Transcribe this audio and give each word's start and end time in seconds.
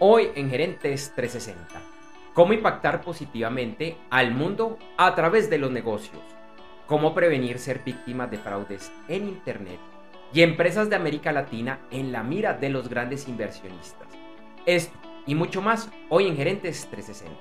Hoy 0.00 0.30
en 0.36 0.48
Gerentes 0.48 1.12
360. 1.16 1.82
Cómo 2.32 2.52
impactar 2.52 3.00
positivamente 3.00 3.96
al 4.10 4.32
mundo 4.32 4.78
a 4.96 5.12
través 5.16 5.50
de 5.50 5.58
los 5.58 5.72
negocios. 5.72 6.22
Cómo 6.86 7.16
prevenir 7.16 7.58
ser 7.58 7.82
víctimas 7.84 8.30
de 8.30 8.38
fraudes 8.38 8.92
en 9.08 9.26
Internet 9.26 9.80
y 10.32 10.42
empresas 10.42 10.88
de 10.88 10.94
América 10.94 11.32
Latina 11.32 11.80
en 11.90 12.12
la 12.12 12.22
mira 12.22 12.54
de 12.54 12.68
los 12.68 12.88
grandes 12.88 13.26
inversionistas. 13.26 14.06
Esto 14.66 14.96
y 15.26 15.34
mucho 15.34 15.62
más 15.62 15.90
hoy 16.10 16.28
en 16.28 16.36
Gerentes 16.36 16.86
360. 16.88 17.36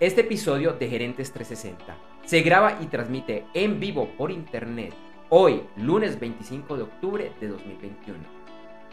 Este 0.00 0.22
episodio 0.22 0.72
de 0.72 0.88
Gerentes 0.88 1.30
360 1.30 1.94
se 2.24 2.40
graba 2.40 2.78
y 2.80 2.86
transmite 2.86 3.44
en 3.52 3.80
vivo 3.80 4.08
por 4.16 4.30
Internet 4.30 4.94
hoy, 5.28 5.60
lunes 5.76 6.18
25 6.18 6.74
de 6.74 6.82
octubre 6.84 7.32
de 7.38 7.48
2021 7.48 8.35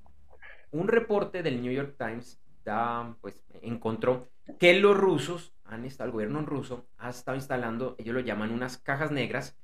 un 0.71 0.87
reporte 0.87 1.43
del 1.43 1.61
New 1.61 1.73
York 1.73 1.95
Times 1.97 2.39
da, 2.63 3.17
pues, 3.19 3.43
encontró 3.61 4.29
que 4.57 4.79
los 4.79 4.95
rusos, 4.95 5.51
han 5.65 5.83
estado, 5.83 6.07
el 6.07 6.13
gobierno 6.13 6.45
ruso 6.45 6.87
ha 6.97 7.09
estado 7.09 7.35
instalando, 7.35 7.95
ellos 7.97 8.15
lo 8.15 8.21
llaman 8.21 8.51
unas 8.51 8.77
cajas 8.77 9.11
negras, 9.11 9.57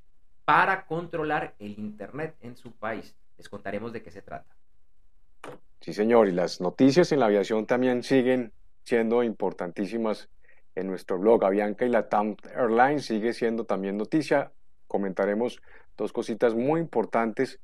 para 0.43 0.85
controlar 0.85 1.55
el 1.59 1.79
Internet 1.79 2.35
en 2.41 2.57
su 2.57 2.73
país. 2.73 3.15
Les 3.37 3.47
contaremos 3.47 3.93
de 3.93 4.03
qué 4.03 4.11
se 4.11 4.21
trata. 4.21 4.53
Sí, 5.79 5.93
señor, 5.93 6.27
y 6.27 6.31
las 6.31 6.61
noticias 6.61 7.11
en 7.11 7.19
la 7.19 7.25
aviación 7.25 7.65
también 7.65 8.03
siguen 8.03 8.53
siendo 8.83 9.23
importantísimas 9.23 10.29
en 10.75 10.87
nuestro 10.87 11.17
blog. 11.17 11.43
Avianca 11.43 11.85
y 11.85 11.89
la 11.89 12.07
TAM 12.07 12.35
Airlines 12.55 13.05
sigue 13.05 13.33
siendo 13.33 13.65
también 13.65 13.97
noticia. 13.97 14.51
Comentaremos 14.87 15.61
dos 15.97 16.13
cositas 16.13 16.53
muy 16.55 16.79
importantes 16.79 17.59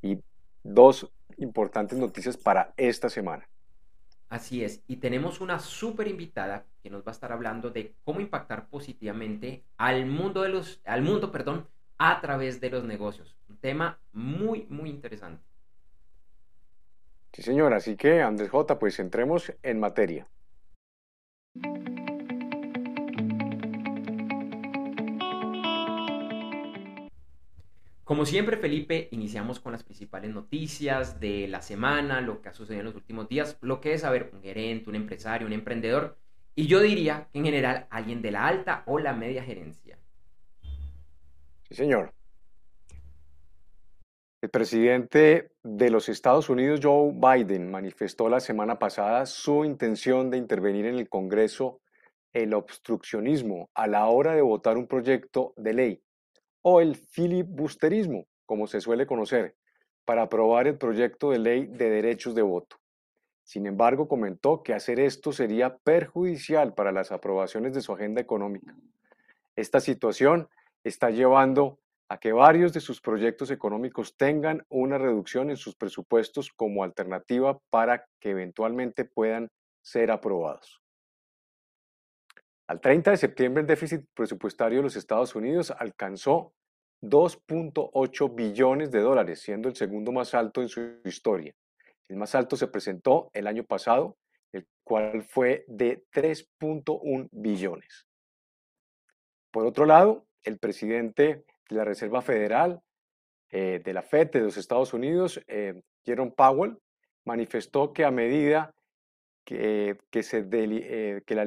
y 0.00 0.18
dos 0.62 1.10
importantes 1.38 1.98
noticias 1.98 2.36
para 2.36 2.72
esta 2.76 3.08
semana. 3.08 3.48
Así 4.28 4.64
es, 4.64 4.82
y 4.86 4.96
tenemos 4.96 5.42
una 5.42 5.58
súper 5.58 6.08
invitada 6.08 6.64
que 6.82 6.88
nos 6.88 7.02
va 7.02 7.10
a 7.10 7.12
estar 7.12 7.32
hablando 7.32 7.70
de 7.70 7.94
cómo 8.02 8.20
impactar 8.20 8.66
positivamente 8.68 9.62
al 9.76 10.06
mundo 10.06 10.40
de 10.42 10.48
los, 10.48 10.80
al 10.86 11.02
mundo, 11.02 11.30
perdón, 11.30 11.68
a 11.98 12.20
través 12.22 12.60
de 12.60 12.70
los 12.70 12.84
negocios. 12.84 13.36
Un 13.48 13.58
tema 13.58 14.00
muy, 14.12 14.66
muy 14.70 14.88
interesante. 14.88 15.51
Sí, 17.42 17.46
señor. 17.46 17.74
Así 17.74 17.96
que, 17.96 18.22
Andrés 18.22 18.50
J., 18.50 18.78
pues 18.78 19.00
entremos 19.00 19.52
en 19.64 19.80
materia. 19.80 20.28
Como 28.04 28.26
siempre, 28.26 28.58
Felipe, 28.58 29.08
iniciamos 29.10 29.58
con 29.58 29.72
las 29.72 29.82
principales 29.82 30.32
noticias 30.32 31.18
de 31.18 31.48
la 31.48 31.62
semana, 31.62 32.20
lo 32.20 32.40
que 32.40 32.50
ha 32.50 32.52
sucedido 32.52 32.82
en 32.82 32.86
los 32.86 32.94
últimos 32.94 33.28
días, 33.28 33.58
lo 33.60 33.80
que 33.80 33.94
es 33.94 34.02
saber 34.02 34.30
un 34.32 34.40
gerente, 34.40 34.88
un 34.88 34.94
empresario, 34.94 35.48
un 35.48 35.52
emprendedor, 35.52 36.16
y 36.54 36.68
yo 36.68 36.78
diría 36.78 37.28
que 37.32 37.40
en 37.40 37.46
general 37.46 37.88
alguien 37.90 38.22
de 38.22 38.30
la 38.30 38.46
alta 38.46 38.84
o 38.86 39.00
la 39.00 39.14
media 39.14 39.42
gerencia. 39.42 39.98
Sí, 41.68 41.74
señor. 41.74 42.12
El 44.42 44.50
presidente 44.50 45.52
de 45.62 45.88
los 45.88 46.08
Estados 46.08 46.50
Unidos, 46.50 46.80
Joe 46.82 47.12
Biden, 47.14 47.70
manifestó 47.70 48.28
la 48.28 48.40
semana 48.40 48.76
pasada 48.76 49.24
su 49.24 49.64
intención 49.64 50.30
de 50.30 50.36
intervenir 50.36 50.84
en 50.86 50.96
el 50.96 51.08
Congreso 51.08 51.80
el 52.32 52.52
obstruccionismo 52.52 53.70
a 53.72 53.86
la 53.86 54.06
hora 54.06 54.34
de 54.34 54.42
votar 54.42 54.78
un 54.78 54.88
proyecto 54.88 55.54
de 55.56 55.74
ley 55.74 56.02
o 56.60 56.80
el 56.80 56.96
filibusterismo, 56.96 58.26
como 58.44 58.66
se 58.66 58.80
suele 58.80 59.06
conocer, 59.06 59.54
para 60.04 60.22
aprobar 60.22 60.66
el 60.66 60.76
proyecto 60.76 61.30
de 61.30 61.38
ley 61.38 61.66
de 61.66 61.88
derechos 61.88 62.34
de 62.34 62.42
voto. 62.42 62.80
Sin 63.44 63.66
embargo, 63.66 64.08
comentó 64.08 64.64
que 64.64 64.74
hacer 64.74 64.98
esto 64.98 65.30
sería 65.30 65.76
perjudicial 65.76 66.74
para 66.74 66.90
las 66.90 67.12
aprobaciones 67.12 67.74
de 67.74 67.80
su 67.80 67.92
agenda 67.92 68.20
económica. 68.20 68.74
Esta 69.54 69.78
situación 69.78 70.48
está 70.82 71.10
llevando 71.10 71.78
a 72.12 72.18
que 72.18 72.32
varios 72.32 72.74
de 72.74 72.80
sus 72.80 73.00
proyectos 73.00 73.50
económicos 73.50 74.18
tengan 74.18 74.66
una 74.68 74.98
reducción 74.98 75.48
en 75.48 75.56
sus 75.56 75.74
presupuestos 75.74 76.50
como 76.52 76.84
alternativa 76.84 77.58
para 77.70 78.06
que 78.20 78.32
eventualmente 78.32 79.06
puedan 79.06 79.48
ser 79.80 80.10
aprobados. 80.10 80.82
Al 82.66 82.82
30 82.82 83.12
de 83.12 83.16
septiembre 83.16 83.62
el 83.62 83.66
déficit 83.66 84.04
presupuestario 84.12 84.80
de 84.80 84.82
los 84.82 84.96
Estados 84.96 85.34
Unidos 85.34 85.70
alcanzó 85.70 86.52
2.8 87.00 88.34
billones 88.34 88.90
de 88.90 89.00
dólares, 89.00 89.40
siendo 89.40 89.70
el 89.70 89.74
segundo 89.74 90.12
más 90.12 90.34
alto 90.34 90.60
en 90.60 90.68
su 90.68 91.00
historia. 91.06 91.54
El 92.08 92.16
más 92.16 92.34
alto 92.34 92.56
se 92.56 92.68
presentó 92.68 93.30
el 93.32 93.46
año 93.46 93.64
pasado, 93.64 94.18
el 94.52 94.66
cual 94.84 95.22
fue 95.22 95.64
de 95.66 96.04
3.1 96.12 97.30
billones. 97.32 98.06
Por 99.50 99.64
otro 99.64 99.86
lado, 99.86 100.26
el 100.44 100.58
presidente 100.58 101.44
la 101.72 101.84
Reserva 101.84 102.22
Federal 102.22 102.80
eh, 103.50 103.80
de 103.84 103.92
la 103.92 104.02
FED 104.02 104.30
de 104.30 104.40
los 104.40 104.56
Estados 104.56 104.94
Unidos, 104.94 105.40
eh, 105.46 105.82
Jerome 106.04 106.32
Powell, 106.34 106.78
manifestó 107.24 107.92
que 107.92 108.04
a 108.04 108.10
medida 108.10 108.74
que, 109.44 109.98
que, 110.10 110.22
se 110.22 110.46
eh, 110.50 111.22
que, 111.26 111.34
la 111.34 111.46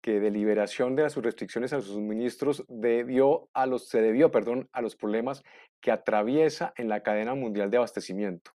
que 0.00 0.20
de 0.20 0.30
liberación 0.30 0.96
de 0.96 1.02
las 1.02 1.16
restricciones 1.16 1.72
a 1.72 1.80
sus 1.80 1.94
suministros 1.94 2.64
debió 2.68 3.48
a 3.52 3.66
los, 3.66 3.88
se 3.88 4.00
debió 4.00 4.30
perdón, 4.30 4.68
a 4.72 4.80
los 4.82 4.96
problemas 4.96 5.42
que 5.80 5.90
atraviesa 5.90 6.72
en 6.76 6.88
la 6.88 7.02
cadena 7.02 7.34
mundial 7.34 7.70
de 7.70 7.78
abastecimiento. 7.78 8.52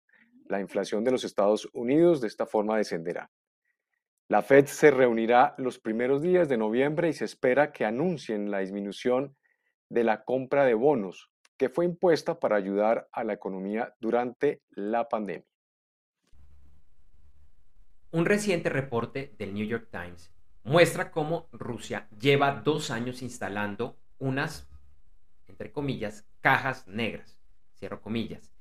La 0.47 0.61
inflación 0.61 1.05
de 1.05 1.11
los 1.11 1.25
Estados 1.25 1.69
Unidos 1.73 2.21
de 2.21 2.29
esta 2.29 2.47
forma 2.47 2.77
descenderá. 2.77 3.31
La 4.29 4.43
Fed 4.43 4.67
se 4.67 4.91
reunirá 4.91 5.55
los 5.59 5.79
primeros 5.79 6.23
días 6.23 6.49
de 6.49 6.57
noviembre 6.57 7.09
y 7.09 7.13
se 7.13 7.25
espera 7.25 7.73
que 7.73 7.85
anuncien 7.85 8.51
la 8.51 8.61
disminución 8.61 9.37
de 9.89 10.05
la 10.05 10.25
compra 10.25 10.65
de 10.65 10.75
bonos 10.75 11.31
que 11.57 11.69
fue 11.69 11.85
impuesta 11.85 12.41
para 12.41 12.57
ayudar 12.57 13.09
a 13.13 13.25
la 13.25 13.33
economía 13.33 13.95
durante 14.01 14.63
la 14.71 15.09
pandemia. 15.09 15.47
Un 18.11 18.27
reciente 18.27 18.71
reporte 18.71 19.35
del 19.39 19.55
New 19.55 19.67
York 19.67 19.89
Times 19.91 20.33
muestra 20.63 21.11
cómo 21.11 21.49
Rusia 21.53 22.09
lleva 22.19 22.63
dos 22.65 22.91
años 22.91 23.23
instalando 23.23 23.97
unas, 24.19 24.69
entre 25.47 25.73
comillas, 25.73 26.27
cajas 26.41 26.87
negras, 26.87 27.39
cierro 27.75 28.01
comillas, 28.01 28.53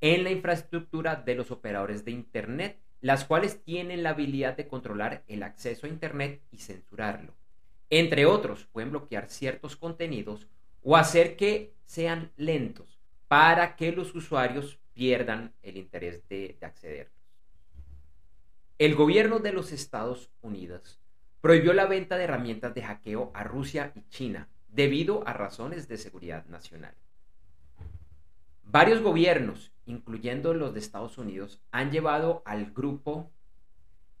en 0.00 0.24
la 0.24 0.30
infraestructura 0.30 1.16
de 1.16 1.34
los 1.34 1.50
operadores 1.50 2.04
de 2.04 2.10
Internet, 2.10 2.80
las 3.00 3.24
cuales 3.24 3.62
tienen 3.62 4.02
la 4.02 4.10
habilidad 4.10 4.56
de 4.56 4.66
controlar 4.66 5.24
el 5.28 5.42
acceso 5.42 5.86
a 5.86 5.90
Internet 5.90 6.42
y 6.50 6.58
censurarlo. 6.58 7.34
Entre 7.90 8.26
otros, 8.26 8.66
pueden 8.72 8.90
bloquear 8.90 9.28
ciertos 9.28 9.76
contenidos 9.76 10.48
o 10.82 10.96
hacer 10.96 11.36
que 11.36 11.74
sean 11.84 12.32
lentos 12.36 13.00
para 13.28 13.76
que 13.76 13.92
los 13.92 14.14
usuarios 14.14 14.78
pierdan 14.92 15.54
el 15.62 15.76
interés 15.76 16.28
de, 16.28 16.56
de 16.58 16.66
accederlos. 16.66 17.14
El 18.78 18.94
gobierno 18.94 19.38
de 19.38 19.52
los 19.52 19.72
Estados 19.72 20.30
Unidos 20.40 21.00
prohibió 21.40 21.72
la 21.72 21.86
venta 21.86 22.16
de 22.16 22.24
herramientas 22.24 22.74
de 22.74 22.82
hackeo 22.82 23.30
a 23.34 23.44
Rusia 23.44 23.92
y 23.94 24.02
China 24.08 24.48
debido 24.68 25.26
a 25.26 25.32
razones 25.32 25.88
de 25.88 25.98
seguridad 25.98 26.46
nacional. 26.46 26.94
Varios 28.62 29.02
gobiernos, 29.02 29.70
incluyendo 29.84 30.54
los 30.54 30.72
de 30.72 30.80
Estados 30.80 31.18
Unidos, 31.18 31.60
han 31.72 31.90
llevado 31.90 32.42
al 32.46 32.72
grupo 32.72 33.30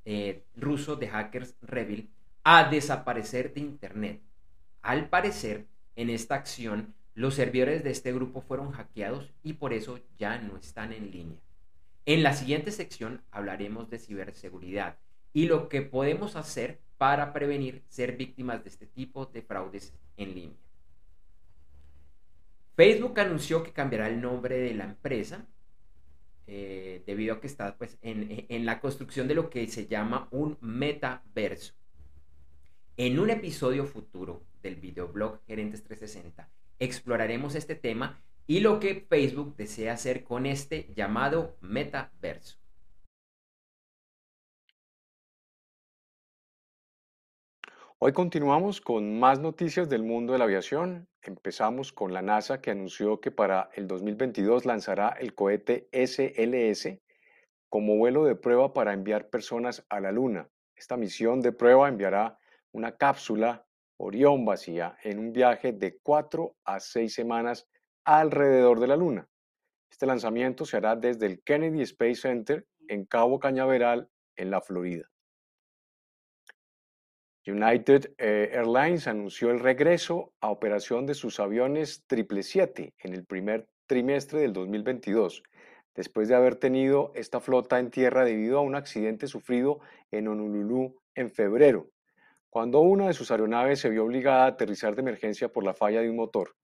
eh, 0.04 0.44
ruso 0.56 0.96
de 0.96 1.08
hackers 1.08 1.54
Revil 1.62 2.10
a 2.44 2.68
desaparecer 2.68 3.54
de 3.54 3.60
Internet. 3.60 4.20
Al 4.82 5.08
parecer, 5.08 5.66
en 5.96 6.10
esta 6.10 6.34
acción, 6.34 6.94
los 7.14 7.34
servidores 7.34 7.84
de 7.84 7.90
este 7.90 8.12
grupo 8.12 8.40
fueron 8.40 8.72
hackeados 8.72 9.30
y 9.42 9.54
por 9.54 9.72
eso 9.72 10.00
ya 10.18 10.38
no 10.38 10.56
están 10.56 10.92
en 10.92 11.10
línea. 11.10 11.38
En 12.06 12.22
la 12.22 12.32
siguiente 12.34 12.72
sección 12.72 13.22
hablaremos 13.30 13.90
de 13.90 13.98
ciberseguridad 13.98 14.96
y 15.32 15.46
lo 15.46 15.68
que 15.68 15.82
podemos 15.82 16.36
hacer 16.36 16.80
para 16.98 17.32
prevenir 17.32 17.82
ser 17.88 18.16
víctimas 18.16 18.62
de 18.64 18.70
este 18.70 18.86
tipo 18.86 19.26
de 19.26 19.42
fraudes 19.42 19.92
en 20.16 20.34
línea. 20.34 20.56
Facebook 22.74 23.20
anunció 23.20 23.62
que 23.62 23.72
cambiará 23.72 24.08
el 24.08 24.20
nombre 24.20 24.56
de 24.58 24.74
la 24.74 24.84
empresa 24.84 25.46
eh, 26.46 27.02
debido 27.06 27.34
a 27.34 27.40
que 27.40 27.46
está 27.46 27.76
pues, 27.76 27.98
en, 28.02 28.46
en 28.48 28.66
la 28.66 28.80
construcción 28.80 29.28
de 29.28 29.34
lo 29.34 29.50
que 29.50 29.66
se 29.68 29.86
llama 29.86 30.28
un 30.30 30.56
metaverso. 30.60 31.74
En 32.96 33.18
un 33.18 33.30
episodio 33.30 33.84
futuro 33.86 34.42
del 34.62 34.76
videoblog 34.76 35.40
Gerentes 35.46 35.82
360 35.84 36.48
exploraremos 36.78 37.54
este 37.54 37.76
tema 37.76 38.22
y 38.46 38.60
lo 38.60 38.80
que 38.80 39.06
Facebook 39.08 39.56
desea 39.56 39.92
hacer 39.92 40.24
con 40.24 40.46
este 40.46 40.92
llamado 40.94 41.56
metaverso. 41.60 42.58
Hoy 47.98 48.12
continuamos 48.12 48.80
con 48.80 49.20
más 49.20 49.38
noticias 49.38 49.88
del 49.88 50.02
mundo 50.02 50.32
de 50.32 50.40
la 50.40 50.46
aviación. 50.46 51.06
Empezamos 51.22 51.92
con 51.92 52.12
la 52.12 52.20
NASA 52.20 52.60
que 52.60 52.72
anunció 52.72 53.20
que 53.20 53.30
para 53.30 53.70
el 53.74 53.86
2022 53.86 54.66
lanzará 54.66 55.10
el 55.10 55.34
cohete 55.36 55.88
SLS 55.92 56.98
como 57.68 57.96
vuelo 57.96 58.24
de 58.24 58.34
prueba 58.34 58.72
para 58.72 58.92
enviar 58.92 59.30
personas 59.30 59.86
a 59.88 60.00
la 60.00 60.10
Luna. 60.10 60.48
Esta 60.74 60.96
misión 60.96 61.40
de 61.42 61.52
prueba 61.52 61.88
enviará 61.88 62.40
una 62.72 62.96
cápsula 62.96 63.64
Orión 64.04 64.44
vacía 64.44 64.96
en 65.04 65.20
un 65.20 65.32
viaje 65.32 65.72
de 65.72 65.96
4 66.02 66.56
a 66.64 66.80
6 66.80 67.14
semanas 67.14 67.68
alrededor 68.04 68.80
de 68.80 68.88
la 68.88 68.96
Luna. 68.96 69.28
Este 69.88 70.06
lanzamiento 70.06 70.64
se 70.64 70.76
hará 70.76 70.96
desde 70.96 71.26
el 71.26 71.40
Kennedy 71.44 71.82
Space 71.82 72.16
Center 72.16 72.66
en 72.88 73.04
Cabo 73.04 73.38
Cañaveral, 73.38 74.08
en 74.34 74.50
la 74.50 74.60
Florida. 74.60 75.08
United 77.46 78.12
eh, 78.18 78.50
Airlines 78.52 79.06
anunció 79.06 79.52
el 79.52 79.60
regreso 79.60 80.32
a 80.40 80.50
operación 80.50 81.06
de 81.06 81.14
sus 81.14 81.38
aviones 81.38 82.02
777 82.08 82.94
en 82.98 83.14
el 83.14 83.24
primer 83.24 83.68
trimestre 83.86 84.40
del 84.40 84.52
2022, 84.52 85.44
después 85.94 86.26
de 86.28 86.34
haber 86.34 86.56
tenido 86.56 87.12
esta 87.14 87.38
flota 87.38 87.78
en 87.78 87.92
tierra 87.92 88.24
debido 88.24 88.58
a 88.58 88.62
un 88.62 88.74
accidente 88.74 89.28
sufrido 89.28 89.78
en 90.10 90.26
Honolulu 90.26 91.00
en 91.14 91.30
febrero, 91.30 91.92
cuando 92.52 92.80
una 92.80 93.06
de 93.06 93.14
sus 93.14 93.30
aeronaves 93.30 93.80
se 93.80 93.88
vio 93.88 94.04
obligada 94.04 94.44
a 94.44 94.48
aterrizar 94.48 94.94
de 94.94 95.00
emergencia 95.00 95.48
por 95.48 95.64
la 95.64 95.72
falla 95.72 96.02
de 96.02 96.10
un 96.10 96.16
motor. 96.16 96.54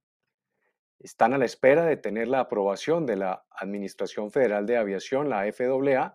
Están 0.98 1.32
a 1.32 1.38
la 1.38 1.46
espera 1.46 1.86
de 1.86 1.96
tener 1.96 2.28
la 2.28 2.40
aprobación 2.40 3.06
de 3.06 3.16
la 3.16 3.42
Administración 3.50 4.30
Federal 4.30 4.66
de 4.66 4.76
Aviación, 4.76 5.30
la 5.30 5.50
FAA, 5.50 6.14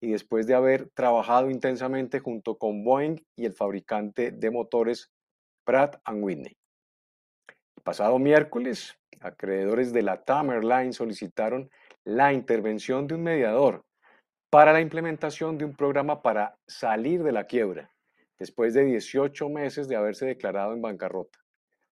y 0.00 0.10
después 0.10 0.48
de 0.48 0.54
haber 0.54 0.90
trabajado 0.90 1.50
intensamente 1.50 2.18
junto 2.18 2.58
con 2.58 2.82
Boeing 2.82 3.24
y 3.36 3.44
el 3.44 3.52
fabricante 3.52 4.32
de 4.32 4.50
motores 4.50 5.12
Pratt 5.64 6.02
Whitney. 6.10 6.56
El 7.76 7.82
pasado 7.84 8.18
miércoles, 8.18 8.98
acreedores 9.20 9.92
de 9.92 10.02
la 10.02 10.24
TAM 10.24 10.50
Airlines 10.50 10.96
solicitaron 10.96 11.70
la 12.02 12.32
intervención 12.32 13.06
de 13.06 13.14
un 13.14 13.22
mediador 13.22 13.84
para 14.50 14.72
la 14.72 14.80
implementación 14.80 15.58
de 15.58 15.64
un 15.64 15.76
programa 15.76 16.22
para 16.22 16.56
salir 16.66 17.22
de 17.22 17.30
la 17.30 17.44
quiebra, 17.44 17.91
después 18.42 18.74
de 18.74 18.84
18 18.84 19.48
meses 19.50 19.86
de 19.86 19.94
haberse 19.94 20.26
declarado 20.26 20.72
en 20.72 20.82
bancarrota. 20.82 21.38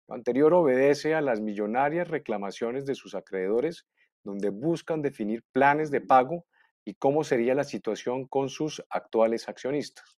Lo 0.08 0.14
anterior 0.14 0.54
obedece 0.54 1.14
a 1.14 1.20
las 1.20 1.42
millonarias 1.42 2.08
reclamaciones 2.08 2.86
de 2.86 2.94
sus 2.94 3.14
acreedores, 3.14 3.86
donde 4.24 4.48
buscan 4.48 5.02
definir 5.02 5.44
planes 5.52 5.90
de 5.90 6.00
pago 6.00 6.46
y 6.86 6.94
cómo 6.94 7.22
sería 7.22 7.54
la 7.54 7.64
situación 7.64 8.26
con 8.26 8.48
sus 8.48 8.82
actuales 8.88 9.46
accionistas. 9.46 10.16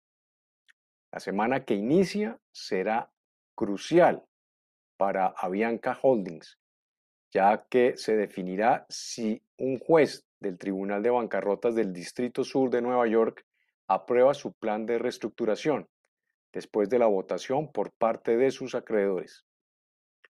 La 1.10 1.18
semana 1.18 1.64
que 1.64 1.74
inicia 1.74 2.38
será 2.52 3.10
crucial 3.56 4.24
para 4.96 5.34
Avianca 5.36 5.98
Holdings, 6.00 6.60
ya 7.32 7.66
que 7.68 7.96
se 7.96 8.14
definirá 8.14 8.86
si 8.88 9.42
un 9.56 9.80
juez 9.80 10.24
del 10.38 10.58
Tribunal 10.58 11.02
de 11.02 11.10
Bancarrotas 11.10 11.74
del 11.74 11.92
Distrito 11.92 12.44
Sur 12.44 12.70
de 12.70 12.82
Nueva 12.82 13.08
York 13.08 13.44
aprueba 13.88 14.32
su 14.32 14.52
plan 14.52 14.86
de 14.86 14.98
reestructuración 14.98 15.88
después 16.52 16.88
de 16.88 16.98
la 16.98 17.06
votación 17.06 17.70
por 17.72 17.92
parte 17.92 18.36
de 18.36 18.50
sus 18.50 18.74
acreedores. 18.74 19.44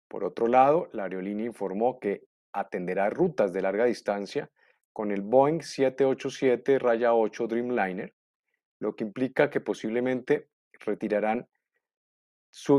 Por 0.08 0.24
otro 0.24 0.46
lado, 0.46 0.88
la 0.92 1.04
aerolínea 1.04 1.46
informó 1.46 1.98
que 1.98 2.24
atenderá 2.52 3.08
rutas 3.10 3.52
de 3.52 3.62
larga 3.62 3.86
distancia 3.86 4.50
con 4.92 5.10
el 5.10 5.22
Boeing 5.22 5.60
787-8 5.60 7.46
Dreamliner, 7.46 8.14
lo 8.78 8.94
que 8.94 9.04
implica 9.04 9.48
que 9.48 9.60
posiblemente 9.60 10.48
retirarán 10.80 11.48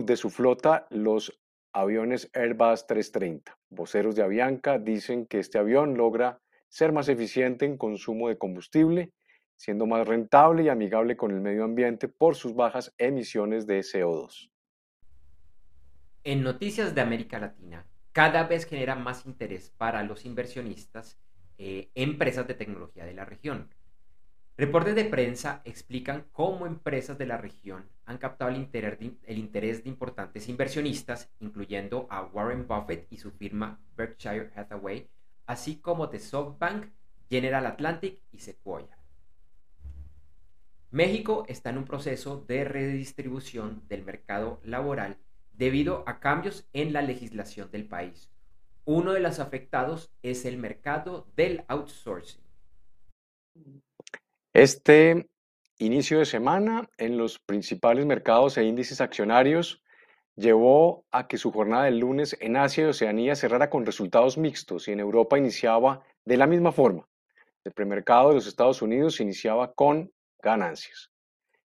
de 0.05 0.15
su 0.15 0.29
flota 0.29 0.85
los 0.91 1.39
aviones 1.73 2.29
Airbus 2.33 2.85
330. 2.85 3.57
Voceros 3.69 4.15
de 4.15 4.21
Avianca 4.21 4.77
dicen 4.77 5.25
que 5.25 5.39
este 5.39 5.57
avión 5.57 5.97
logra 5.97 6.39
ser 6.69 6.91
más 6.91 7.09
eficiente 7.09 7.65
en 7.65 7.77
consumo 7.77 8.29
de 8.29 8.37
combustible, 8.37 9.13
siendo 9.63 9.85
más 9.85 10.05
rentable 10.05 10.63
y 10.63 10.67
amigable 10.67 11.15
con 11.15 11.31
el 11.31 11.39
medio 11.39 11.63
ambiente 11.63 12.09
por 12.09 12.35
sus 12.35 12.53
bajas 12.53 12.93
emisiones 12.97 13.65
de 13.65 13.79
CO2. 13.79 14.51
En 16.25 16.43
noticias 16.43 16.93
de 16.93 16.99
América 16.99 17.39
Latina, 17.39 17.85
cada 18.11 18.43
vez 18.43 18.65
genera 18.65 18.95
más 18.95 19.25
interés 19.25 19.69
para 19.77 20.03
los 20.03 20.25
inversionistas 20.25 21.17
eh, 21.57 21.89
empresas 21.95 22.45
de 22.45 22.55
tecnología 22.55 23.05
de 23.05 23.13
la 23.13 23.23
región. 23.23 23.69
Reportes 24.57 24.95
de 24.95 25.05
prensa 25.05 25.61
explican 25.63 26.25
cómo 26.33 26.67
empresas 26.67 27.17
de 27.17 27.27
la 27.27 27.37
región 27.37 27.85
han 28.05 28.17
captado 28.17 28.51
el 28.51 28.57
interés, 28.57 28.99
de, 28.99 29.13
el 29.23 29.37
interés 29.37 29.85
de 29.85 29.89
importantes 29.89 30.49
inversionistas, 30.49 31.31
incluyendo 31.39 32.05
a 32.09 32.21
Warren 32.21 32.67
Buffett 32.67 33.07
y 33.09 33.17
su 33.17 33.31
firma 33.31 33.79
Berkshire 33.95 34.51
Hathaway, 34.57 35.07
así 35.45 35.77
como 35.77 36.07
de 36.07 36.19
SoftBank, 36.19 36.87
General 37.29 37.65
Atlantic 37.65 38.19
y 38.33 38.39
Sequoia. 38.39 38.97
México 40.93 41.43
está 41.47 41.71
en 41.71 41.79
un 41.79 41.85
proceso 41.85 42.45
de 42.47 42.65
redistribución 42.65 43.81
del 43.89 44.03
mercado 44.03 44.59
laboral 44.63 45.17
debido 45.51 46.03
a 46.05 46.19
cambios 46.19 46.67
en 46.71 46.93
la 46.93 47.01
legislación 47.01 47.71
del 47.71 47.87
país, 47.87 48.29
uno 48.85 49.13
de 49.13 49.19
los 49.19 49.39
afectados 49.39 50.11
es 50.21 50.45
el 50.45 50.57
mercado 50.57 51.25
del 51.35 51.63
outsourcing. 51.67 52.43
Este 54.53 55.27
inicio 55.79 56.19
de 56.19 56.25
semana 56.25 56.87
en 56.97 57.17
los 57.17 57.39
principales 57.39 58.05
mercados 58.05 58.59
e 58.59 58.63
índices 58.63 59.01
accionarios 59.01 59.81
llevó 60.35 61.05
a 61.09 61.27
que 61.27 61.39
su 61.39 61.51
jornada 61.51 61.85
del 61.85 61.97
lunes 61.97 62.37
en 62.39 62.55
Asia 62.55 62.83
y 62.83 62.89
Oceanía 62.89 63.35
cerrara 63.35 63.71
con 63.71 63.87
resultados 63.87 64.37
mixtos 64.37 64.87
y 64.87 64.91
en 64.91 64.99
Europa 64.99 65.39
iniciaba 65.39 66.03
de 66.23 66.37
la 66.37 66.45
misma 66.45 66.71
forma. 66.71 67.09
El 67.63 67.71
premercado 67.71 68.29
de 68.29 68.35
los 68.35 68.45
Estados 68.45 68.83
Unidos 68.83 69.19
iniciaba 69.19 69.73
con 69.73 70.11
ganancias. 70.43 71.09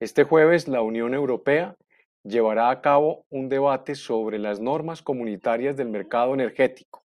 Este 0.00 0.25
jueves 0.25 0.66
la 0.66 0.83
Unión 0.83 1.14
Europea 1.14 1.76
llevará 2.25 2.71
a 2.71 2.80
cabo 2.80 3.26
un 3.28 3.49
debate 3.49 3.94
sobre 3.94 4.38
las 4.38 4.59
normas 4.59 5.02
comunitarias 5.02 5.76
del 5.76 5.90
mercado 5.90 6.33
energético 6.35 7.04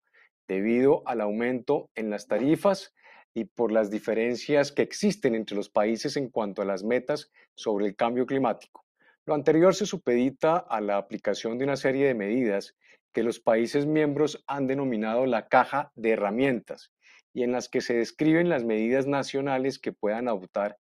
debido 0.47 1.03
al 1.07 1.23
aumento 1.23 1.89
en 1.95 2.11
las 2.11 2.29
tarifas 2.29 2.95
y 3.35 3.45
por 3.45 3.73
las 3.73 3.91
diferencias 3.91 4.71
que 4.71 4.83
existen 4.83 5.35
entre 5.35 5.57
los 5.57 5.69
países 5.69 6.17
en 6.17 6.29
cuanto 6.29 6.63
a 6.63 6.67
las 6.67 6.85
metas 6.85 7.33
sobre 7.55 7.87
el 7.87 7.97
cambio 7.97 8.27
climático. 8.27 8.85
Lo 9.25 9.35
anterior 9.35 9.75
se 9.75 9.87
supedita 9.87 10.57
a 10.57 10.81
la 10.81 10.99
aplicación 10.99 11.59
de 11.59 11.65
una 11.65 11.77
serie 11.77 12.07
de 12.07 12.15
medidas 12.15 12.77
que 13.13 13.23
los 13.23 13.41
países 13.41 13.87
miembros 13.87 14.45
han 14.47 14.67
denominado 14.67 15.27
la 15.27 15.49
caja 15.49 15.91
de 15.97 16.11
herramientas 16.11 16.93
y 17.33 17.43
en 17.43 17.53
las 17.53 17.69
que 17.69 17.81
se 17.81 17.95
describen 17.95 18.49
las 18.49 18.65
medidas 18.65 19.07
nacionales 19.07 19.79
que 19.79 19.93
puedan 19.93 20.29
adoptar 20.29 20.79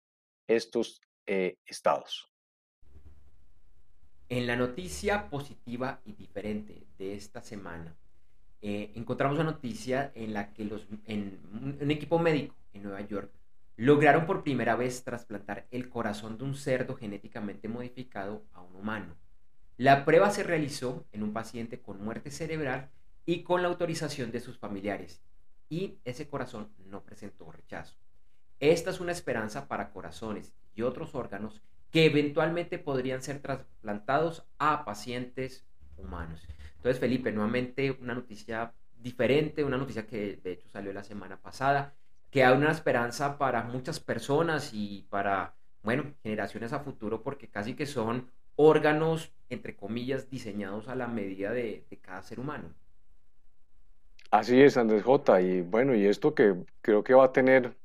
estos 0.57 1.01
eh, 1.27 1.59
estados. 1.67 2.33
En 4.29 4.47
la 4.47 4.57
noticia 4.57 5.29
positiva 5.29 6.01
y 6.05 6.13
diferente 6.13 6.87
de 6.99 7.15
esta 7.15 7.43
semana, 7.43 7.95
eh, 8.63 8.93
encontramos 8.95 9.39
una 9.39 9.51
noticia 9.51 10.13
en 10.15 10.33
la 10.33 10.53
que 10.53 10.65
los, 10.65 10.87
en 11.05 11.41
un 11.81 11.91
equipo 11.91 12.19
médico 12.19 12.55
en 12.73 12.85
Nueva 12.85 13.01
York 13.03 13.31
lograron 13.77 14.27
por 14.27 14.43
primera 14.43 14.77
vez 14.77 15.03
trasplantar 15.03 15.67
el 15.71 15.89
corazón 15.89 16.39
de 16.39 16.45
un 16.45 16.55
cerdo 16.55 16.95
genéticamente 16.95 17.69
modificado 17.69 18.45
a 18.53 18.63
un 18.63 18.77
humano. 18.77 19.17
La 19.77 20.05
prueba 20.05 20.31
se 20.31 20.43
realizó 20.43 21.05
en 21.13 21.23
un 21.23 21.33
paciente 21.33 21.81
con 21.81 22.05
muerte 22.05 22.31
cerebral 22.31 22.91
y 23.27 23.43
con 23.43 23.63
la 23.63 23.69
autorización 23.69 24.31
de 24.31 24.41
sus 24.41 24.59
familiares, 24.59 25.23
y 25.69 25.99
ese 26.05 26.29
corazón 26.29 26.71
no 26.87 27.03
presentó 27.03 27.51
rechazo. 27.51 27.97
Esta 28.62 28.90
es 28.90 29.00
una 29.00 29.12
esperanza 29.12 29.66
para 29.66 29.90
corazones 29.90 30.54
y 30.75 30.83
otros 30.83 31.14
órganos 31.14 31.61
que 31.90 32.07
eventualmente 32.07 32.78
podrían 32.78 33.21
ser 33.21 33.40
trasplantados 33.40 34.47
a 34.59 34.85
pacientes 34.85 35.66
humanos. 35.99 36.47
Entonces, 36.76 37.00
Felipe, 37.00 37.33
nuevamente 37.33 37.90
una 38.00 38.14
noticia 38.14 38.73
diferente, 38.97 39.64
una 39.64 39.76
noticia 39.76 40.07
que 40.07 40.38
de 40.42 40.52
hecho 40.52 40.69
salió 40.69 40.92
la 40.92 41.02
semana 41.02 41.37
pasada 41.37 41.92
que 42.33 42.42
hay 42.42 42.57
una 42.57 42.71
esperanza 42.71 43.37
para 43.37 43.62
muchas 43.62 44.00
personas 44.00 44.71
y 44.73 45.07
para, 45.11 45.54
bueno, 45.83 46.14
generaciones 46.23 46.73
a 46.73 46.81
futuro, 46.81 47.23
porque 47.23 47.49
casi 47.49 47.75
que 47.75 47.85
son 47.85 48.31
órganos, 48.57 49.31
entre 49.50 49.76
comillas, 49.76 50.31
diseñados 50.31 50.88
a 50.88 50.95
la 50.95 51.09
medida 51.09 51.52
de, 51.52 51.85
cada 52.00 52.23
ser 52.23 52.40
humano. 52.40 52.71
Así 54.31 54.62
es, 54.62 54.78
Andrés 54.78 55.02
J. 55.02 55.42
Y 55.42 55.61
bueno, 55.61 55.95
y 55.95 56.07
esto 56.07 56.35
que 56.35 56.54
creo 56.81 57.04
que 57.04 57.12
va 57.12 57.26
a 57.26 57.33
tener, 57.33 57.76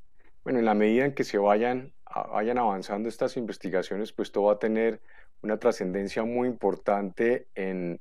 bueno, 0.44 0.58
en 0.58 0.64
la 0.64 0.74
medida 0.74 1.04
en 1.04 1.14
que 1.14 1.24
se 1.24 1.38
vayan, 1.38 1.92
vayan 2.32 2.58
avanzando 2.58 3.08
estas 3.08 3.36
investigaciones, 3.36 4.12
pues 4.12 4.28
esto 4.28 4.44
va 4.44 4.54
a 4.54 4.58
tener 4.58 5.00
una 5.42 5.58
trascendencia 5.58 6.24
muy 6.24 6.48
importante 6.48 7.46
en 7.54 8.00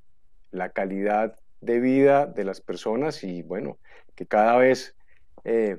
la 0.51 0.70
calidad 0.70 1.38
de 1.62 1.79
vida 1.79 2.25
de 2.25 2.44
las 2.44 2.62
personas 2.62 3.24
y 3.24 3.41
bueno, 3.41 3.77
que 4.15 4.25
cada 4.25 4.58
vez 4.58 4.96
eh, 5.44 5.77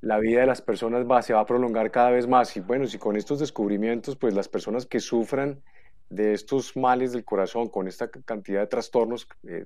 la 0.00 0.18
vida 0.18 0.40
de 0.40 0.46
las 0.46 0.62
personas 0.62 1.06
va, 1.08 1.22
se 1.22 1.32
va 1.32 1.40
a 1.40 1.46
prolongar 1.46 1.90
cada 1.90 2.10
vez 2.10 2.26
más. 2.26 2.56
Y 2.56 2.60
bueno, 2.60 2.86
si 2.86 2.98
con 2.98 3.16
estos 3.16 3.38
descubrimientos, 3.38 4.16
pues 4.16 4.34
las 4.34 4.48
personas 4.48 4.86
que 4.86 5.00
sufran 5.00 5.62
de 6.10 6.34
estos 6.34 6.76
males 6.76 7.12
del 7.12 7.24
corazón, 7.24 7.68
con 7.68 7.88
esta 7.88 8.08
cantidad 8.08 8.60
de 8.60 8.66
trastornos, 8.66 9.28
eh, 9.48 9.64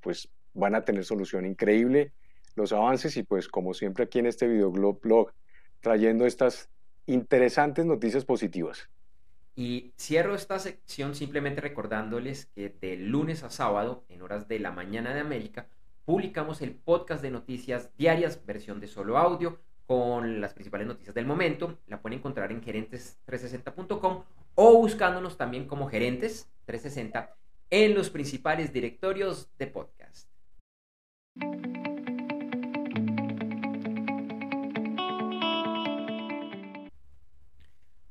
pues 0.00 0.28
van 0.52 0.74
a 0.74 0.84
tener 0.84 1.04
solución 1.04 1.46
increíble 1.46 2.12
los 2.58 2.72
avances 2.72 3.16
y 3.16 3.22
pues 3.22 3.48
como 3.48 3.72
siempre 3.72 4.04
aquí 4.04 4.18
en 4.18 4.26
este 4.26 4.46
videoblog 4.46 5.32
trayendo 5.80 6.26
estas 6.26 6.68
interesantes 7.06 7.86
noticias 7.86 8.24
positivas. 8.26 8.90
Y 9.56 9.92
cierro 9.98 10.34
esta 10.34 10.58
sección 10.58 11.14
simplemente 11.14 11.60
recordándoles 11.60 12.46
que 12.46 12.68
de 12.80 12.96
lunes 12.96 13.42
a 13.42 13.50
sábado, 13.50 14.04
en 14.08 14.22
horas 14.22 14.46
de 14.46 14.60
la 14.60 14.70
mañana 14.70 15.14
de 15.14 15.20
América, 15.20 15.66
publicamos 16.04 16.62
el 16.62 16.74
podcast 16.74 17.22
de 17.22 17.30
noticias 17.30 17.90
diarias, 17.96 18.44
versión 18.46 18.78
de 18.78 18.86
solo 18.86 19.18
audio, 19.18 19.58
con 19.86 20.40
las 20.40 20.54
principales 20.54 20.86
noticias 20.86 21.14
del 21.14 21.26
momento. 21.26 21.78
La 21.86 22.00
pueden 22.00 22.18
encontrar 22.18 22.52
en 22.52 22.62
gerentes360.com 22.62 24.22
o 24.54 24.74
buscándonos 24.74 25.36
también 25.36 25.66
como 25.66 25.88
gerentes 25.88 26.48
360 26.66 27.34
en 27.70 27.94
los 27.94 28.10
principales 28.10 28.72
directorios 28.72 29.50
de 29.58 29.66
podcast. 29.66 30.28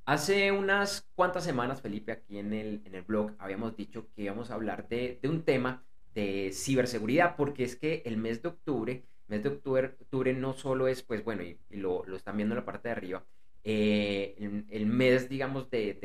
Hace 0.07 0.51
unas 0.51 1.07
cuantas 1.13 1.43
semanas, 1.43 1.81
Felipe, 1.81 2.11
aquí 2.11 2.39
en 2.39 2.53
el, 2.53 2.81
en 2.85 2.95
el 2.95 3.03
blog 3.03 3.33
habíamos 3.37 3.75
dicho 3.75 4.07
que 4.15 4.23
íbamos 4.23 4.49
a 4.49 4.55
hablar 4.55 4.87
de, 4.87 5.19
de 5.21 5.29
un 5.29 5.43
tema 5.43 5.83
de 6.15 6.51
ciberseguridad, 6.53 7.35
porque 7.35 7.63
es 7.63 7.75
que 7.75 8.01
el 8.05 8.17
mes 8.17 8.41
de 8.41 8.49
octubre 8.49 9.03
mes 9.27 9.43
de 9.43 9.49
octubre, 9.49 10.33
no 10.33 10.53
solo 10.53 10.87
es, 10.87 11.03
pues 11.03 11.23
bueno, 11.23 11.43
y, 11.43 11.59
lo, 11.69 12.05
están 12.15 12.37
viendo 12.37 12.53
en 12.55 12.59
la 12.59 12.65
parte 12.65 12.87
de 12.87 12.93
arriba, 12.93 13.25
eh, 13.63 14.35
el, 14.69 14.85
mes, 14.85 15.29
digamos, 15.29 15.69
de, 15.69 15.99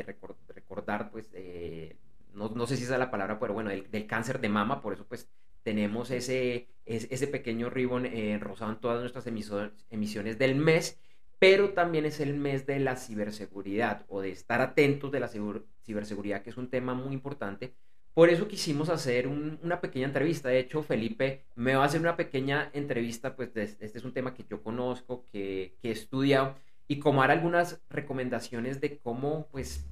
recordar, 0.49 1.11
pues, 1.11 1.30
eh, 1.35 1.97
no, 2.35 2.66
sé 2.66 2.76
si 2.76 2.85
esa 2.85 2.94
es 2.94 2.99
la 2.99 3.11
palabra, 3.11 3.38
pero 3.38 3.54
bueno, 3.54 3.71
del, 3.71 4.06
cáncer 4.06 4.40
de 4.40 4.49
mama, 4.49 4.80
por 4.82 4.92
eso 4.92 5.06
pues 5.06 5.28
tenemos 5.62 6.11
ese, 6.11 6.68
ese, 6.85 7.26
pequeño 7.28 7.71
ribbon 7.71 8.06
eh, 8.06 8.38
rosado 8.40 8.73
en 8.73 8.80
todas 8.80 9.00
nuestras 9.00 9.26
emisiones 9.26 10.38
del 10.38 10.56
mes, 10.56 10.99
pero 11.42 11.70
también 11.70 12.04
es 12.04 12.20
el 12.20 12.34
mes 12.34 12.66
de 12.66 12.78
la 12.78 12.94
ciberseguridad 12.94 14.04
o 14.06 14.20
de 14.20 14.30
estar 14.30 14.61
atentos 14.61 15.11
de 15.11 15.18
la 15.18 15.26
ciberseguridad, 15.26 16.42
que 16.42 16.50
es 16.50 16.56
un 16.56 16.70
tema 16.70 16.94
muy 16.94 17.12
importante 17.12 17.75
por 18.14 18.28
eso 18.28 18.46
quisimos 18.46 18.90
hacer 18.90 19.26
una 19.26 19.80
pequeña 19.80 20.06
entrevista. 20.06 20.50
De 20.50 20.58
hecho, 20.58 20.82
Felipe 20.82 21.44
me 21.54 21.75
va 21.75 21.82
a 21.82 21.87
hacer 21.87 22.00
una 22.00 22.16
pequeña 22.16 22.70
entrevista, 22.75 23.34
pues 23.34 23.56
este 23.56 23.99
es 23.99 24.04
un 24.04 24.12
tema 24.12 24.34
que 24.34 24.44
yo 24.44 24.62
conozco, 24.62 25.25
que, 25.32 25.78
he 25.82 25.90
estudiado, 25.90 26.56
y 26.88 26.99
como 26.99 27.22
dar 27.22 27.30
algunas 27.30 27.80
recomendaciones 27.88 28.82
de 28.82 28.99
cómo 28.99 29.49
pues, 29.50 29.87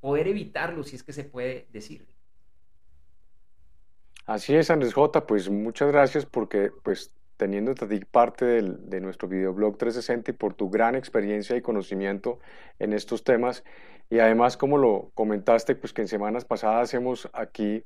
poder 0.00 0.28
evitarlo, 0.28 0.84
si 0.84 0.96
es 0.96 1.02
que 1.02 1.14
se 1.14 1.24
puede 1.24 1.66
decir. 1.72 2.06
Así 4.26 4.54
es, 4.54 4.70
Andrés 4.70 4.92
J. 4.92 5.26
Pues 5.26 5.48
muchas 5.48 5.88
gracias 5.88 6.26
porque 6.26 6.70
pues 6.82 7.14
teniendo 7.42 7.74
parte 8.08 8.44
de 8.62 9.00
nuestro 9.00 9.26
videoblog 9.26 9.76
360 9.76 10.30
y 10.30 10.34
por 10.34 10.54
tu 10.54 10.70
gran 10.70 10.94
experiencia 10.94 11.56
y 11.56 11.60
conocimiento 11.60 12.38
en 12.78 12.92
estos 12.92 13.24
temas. 13.24 13.64
Y 14.08 14.20
además, 14.20 14.56
como 14.56 14.78
lo 14.78 15.10
comentaste, 15.14 15.74
pues 15.74 15.92
que 15.92 16.02
en 16.02 16.06
semanas 16.06 16.44
pasadas 16.44 16.94
hemos 16.94 17.28
aquí 17.32 17.82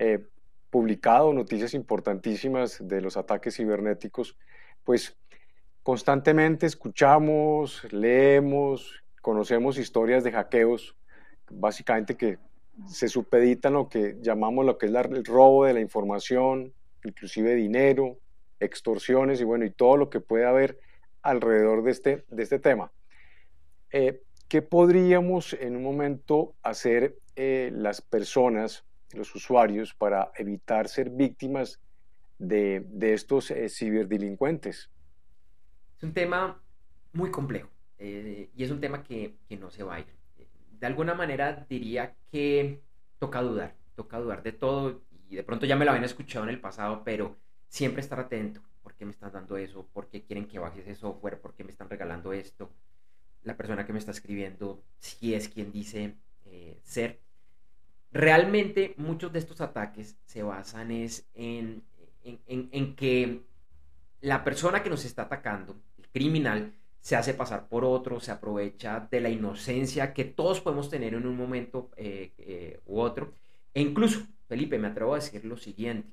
eh, 0.00 0.26
publicado 0.70 1.32
noticias 1.32 1.72
importantísimas 1.74 2.78
de 2.80 3.00
los 3.00 3.16
ataques 3.16 3.54
cibernéticos, 3.54 4.36
pues 4.82 5.16
constantemente 5.84 6.66
escuchamos, 6.66 7.86
leemos, 7.92 9.04
conocemos 9.22 9.78
historias 9.78 10.24
de 10.24 10.32
hackeos, 10.32 10.96
básicamente 11.48 12.16
que 12.16 12.38
se 12.88 13.06
supeditan 13.06 13.74
lo 13.74 13.88
que 13.88 14.16
llamamos 14.20 14.66
lo 14.66 14.78
que 14.78 14.86
es 14.86 14.92
el 14.92 15.24
robo 15.24 15.64
de 15.64 15.74
la 15.74 15.80
información, 15.80 16.72
inclusive 17.04 17.54
dinero, 17.54 18.18
extorsiones 18.60 19.40
y 19.40 19.44
bueno, 19.44 19.64
y 19.64 19.70
todo 19.70 19.96
lo 19.96 20.10
que 20.10 20.20
puede 20.20 20.46
haber 20.46 20.78
alrededor 21.22 21.82
de 21.82 21.90
este, 21.90 22.24
de 22.28 22.42
este 22.42 22.58
tema. 22.58 22.92
Eh, 23.90 24.22
¿Qué 24.48 24.62
podríamos 24.62 25.54
en 25.54 25.74
un 25.74 25.82
momento 25.82 26.54
hacer 26.62 27.18
eh, 27.34 27.70
las 27.74 28.00
personas, 28.00 28.84
los 29.12 29.34
usuarios, 29.34 29.92
para 29.94 30.30
evitar 30.36 30.88
ser 30.88 31.10
víctimas 31.10 31.80
de, 32.38 32.86
estos 33.00 33.50
eh, 33.50 33.68
ciberdelincuentes? 33.68 34.88
Es 35.96 36.02
un 36.02 36.12
tema 36.12 36.62
muy 37.12 37.32
complejo 37.32 37.68
eh, 37.98 38.50
y 38.54 38.62
es 38.62 38.70
un 38.70 38.80
tema 38.80 39.02
que, 39.02 39.34
no 39.58 39.70
se 39.70 39.82
va 39.82 39.96
a 39.96 40.00
ir. 40.00 40.06
De 40.78 40.86
alguna 40.86 41.14
manera 41.14 41.66
diría 41.68 42.14
que 42.30 42.82
toca 43.18 43.42
dudar, 43.42 43.74
toca 43.96 44.18
dudar 44.18 44.44
de 44.44 44.52
todo 44.52 45.02
y 45.28 45.34
de 45.34 45.42
pronto 45.42 45.66
ya 45.66 45.74
me 45.74 45.84
lo 45.84 45.90
habían 45.90 46.04
escuchado 46.04 46.44
en 46.44 46.50
el 46.50 46.60
pasado, 46.60 47.02
pero 47.04 47.36
siempre 47.68 48.00
estar 48.00 48.20
atento. 48.20 48.60
¿Por 48.82 48.94
qué 48.94 49.04
me 49.04 49.10
están 49.10 49.32
dando 49.32 49.56
eso? 49.56 49.86
¿Por 49.92 50.08
qué 50.08 50.22
quieren 50.22 50.46
que 50.46 50.58
baje 50.58 50.80
ese 50.80 50.94
software? 50.94 51.40
¿Por 51.40 51.54
qué 51.54 51.64
me 51.64 51.70
están 51.70 51.90
regalando 51.90 52.32
esto? 52.32 52.70
la 53.46 53.56
persona 53.56 53.86
que 53.86 53.92
me 53.92 54.00
está 54.00 54.10
escribiendo 54.10 54.82
si 54.98 55.32
es 55.32 55.48
quien 55.48 55.72
dice 55.72 56.16
eh, 56.44 56.80
ser. 56.82 57.20
Realmente 58.12 58.94
muchos 58.98 59.32
de 59.32 59.38
estos 59.38 59.60
ataques 59.60 60.16
se 60.24 60.42
basan 60.42 60.90
es 60.90 61.28
en, 61.34 61.84
en, 62.24 62.96
que 62.96 63.42
la 64.20 64.42
persona 64.42 64.82
que 64.82 64.90
nos 64.90 65.04
está 65.04 65.22
atacando, 65.22 65.76
el 65.96 66.08
criminal, 66.08 66.72
se 67.00 67.14
hace 67.14 67.34
pasar 67.34 67.68
por 67.68 67.84
otro, 67.84 68.18
se 68.18 68.32
aprovecha 68.32 69.06
de 69.08 69.20
la 69.20 69.28
inocencia 69.28 70.12
que 70.12 70.24
todos 70.24 70.60
podemos 70.60 70.90
tener 70.90 71.14
en 71.14 71.24
un 71.24 71.36
momento 71.36 71.90
eh, 71.96 72.32
eh, 72.38 72.80
u 72.84 72.98
otro. 72.98 73.32
E 73.74 73.80
incluso, 73.80 74.26
Felipe, 74.48 74.76
me 74.78 74.88
atrevo 74.88 75.12
a 75.12 75.18
decir 75.18 75.44
lo 75.44 75.56
siguiente, 75.56 76.08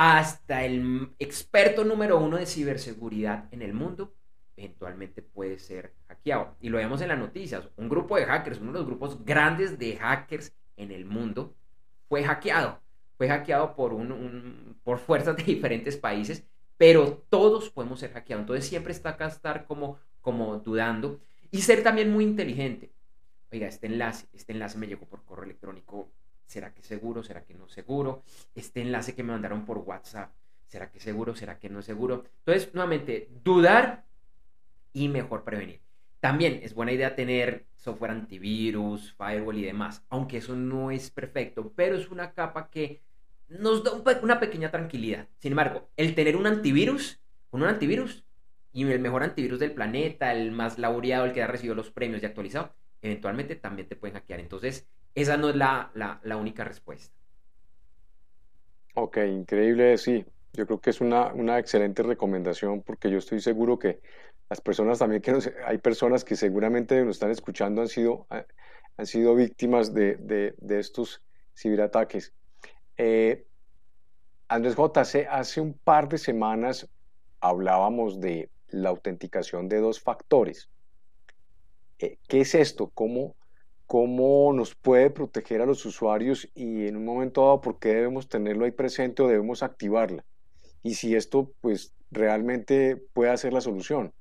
hasta 0.00 0.64
el 0.64 1.10
experto 1.18 1.84
número 1.84 2.20
uno 2.20 2.36
de 2.36 2.46
ciberseguridad 2.46 3.52
en 3.52 3.62
el 3.62 3.74
mundo 3.74 4.14
eventualmente 4.56 5.22
puede 5.22 5.58
ser 5.58 5.94
hackeado. 6.08 6.56
Y 6.60 6.68
lo 6.68 6.78
vemos 6.78 7.00
en 7.00 7.08
las 7.08 7.18
noticias. 7.18 7.68
Un 7.76 7.88
grupo 7.88 8.16
de 8.16 8.24
hackers, 8.24 8.60
uno 8.60 8.72
de 8.72 8.78
los 8.78 8.86
grupos 8.86 9.24
grandes 9.24 9.78
de 9.78 9.96
hackers 9.96 10.52
en 10.76 10.90
el 10.90 11.04
mundo, 11.04 11.54
fue 12.08 12.24
hackeado. 12.24 12.80
Fue 13.16 13.28
hackeado 13.28 13.74
por, 13.74 13.92
un, 13.92 14.78
por 14.82 14.98
fuerzas 14.98 15.36
de 15.36 15.42
diferentes 15.44 15.96
países, 15.96 16.44
pero 16.76 17.24
todos 17.28 17.70
podemos 17.70 18.00
ser 18.00 18.12
hackeados. 18.12 18.42
Entonces 18.42 18.66
siempre 18.66 18.92
está 18.92 19.10
acá 19.10 19.26
estar 19.26 19.64
como 19.66 19.98
como 20.20 20.58
dudando 20.58 21.20
y 21.50 21.62
ser 21.62 21.82
también 21.82 22.12
muy 22.12 22.24
inteligente. 22.24 22.92
Oiga, 23.50 23.66
este 23.66 23.86
enlace, 23.86 24.26
este 24.34 24.52
enlace 24.52 24.76
me 24.76 24.86
llegó 24.86 25.06
por 25.06 25.24
correo 25.24 25.44
electrónico, 25.44 26.10
¿será 26.48 26.74
que 26.74 26.82
seguro? 26.82 27.22
¿Será 27.22 27.44
que 27.44 27.54
no 27.54 27.68
seguro? 27.68 28.24
Este 28.54 28.80
enlace 28.80 29.14
que 29.14 29.22
me 29.22 29.32
mandaron 29.32 29.64
por 29.64 29.78
WhatsApp, 29.78 30.32
¿será 30.66 30.90
que 30.90 30.98
seguro? 30.98 31.36
¿Será 31.36 31.58
que 31.58 31.68
no 31.68 31.82
seguro? 31.82 32.24
Entonces, 32.40 32.74
nuevamente, 32.74 33.30
dudar 33.44 34.04
y 34.92 35.08
mejor 35.08 35.44
prevenir. 35.44 35.80
También 36.20 36.60
es 36.64 36.74
buena 36.74 36.92
idea 36.92 37.14
tener 37.14 37.66
software 37.76 38.10
antivirus, 38.10 39.14
firewall 39.14 39.58
y 39.58 39.62
demás, 39.62 40.02
aunque 40.08 40.38
eso 40.38 40.56
no 40.56 40.90
es 40.90 41.10
perfecto, 41.10 41.72
pero 41.76 41.96
es 41.96 42.10
una 42.10 42.32
capa 42.32 42.70
que 42.70 43.02
nos 43.48 43.84
da 43.84 43.92
una 44.22 44.40
pequeña 44.40 44.70
tranquilidad. 44.70 45.28
Sin 45.38 45.52
embargo, 45.52 45.88
el 45.96 46.14
tener 46.14 46.34
un 46.36 46.46
antivirus, 46.46 47.20
con 47.50 47.62
un 47.62 47.68
antivirus, 47.68 48.24
y 48.72 48.82
el 48.82 49.00
mejor 49.00 49.22
antivirus 49.22 49.58
del 49.58 49.72
planeta, 49.72 50.32
el 50.32 50.50
más 50.50 50.78
laureado, 50.78 51.26
el 51.26 51.32
que 51.32 51.42
ha 51.42 51.46
recibido 51.46 51.74
los 51.74 51.90
premios 51.90 52.22
y 52.22 52.26
actualizado, 52.26 52.74
eventualmente 53.00 53.56
también 53.56 53.88
te 53.88 53.96
pueden 53.96 54.14
hackear. 54.14 54.40
Entonces, 54.40 54.88
esa 55.14 55.36
no 55.36 55.48
es 55.50 55.56
la, 55.56 55.90
la, 55.94 56.36
única 56.36 56.64
respuesta. 56.64 57.14
Ok, 58.94 59.18
increíble, 59.18 59.98
sí. 59.98 60.24
Yo 60.52 60.66
creo 60.66 60.80
que 60.80 60.90
es 60.90 61.00
una, 61.00 61.32
una, 61.34 61.58
excelente 61.58 62.02
recomendación 62.02 62.82
porque 62.82 63.10
yo 63.10 63.18
estoy 63.18 63.40
seguro 63.40 63.78
que 63.78 64.00
las 64.48 64.60
personas 64.60 64.98
también 64.98 65.20
que 65.22 65.36
hay 65.66 65.78
personas 65.78 66.24
que 66.24 66.36
seguramente 66.36 67.04
nos 67.04 67.16
están 67.16 67.30
escuchando 67.30 67.82
han 67.82 67.88
sido, 67.88 68.26
han 68.96 69.06
sido 69.06 69.34
víctimas 69.34 69.92
de, 69.92 70.16
de, 70.16 70.54
de 70.58 70.78
estos 70.78 71.22
ciberataques. 71.54 72.32
Eh, 72.96 73.46
Andrés 74.48 74.74
J, 74.74 75.00
hace, 75.00 75.26
hace 75.26 75.60
un 75.60 75.74
par 75.74 76.08
de 76.08 76.18
semanas 76.18 76.88
hablábamos 77.40 78.20
de 78.20 78.50
la 78.68 78.88
autenticación 78.88 79.68
de 79.68 79.78
dos 79.78 80.00
factores. 80.00 80.70
Eh, 81.98 82.18
¿Qué 82.26 82.40
es 82.40 82.54
esto? 82.54 82.90
¿Cómo, 82.94 83.36
¿Cómo 83.88 84.52
nos 84.52 84.74
puede 84.74 85.08
proteger 85.08 85.62
a 85.62 85.66
los 85.66 85.86
usuarios 85.86 86.46
y 86.54 86.86
en 86.86 86.96
un 86.98 87.06
momento 87.06 87.40
dado 87.40 87.62
por 87.62 87.78
qué 87.78 87.88
debemos 87.88 88.28
tenerlo 88.28 88.66
ahí 88.66 88.70
presente 88.70 89.22
o 89.22 89.28
debemos 89.28 89.62
activarla? 89.62 90.26
Y 90.82 90.94
si 90.94 91.16
esto 91.16 91.54
pues 91.62 91.94
realmente 92.10 92.96
puede 93.14 93.34
ser 93.38 93.54
la 93.54 93.62
solución. 93.62 94.12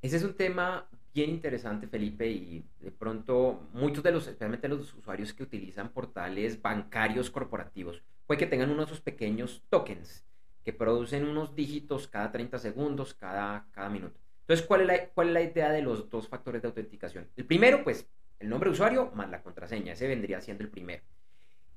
Ese 0.00 0.16
es 0.16 0.24
un 0.24 0.34
tema 0.34 0.88
bien 1.12 1.28
interesante, 1.28 1.86
Felipe, 1.86 2.26
y 2.30 2.64
de 2.80 2.90
pronto 2.90 3.68
muchos 3.74 4.02
de 4.02 4.10
los, 4.10 4.26
especialmente 4.26 4.68
los 4.68 4.94
usuarios 4.94 5.34
que 5.34 5.42
utilizan 5.42 5.90
portales 5.90 6.62
bancarios 6.62 7.28
corporativos, 7.28 8.02
puede 8.26 8.38
que 8.38 8.46
tengan 8.46 8.70
uno 8.70 8.80
de 8.80 8.86
esos 8.86 9.02
pequeños 9.02 9.62
tokens 9.68 10.24
que 10.64 10.72
producen 10.72 11.28
unos 11.28 11.54
dígitos 11.54 12.08
cada 12.08 12.32
30 12.32 12.58
segundos, 12.58 13.12
cada, 13.12 13.66
cada 13.72 13.90
minuto. 13.90 14.18
Entonces, 14.40 14.66
¿cuál 14.66 14.80
es, 14.80 14.86
la, 14.86 15.08
¿cuál 15.10 15.28
es 15.28 15.34
la 15.34 15.42
idea 15.42 15.70
de 15.70 15.82
los 15.82 16.08
dos 16.08 16.26
factores 16.26 16.62
de 16.62 16.68
autenticación? 16.68 17.28
El 17.36 17.44
primero, 17.44 17.84
pues, 17.84 18.08
el 18.42 18.48
nombre 18.48 18.68
de 18.68 18.74
usuario 18.74 19.10
más 19.14 19.30
la 19.30 19.42
contraseña. 19.42 19.92
Ese 19.92 20.08
vendría 20.08 20.40
siendo 20.40 20.64
el 20.64 20.70
primero. 20.70 21.02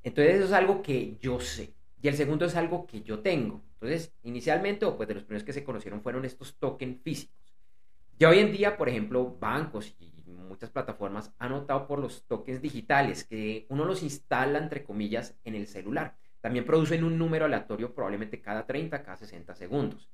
Entonces, 0.04 0.36
eso 0.36 0.46
es 0.46 0.52
algo 0.52 0.82
que 0.82 1.18
yo 1.20 1.40
sé. 1.40 1.74
Y 2.02 2.08
el 2.08 2.16
segundo 2.16 2.46
es 2.46 2.56
algo 2.56 2.86
que 2.86 3.02
yo 3.02 3.20
tengo. 3.20 3.64
Entonces, 3.74 4.14
inicialmente, 4.24 4.86
o 4.86 4.98
pues 4.98 5.08
de 5.08 5.16
los 5.16 5.24
primeros 5.24 5.44
que 5.44 5.54
se 5.54 5.64
conocieron 5.64 6.02
fueron 6.02 6.26
estos 6.26 6.58
tokens 6.58 7.02
físicos. 7.02 7.56
Ya 8.18 8.30
hoy 8.30 8.40
en 8.40 8.52
día, 8.52 8.78
por 8.78 8.90
ejemplo, 8.90 9.38
bancos 9.40 9.96
y 10.00 10.12
muchas 10.26 10.70
plataformas 10.70 11.34
han 11.38 11.52
optado 11.54 11.88
por 11.88 12.00
los 12.00 12.26
tokens 12.26 12.62
digitales, 12.62 13.24
que 13.24 13.66
uno 13.70 13.86
los 13.86 14.04
instala, 14.04 14.60
entre 14.60 14.84
comillas, 14.84 15.36
en 15.44 15.56
el 15.56 15.68
celular. 15.68 16.16
También 16.42 16.66
producen 16.66 17.04
un 17.04 17.18
número 17.18 17.46
aleatorio 17.46 17.94
probablemente 17.94 18.42
cada 18.42 18.66
30, 18.66 19.04
cada 19.04 19.18
60 19.18 19.56
segundos. 19.56 20.10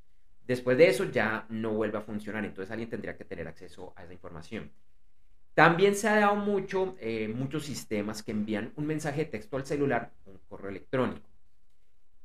Después 0.48 0.78
de 0.78 0.88
eso 0.88 1.06
ya 1.06 1.46
no 1.50 1.74
vuelve 1.74 1.98
a 1.98 2.02
funcionar, 2.02 2.44
entonces 2.44 2.72
alguien 2.72 2.90
tendría 2.90 3.16
que 3.16 3.26
tener 3.26 3.48
acceso 3.48 3.94
a 3.96 4.04
esa 4.04 4.14
información. 4.14 4.72
También 5.54 5.96
se 5.96 6.08
ha 6.08 6.20
dado 6.20 6.36
mucho, 6.36 6.96
eh, 7.00 7.28
muchos 7.28 7.66
sistemas 7.66 8.24
que 8.24 8.32
envían 8.32 8.72
un 8.76 8.88
mensaje 8.88 9.26
de 9.26 9.32
texto 9.32 9.58
al 9.58 9.66
celular, 9.66 10.12
un 10.26 10.40
correo 10.48 10.70
electrónico. 10.70 11.28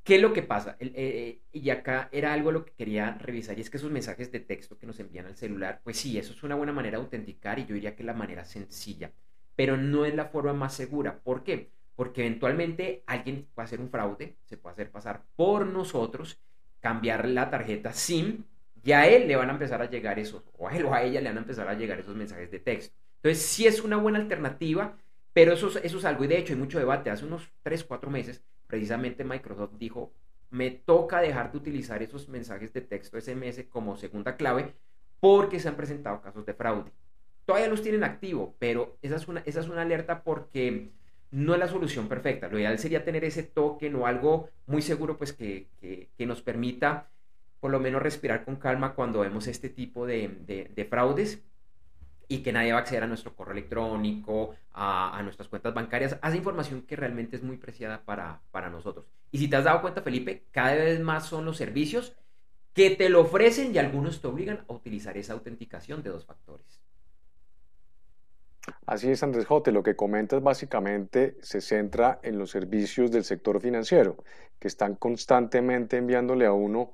¿Qué 0.04 0.16
es 0.16 0.22
lo 0.22 0.32
que 0.32 0.42
pasa? 0.42 0.76
Eh, 0.78 0.92
eh, 0.94 1.40
y 1.52 1.70
acá 1.70 2.08
era 2.12 2.32
algo 2.32 2.52
lo 2.52 2.64
que 2.64 2.72
quería 2.72 3.18
revisar, 3.18 3.58
y 3.58 3.60
es 3.62 3.70
que 3.70 3.76
esos 3.78 3.90
mensajes 3.90 4.30
de 4.30 4.38
texto 4.38 4.78
que 4.78 4.86
nos 4.86 5.00
envían 5.00 5.26
al 5.26 5.36
celular, 5.36 5.80
pues 5.82 5.96
sí, 5.96 6.16
eso 6.16 6.32
es 6.32 6.42
una 6.44 6.54
buena 6.54 6.72
manera 6.72 6.98
de 6.98 7.04
autenticar 7.04 7.58
y 7.58 7.66
yo 7.66 7.74
diría 7.74 7.96
que 7.96 8.02
es 8.02 8.06
la 8.06 8.14
manera 8.14 8.44
sencilla, 8.44 9.10
pero 9.56 9.76
no 9.76 10.04
es 10.04 10.14
la 10.14 10.26
forma 10.26 10.52
más 10.52 10.74
segura. 10.74 11.18
¿Por 11.18 11.42
qué? 11.42 11.70
porque 11.96 12.20
eventualmente 12.20 13.02
alguien 13.06 13.48
puede 13.54 13.64
hacer 13.64 13.80
un 13.80 13.88
fraude, 13.88 14.36
se 14.44 14.58
puede 14.58 14.74
hacer 14.74 14.90
pasar 14.90 15.22
por 15.34 15.66
nosotros, 15.66 16.38
cambiar 16.80 17.26
la 17.26 17.50
tarjeta 17.50 17.92
SIM 17.92 18.44
y 18.84 18.92
a 18.92 19.08
él 19.08 19.26
le 19.26 19.34
van 19.34 19.48
a 19.48 19.52
empezar 19.54 19.80
a 19.80 19.90
llegar 19.90 20.18
esos, 20.18 20.44
o 20.58 20.68
a 20.68 20.76
él 20.76 20.84
o 20.84 20.94
a 20.94 21.02
ella 21.02 21.20
le 21.20 21.30
van 21.30 21.38
a 21.38 21.40
empezar 21.40 21.66
a 21.66 21.74
llegar 21.74 21.98
esos 21.98 22.14
mensajes 22.14 22.50
de 22.50 22.60
texto. 22.60 22.94
Entonces 23.26 23.44
sí 23.44 23.66
es 23.66 23.82
una 23.82 23.96
buena 23.96 24.20
alternativa, 24.20 24.96
pero 25.32 25.52
eso, 25.52 25.68
eso 25.82 25.98
es 25.98 26.04
algo, 26.04 26.24
y 26.24 26.28
de 26.28 26.38
hecho 26.38 26.52
hay 26.52 26.58
mucho 26.58 26.78
debate. 26.78 27.10
Hace 27.10 27.24
unos 27.24 27.50
3, 27.64 27.82
4 27.82 28.08
meses, 28.08 28.40
precisamente 28.68 29.24
Microsoft 29.24 29.72
dijo, 29.78 30.12
me 30.50 30.70
toca 30.70 31.20
dejar 31.20 31.50
de 31.50 31.58
utilizar 31.58 32.02
esos 32.04 32.28
mensajes 32.28 32.72
de 32.72 32.82
texto 32.82 33.20
SMS 33.20 33.64
como 33.68 33.96
segunda 33.96 34.36
clave 34.36 34.74
porque 35.18 35.58
se 35.58 35.68
han 35.68 35.74
presentado 35.74 36.20
casos 36.20 36.46
de 36.46 36.54
fraude. 36.54 36.92
Todavía 37.46 37.68
los 37.68 37.82
tienen 37.82 38.04
activo, 38.04 38.54
pero 38.60 38.96
esa 39.02 39.16
es 39.16 39.26
una, 39.26 39.40
esa 39.40 39.58
es 39.58 39.68
una 39.68 39.82
alerta 39.82 40.22
porque 40.22 40.90
no 41.32 41.54
es 41.54 41.58
la 41.58 41.68
solución 41.68 42.06
perfecta. 42.06 42.48
Lo 42.48 42.60
ideal 42.60 42.78
sería 42.78 43.04
tener 43.04 43.24
ese 43.24 43.42
token 43.42 43.96
o 43.96 44.06
algo 44.06 44.50
muy 44.66 44.82
seguro 44.82 45.16
pues 45.16 45.32
que, 45.32 45.66
nos 46.18 46.42
permita 46.42 47.08
por 47.58 47.72
lo 47.72 47.80
menos 47.80 48.02
respirar 48.02 48.44
con 48.44 48.54
calma 48.54 48.94
cuando 48.94 49.20
vemos 49.20 49.48
este 49.48 49.68
tipo 49.68 50.06
de, 50.06 50.86
fraudes 50.88 51.42
y 52.28 52.42
que 52.42 52.52
nadie 52.52 52.72
va 52.72 52.78
a 52.78 52.80
acceder 52.82 53.04
a 53.04 53.06
nuestro 53.06 53.34
correo 53.34 53.52
electrónico, 53.52 54.54
a, 54.72 55.20
nuestras 55.22 55.48
cuentas 55.48 55.74
bancarias, 55.74 56.18
a 56.20 56.28
esa 56.28 56.36
información 56.36 56.82
que 56.82 56.96
realmente 56.96 57.36
es 57.36 57.42
muy 57.42 57.56
preciada 57.56 58.02
para, 58.04 58.40
para 58.50 58.68
nosotros. 58.68 59.06
Y 59.30 59.38
si 59.38 59.48
te 59.48 59.56
has 59.56 59.64
dado 59.64 59.80
cuenta, 59.80 60.02
Felipe, 60.02 60.44
cada 60.50 60.74
vez 60.74 61.00
más 61.00 61.26
son 61.26 61.44
los 61.44 61.56
servicios 61.56 62.16
que 62.72 62.90
te 62.90 63.08
lo 63.08 63.22
ofrecen 63.22 63.74
y 63.74 63.78
algunos 63.78 64.20
te 64.20 64.26
obligan 64.26 64.64
a 64.68 64.72
utilizar 64.72 65.16
esa 65.16 65.32
autenticación 65.32 66.02
de 66.02 66.10
dos 66.10 66.26
factores. 66.26 66.80
Así 68.84 69.10
es, 69.10 69.22
Andrés 69.22 69.46
Jote, 69.46 69.72
lo 69.72 69.82
que 69.82 69.96
comentas 69.96 70.42
básicamente 70.42 71.36
se 71.40 71.60
centra 71.60 72.18
en 72.22 72.38
los 72.38 72.50
servicios 72.50 73.10
del 73.10 73.24
sector 73.24 73.60
financiero, 73.60 74.16
que 74.58 74.68
están 74.68 74.96
constantemente 74.96 75.96
enviándole 75.96 76.46
a 76.46 76.52
uno 76.52 76.92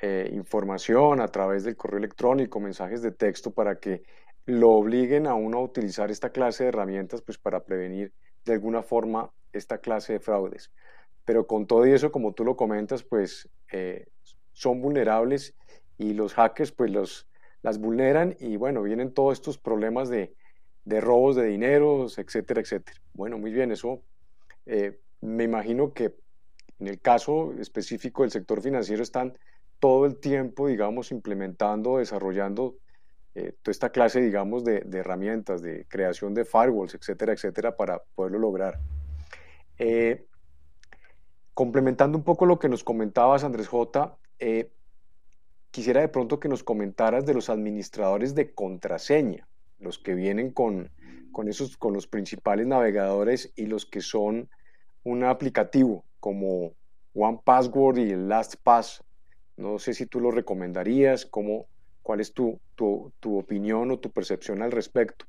eh, 0.00 0.30
información 0.32 1.20
a 1.20 1.28
través 1.28 1.64
del 1.64 1.76
correo 1.76 1.98
electrónico, 1.98 2.58
mensajes 2.58 3.02
de 3.02 3.12
texto, 3.12 3.52
para 3.52 3.76
que 3.78 4.02
lo 4.46 4.70
obliguen 4.70 5.26
a 5.26 5.34
uno 5.34 5.58
a 5.58 5.62
utilizar 5.62 6.10
esta 6.10 6.30
clase 6.30 6.64
de 6.64 6.68
herramientas 6.68 7.22
pues, 7.22 7.38
para 7.38 7.64
prevenir 7.64 8.12
de 8.44 8.54
alguna 8.54 8.82
forma 8.82 9.30
esta 9.52 9.78
clase 9.78 10.14
de 10.14 10.20
fraudes. 10.20 10.72
Pero 11.24 11.46
con 11.46 11.66
todo 11.66 11.86
y 11.86 11.92
eso, 11.92 12.10
como 12.10 12.32
tú 12.32 12.44
lo 12.44 12.56
comentas, 12.56 13.04
pues 13.04 13.48
eh, 13.70 14.06
son 14.52 14.80
vulnerables 14.80 15.54
y 15.98 16.14
los 16.14 16.34
hackers 16.34 16.72
pues 16.72 16.90
los, 16.90 17.28
las 17.62 17.78
vulneran 17.78 18.36
y 18.40 18.56
bueno, 18.56 18.82
vienen 18.82 19.14
todos 19.14 19.34
estos 19.34 19.58
problemas 19.58 20.08
de 20.08 20.34
de 20.84 21.00
robos 21.00 21.36
de 21.36 21.46
dineros, 21.46 22.18
etcétera, 22.18 22.60
etcétera. 22.60 23.00
Bueno, 23.14 23.38
muy 23.38 23.52
bien, 23.52 23.70
eso 23.70 24.02
eh, 24.66 24.98
me 25.20 25.44
imagino 25.44 25.92
que 25.92 26.14
en 26.78 26.88
el 26.88 27.00
caso 27.00 27.52
específico 27.58 28.22
del 28.22 28.32
sector 28.32 28.60
financiero 28.60 29.02
están 29.02 29.38
todo 29.78 30.06
el 30.06 30.18
tiempo, 30.18 30.68
digamos, 30.68 31.12
implementando, 31.12 31.98
desarrollando 31.98 32.76
eh, 33.34 33.54
toda 33.62 33.72
esta 33.72 33.90
clase, 33.90 34.20
digamos, 34.20 34.64
de, 34.64 34.84
herramientas, 34.92 35.62
de 35.62 35.86
creación 35.88 36.34
de 36.34 36.44
firewalls, 36.44 36.94
etcétera, 36.94 37.32
etcétera, 37.32 37.76
para 37.76 38.02
poderlo 38.14 38.38
lograr. 38.38 38.78
Eh, 39.78 40.26
complementando 41.54 42.18
un 42.18 42.24
poco 42.24 42.46
lo 42.46 42.58
que 42.58 42.68
nos 42.68 42.84
comentabas, 42.84 43.44
Andrés 43.44 43.68
J., 43.68 44.16
quisiera 45.70 46.00
de 46.00 46.08
pronto 46.08 46.40
que 46.40 46.48
nos 46.48 46.62
comentaras 46.62 47.24
de 47.24 47.34
los 47.34 47.48
administradores 47.48 48.34
de 48.34 48.52
contraseña 48.52 49.48
los 49.82 49.98
que 49.98 50.14
vienen 50.14 50.50
con, 50.52 50.90
esos, 51.46 51.76
con 51.76 51.92
los 51.92 52.06
principales 52.06 52.66
navegadores 52.66 53.52
y 53.56 53.66
los 53.66 53.84
que 53.84 54.00
son 54.00 54.48
un 55.04 55.24
aplicativo 55.24 56.04
como 56.20 56.72
One 57.14 57.40
Password 57.44 57.98
y 57.98 58.10
el 58.12 58.28
LastPass. 58.28 59.02
No 59.56 59.78
sé 59.78 59.92
si 59.92 60.06
tú 60.06 60.20
lo 60.20 60.30
recomendarías, 60.30 61.26
cómo, 61.26 61.66
¿Cuál 62.02 62.20
es 62.20 62.32
tu, 62.32 62.60
tu, 62.74 63.12
tu 63.20 63.38
opinión 63.38 63.90
o 63.90 63.98
tu 63.98 64.10
percepción 64.10 64.62
al 64.62 64.72
respecto? 64.72 65.24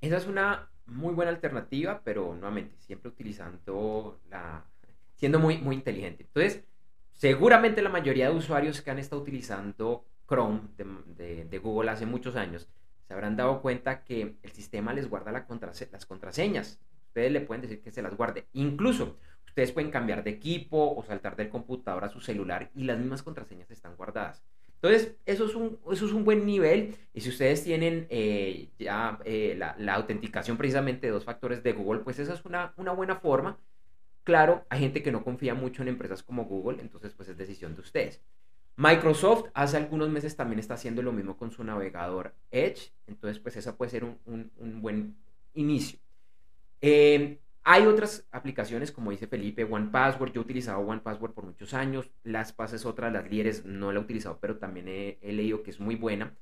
Esa 0.00 0.16
es 0.16 0.26
una 0.26 0.70
muy 0.86 1.14
buena 1.14 1.30
alternativa, 1.30 2.00
pero 2.04 2.34
nuevamente, 2.34 2.76
siempre 2.78 3.10
utilizando 3.10 4.20
la... 4.30 4.64
siendo 5.16 5.38
muy, 5.38 5.58
muy 5.58 5.74
inteligente. 5.74 6.24
Entonces, 6.24 6.64
seguramente 7.12 7.82
la 7.82 7.88
mayoría 7.88 8.30
de 8.30 8.36
usuarios 8.36 8.80
que 8.82 8.90
han 8.90 8.98
estado 8.98 9.22
utilizando 9.22 10.04
Chrome 10.28 10.60
de, 10.76 11.44
de, 11.44 11.58
Google 11.58 11.90
hace 11.90 12.06
muchos 12.06 12.36
años 12.36 12.68
se 13.06 13.14
habrán 13.14 13.36
dado 13.36 13.62
cuenta 13.62 14.02
que 14.02 14.36
el 14.42 14.50
sistema 14.50 14.92
les 14.92 15.08
guarda 15.08 15.30
la 15.30 15.46
las 15.92 16.06
contraseñas. 16.06 16.80
Ustedes 17.08 17.30
le 17.30 17.40
pueden 17.40 17.62
decir 17.62 17.80
que 17.80 17.92
se 17.92 18.02
las 18.02 18.16
guarde. 18.16 18.46
Incluso 18.52 19.16
ustedes 19.46 19.72
pueden 19.72 19.90
cambiar 19.90 20.24
de 20.24 20.30
equipo 20.30 20.94
o 20.96 21.04
saltar 21.04 21.36
del 21.36 21.48
computador 21.48 22.04
a 22.04 22.08
su 22.08 22.20
celular 22.20 22.70
y 22.74 22.84
las 22.84 22.98
mismas 22.98 23.22
contraseñas 23.22 23.70
están 23.70 23.96
guardadas. 23.96 24.42
Entonces, 24.86 25.16
eso 25.26 25.46
es 25.46 25.54
un, 25.56 25.78
eso 25.90 26.06
es 26.06 26.12
un 26.12 26.24
buen 26.24 26.46
nivel. 26.46 26.96
Y 27.12 27.20
si 27.20 27.30
ustedes 27.30 27.64
tienen 27.64 28.06
eh, 28.08 28.68
ya 28.78 29.18
eh, 29.24 29.56
la, 29.56 29.94
autenticación 29.94 30.56
precisamente 30.56 31.08
de 31.08 31.12
dos 31.12 31.24
factores 31.24 31.62
de 31.62 31.72
Google, 31.72 32.00
pues 32.00 32.20
esa 32.20 32.34
es 32.34 32.44
una, 32.44 32.72
una 32.76 32.92
buena 32.92 33.16
forma. 33.16 33.58
Claro, 34.22 34.64
hay 34.68 34.80
gente 34.80 35.02
que 35.02 35.10
no 35.10 35.24
confía 35.24 35.54
mucho 35.54 35.82
en 35.82 35.88
empresas 35.88 36.22
como 36.22 36.44
Google, 36.44 36.80
entonces 36.80 37.14
pues 37.14 37.28
es 37.28 37.36
decisión 37.36 37.74
de 37.74 37.80
ustedes. 37.80 38.20
Microsoft 38.76 39.46
hace 39.54 39.76
algunos 39.76 40.08
meses 40.08 40.36
también 40.36 40.60
está 40.60 40.74
haciendo 40.74 41.02
lo 41.02 41.12
mismo 41.12 41.36
con 41.36 41.50
su 41.50 41.64
navegador 41.64 42.34
Edge, 42.50 42.92
entonces 43.06 43.40
pues 43.40 43.56
esa 43.56 43.76
puede 43.76 43.90
ser 43.90 44.04
un, 44.04 44.18
un, 44.26 44.52
un 44.58 44.82
buen 44.82 45.16
inicio. 45.54 45.98
Eh, 46.80 47.38
hay 47.68 47.84
otras 47.84 48.24
aplicaciones, 48.30 48.92
como 48.92 49.10
dice 49.10 49.26
Felipe, 49.26 49.64
One 49.64 49.88
Password. 49.90 50.32
Yo 50.32 50.40
he 50.40 50.44
utilizado 50.44 50.78
One 50.78 51.00
Password 51.00 51.32
por 51.32 51.46
muchos 51.46 51.74
años. 51.74 52.08
Las 52.22 52.54
es 52.72 52.86
otra, 52.86 53.10
las 53.10 53.28
líderes 53.28 53.64
no 53.64 53.90
la 53.90 53.98
he 53.98 54.02
utilizado, 54.04 54.38
pero 54.40 54.58
también 54.58 54.86
he, 54.86 55.18
leído 55.32 55.64
que 55.64 55.70
es 55.70 55.80
muy 55.80 55.96
buena. 55.96 56.32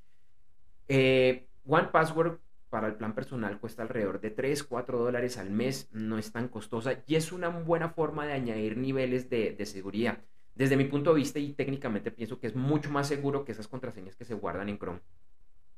Eh, 0.86 1.46
One 1.66 1.88
Password 1.90 2.40
para 2.68 2.88
el 2.88 2.96
plan 2.96 3.14
personal 3.14 3.58
cuesta 3.58 3.80
alrededor 3.80 4.20
de 4.20 4.32
3, 4.32 4.64
4 4.64 4.98
dólares 4.98 5.38
al 5.38 5.48
mes. 5.48 5.88
No 5.92 6.18
es 6.18 6.30
tan 6.30 6.48
costosa 6.48 7.02
y 7.06 7.14
es 7.14 7.32
una 7.32 7.48
buena 7.48 7.88
forma 7.88 8.26
de 8.26 8.34
añadir 8.34 8.76
niveles 8.76 9.30
de, 9.30 9.52
de 9.52 9.64
seguridad. 9.64 10.18
Desde 10.54 10.76
mi 10.76 10.84
punto 10.84 11.14
de 11.14 11.20
vista 11.20 11.38
y 11.38 11.54
técnicamente 11.54 12.10
pienso 12.10 12.38
que 12.38 12.48
es 12.48 12.54
mucho 12.54 12.90
más 12.90 13.08
seguro 13.08 13.46
que 13.46 13.52
esas 13.52 13.66
contraseñas 13.66 14.14
que 14.14 14.26
se 14.26 14.34
guardan 14.34 14.68
en 14.68 14.78
Chrome. 14.78 15.00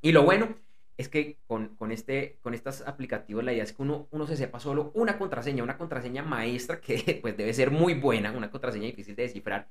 Y 0.02 0.10
lo 0.10 0.24
bueno 0.24 0.56
es 0.96 1.08
que 1.08 1.38
con, 1.46 1.76
con, 1.76 1.92
este, 1.92 2.38
con 2.42 2.54
estos 2.54 2.82
aplicativos 2.82 3.44
la 3.44 3.52
idea 3.52 3.64
es 3.64 3.72
que 3.72 3.82
uno, 3.82 4.08
uno 4.10 4.26
se 4.26 4.36
sepa 4.36 4.60
solo 4.60 4.92
una 4.94 5.18
contraseña, 5.18 5.62
una 5.62 5.76
contraseña 5.76 6.22
maestra 6.22 6.80
que 6.80 7.18
pues 7.22 7.36
debe 7.36 7.52
ser 7.52 7.70
muy 7.70 7.94
buena, 7.94 8.32
una 8.32 8.50
contraseña 8.50 8.86
difícil 8.86 9.16
de 9.16 9.24
descifrar. 9.24 9.68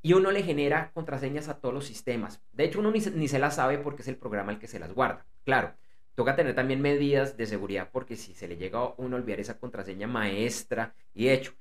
Y 0.00 0.12
uno 0.12 0.30
le 0.30 0.42
genera 0.42 0.92
contraseñas 0.92 1.48
a 1.48 1.60
todos 1.60 1.74
los 1.74 1.84
sistemas. 1.86 2.40
De 2.52 2.64
hecho, 2.64 2.78
uno 2.78 2.90
ni 2.92 3.00
ni 3.00 3.28
se 3.28 3.38
las 3.38 3.56
sabe 3.56 3.78
porque 3.78 4.02
es 4.02 4.08
el 4.08 4.16
programa 4.16 4.52
el 4.52 4.58
que 4.58 4.68
se 4.68 4.78
las 4.78 4.92
guarda. 4.92 5.26
Claro, 5.44 5.74
toca 6.14 6.36
tener 6.36 6.54
también 6.54 6.80
medidas 6.80 7.36
de 7.36 7.46
seguridad 7.46 7.90
porque 7.92 8.16
si 8.16 8.34
se 8.34 8.48
le 8.48 8.56
llega 8.56 8.78
a 8.78 8.94
uno 8.96 9.16
olvidar 9.16 9.40
esa 9.40 9.58
contraseña 9.58 10.06
maestra, 10.06 10.94
y 11.14 11.26
de 11.26 11.34
hecho, 11.34 11.52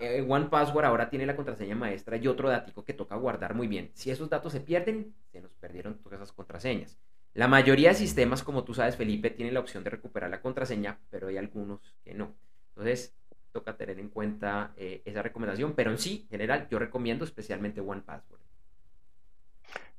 eh, 0.00 0.24
One 0.28 0.46
Password 0.46 0.84
ahora 0.86 1.10
tiene 1.10 1.26
la 1.26 1.36
contraseña 1.36 1.76
maestra 1.76 2.16
y 2.16 2.26
otro 2.26 2.48
datico 2.48 2.84
que 2.84 2.94
toca 2.94 3.16
guardar 3.16 3.54
muy 3.54 3.68
bien. 3.68 3.90
Si 3.94 4.10
esos 4.10 4.28
datos 4.30 4.52
se 4.52 4.60
pierden, 4.60 5.14
se 5.30 5.40
nos 5.40 5.52
perdieron 5.54 5.98
todas 5.98 6.20
esas 6.20 6.32
contraseñas. 6.32 6.98
La 7.38 7.46
mayoría 7.46 7.90
de 7.90 7.94
sistemas, 7.94 8.42
como 8.42 8.64
tú 8.64 8.74
sabes, 8.74 8.96
Felipe, 8.96 9.30
tienen 9.30 9.54
la 9.54 9.60
opción 9.60 9.84
de 9.84 9.90
recuperar 9.90 10.28
la 10.28 10.40
contraseña, 10.40 10.98
pero 11.08 11.28
hay 11.28 11.36
algunos 11.36 11.94
que 12.02 12.12
no. 12.12 12.34
Entonces, 12.70 13.14
toca 13.52 13.76
tener 13.76 14.00
en 14.00 14.08
cuenta 14.08 14.72
eh, 14.76 15.02
esa 15.04 15.22
recomendación, 15.22 15.74
pero 15.76 15.92
en 15.92 15.98
sí, 15.98 16.22
en 16.24 16.30
general, 16.30 16.66
yo 16.68 16.80
recomiendo 16.80 17.24
especialmente 17.24 17.80
One 17.80 18.02
Password. 18.04 18.40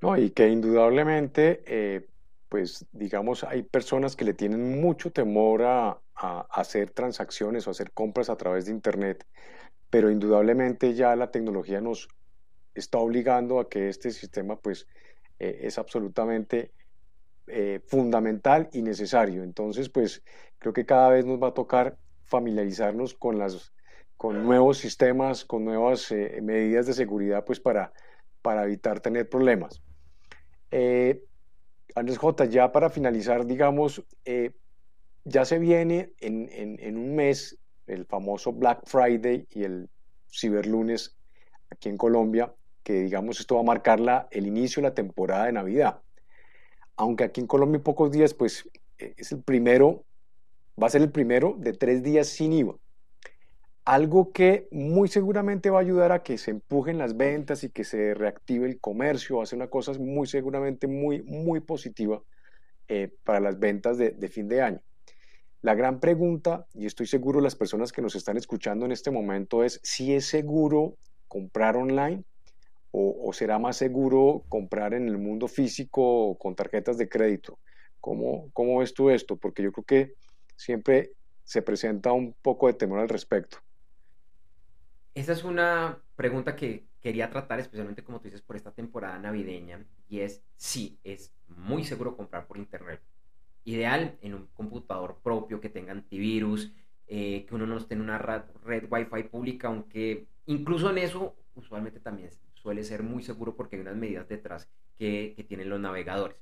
No, 0.01 0.17
y 0.17 0.31
que 0.31 0.49
indudablemente, 0.49 1.63
eh, 1.65 2.09
pues 2.49 2.85
digamos, 2.91 3.45
hay 3.45 3.63
personas 3.63 4.17
que 4.17 4.25
le 4.25 4.33
tienen 4.33 4.81
mucho 4.81 5.09
temor 5.09 5.63
a, 5.63 5.97
hacer 6.15 6.91
transacciones 6.91 7.65
o 7.65 7.71
hacer 7.71 7.91
compras 7.91 8.29
a 8.29 8.35
través 8.35 8.65
de 8.65 8.73
Internet, 8.73 9.25
pero 9.89 10.11
indudablemente 10.11 10.93
ya 10.93 11.15
la 11.15 11.31
tecnología 11.31 11.79
nos 11.79 12.09
está 12.75 12.97
obligando 12.97 13.61
a 13.61 13.69
que 13.69 13.87
este 13.87 14.11
sistema, 14.11 14.57
pues, 14.57 14.87
eh, 15.39 15.61
es 15.61 15.77
absolutamente 15.77 16.73
eh, 17.49 17.81
fundamental 17.85 18.69
y 18.71 18.81
necesario. 18.81 19.43
Entonces, 19.43 19.89
pues 19.89 20.23
creo 20.59 20.73
que 20.73 20.85
cada 20.85 21.09
vez 21.09 21.25
nos 21.25 21.41
va 21.41 21.49
a 21.49 21.53
tocar 21.53 21.97
familiarizarnos 22.23 23.15
con, 23.15 23.39
las, 23.39 23.73
con 24.17 24.43
nuevos 24.43 24.77
sistemas, 24.77 25.45
con 25.45 25.65
nuevas 25.65 26.11
eh, 26.11 26.39
medidas 26.41 26.85
de 26.85 26.93
seguridad, 26.93 27.43
pues 27.45 27.59
para, 27.59 27.91
para 28.41 28.63
evitar 28.63 28.99
tener 28.99 29.27
problemas. 29.27 29.81
Eh, 30.71 31.23
Andrés 31.95 32.17
J, 32.17 32.45
ya 32.45 32.71
para 32.71 32.89
finalizar, 32.89 33.45
digamos, 33.45 34.03
eh, 34.25 34.51
ya 35.23 35.43
se 35.43 35.57
viene 35.57 36.13
en, 36.19 36.49
en, 36.51 36.77
en, 36.79 36.97
un 36.97 37.15
mes 37.15 37.57
el 37.87 38.05
famoso 38.05 38.53
Black 38.53 38.81
Friday 38.85 39.47
y 39.49 39.63
el 39.63 39.89
Ciberlunes 40.31 41.17
aquí 41.71 41.89
en 41.89 41.97
Colombia, 41.97 42.53
que 42.83 43.01
digamos 43.01 43.39
esto 43.39 43.55
va 43.55 43.61
a 43.61 43.63
marcar 43.63 43.99
la, 43.99 44.27
el 44.31 44.45
inicio 44.45 44.81
de 44.81 44.89
la 44.89 44.93
temporada 44.93 45.45
de 45.45 45.53
Navidad 45.53 46.01
aunque 46.99 47.23
aquí 47.23 47.39
en 47.39 47.47
Colombia 47.47 47.81
pocos 47.81 48.11
días, 48.11 48.33
pues 48.33 48.69
eh, 48.97 49.13
es 49.15 49.31
el 49.31 49.41
primero, 49.41 50.03
va 50.81 50.87
a 50.87 50.89
ser 50.89 51.01
el 51.01 51.09
primero 51.09 51.55
de 51.57 51.71
tres 51.71 52.03
días 52.03 52.27
sin 52.27 52.51
IVA. 52.51 52.75
Algo 53.85 54.33
que 54.33 54.67
muy 54.69 55.07
seguramente 55.07 55.69
va 55.69 55.79
a 55.79 55.81
ayudar 55.81 56.11
a 56.11 56.23
que 56.23 56.37
se 56.37 56.51
empujen 56.51 56.97
las 56.97 57.15
ventas 57.15 57.63
y 57.63 57.69
que 57.69 57.85
se 57.85 58.13
reactive 58.13 58.67
el 58.67 58.81
comercio, 58.81 59.37
va 59.37 59.43
a 59.43 59.45
ser 59.45 59.55
una 59.55 59.69
cosa 59.69 59.93
muy 59.93 60.27
seguramente 60.27 60.87
muy, 60.87 61.23
muy 61.23 61.61
positiva 61.61 62.21
eh, 62.89 63.09
para 63.23 63.39
las 63.39 63.57
ventas 63.57 63.97
de 63.97 64.27
fin 64.27 64.49
de 64.49 64.61
año. 64.61 64.81
La 65.61 65.75
gran 65.75 66.01
pregunta, 66.01 66.67
y 66.73 66.85
estoy 66.85 67.07
seguro 67.07 67.39
las 67.39 67.55
personas 67.55 67.93
que 67.93 68.01
nos 68.01 68.15
están 68.15 68.35
escuchando 68.35 68.85
en 68.85 68.91
este 68.91 69.09
momento, 69.09 69.63
es 69.63 69.79
si 69.83 70.13
es 70.13 70.25
seguro 70.25 70.97
comprar 71.29 71.77
online 71.77 72.25
o, 72.91 73.31
será 73.33 73.59
más 73.59 73.77
seguro 73.77 74.43
comprar 74.49 74.93
en 74.93 75.07
el 75.07 75.17
mundo 75.17 75.47
físico 75.47 76.37
con 76.39 76.55
tarjetas 76.55 76.97
de 76.97 77.07
crédito? 77.07 77.59
¿Cómo, 77.99 78.49
¿Cómo 78.53 78.79
ves 78.79 78.93
tú 78.93 79.09
esto? 79.09 79.35
Porque 79.35 79.63
yo 79.63 79.71
creo 79.71 79.85
que 79.85 80.13
siempre 80.55 81.11
se 81.43 81.61
presenta 81.61 82.11
un 82.11 82.33
poco 82.41 82.67
de 82.67 82.73
temor 82.73 82.99
al 82.99 83.09
respecto. 83.09 83.57
Esa 85.13 85.33
es 85.33 85.43
una 85.43 85.99
pregunta 86.15 86.55
que 86.55 86.85
quería 87.01 87.29
tratar 87.29 87.59
especialmente 87.59 88.03
como 88.03 88.19
tú 88.19 88.25
dices 88.25 88.41
por 88.41 88.55
esta 88.55 88.71
temporada 88.71 89.17
navideña 89.19 89.85
y 90.07 90.19
es 90.19 90.43
si 90.55 90.99
es 91.03 91.33
muy 91.47 91.83
seguro 91.83 92.15
comprar 92.15 92.47
por 92.47 92.57
internet. 92.57 93.01
Ideal 93.63 94.17
en 94.21 94.33
un 94.33 94.47
computador 94.47 95.19
propio 95.21 95.59
que 95.59 95.69
tenga 95.69 95.91
antivirus, 95.91 96.71
eh, 97.07 97.45
que 97.47 97.55
uno 97.55 97.65
no 97.65 97.77
esté 97.77 97.95
en 97.95 98.01
una 98.01 98.17
red, 98.17 98.43
red 98.63 98.85
Wi-Fi 98.89 99.23
pública, 99.29 99.67
aunque 99.67 100.27
incluso 100.45 100.89
en 100.91 100.99
eso 100.99 101.35
usualmente 101.55 101.99
también 101.99 102.29
suele 102.69 102.83
ser 102.83 103.01
muy 103.01 103.23
seguro 103.23 103.55
porque 103.55 103.77
hay 103.77 103.81
unas 103.81 103.95
medidas 103.95 104.27
detrás 104.27 104.69
que, 104.95 105.43
tienen 105.47 105.69
los 105.69 105.79
navegadores. 105.79 106.37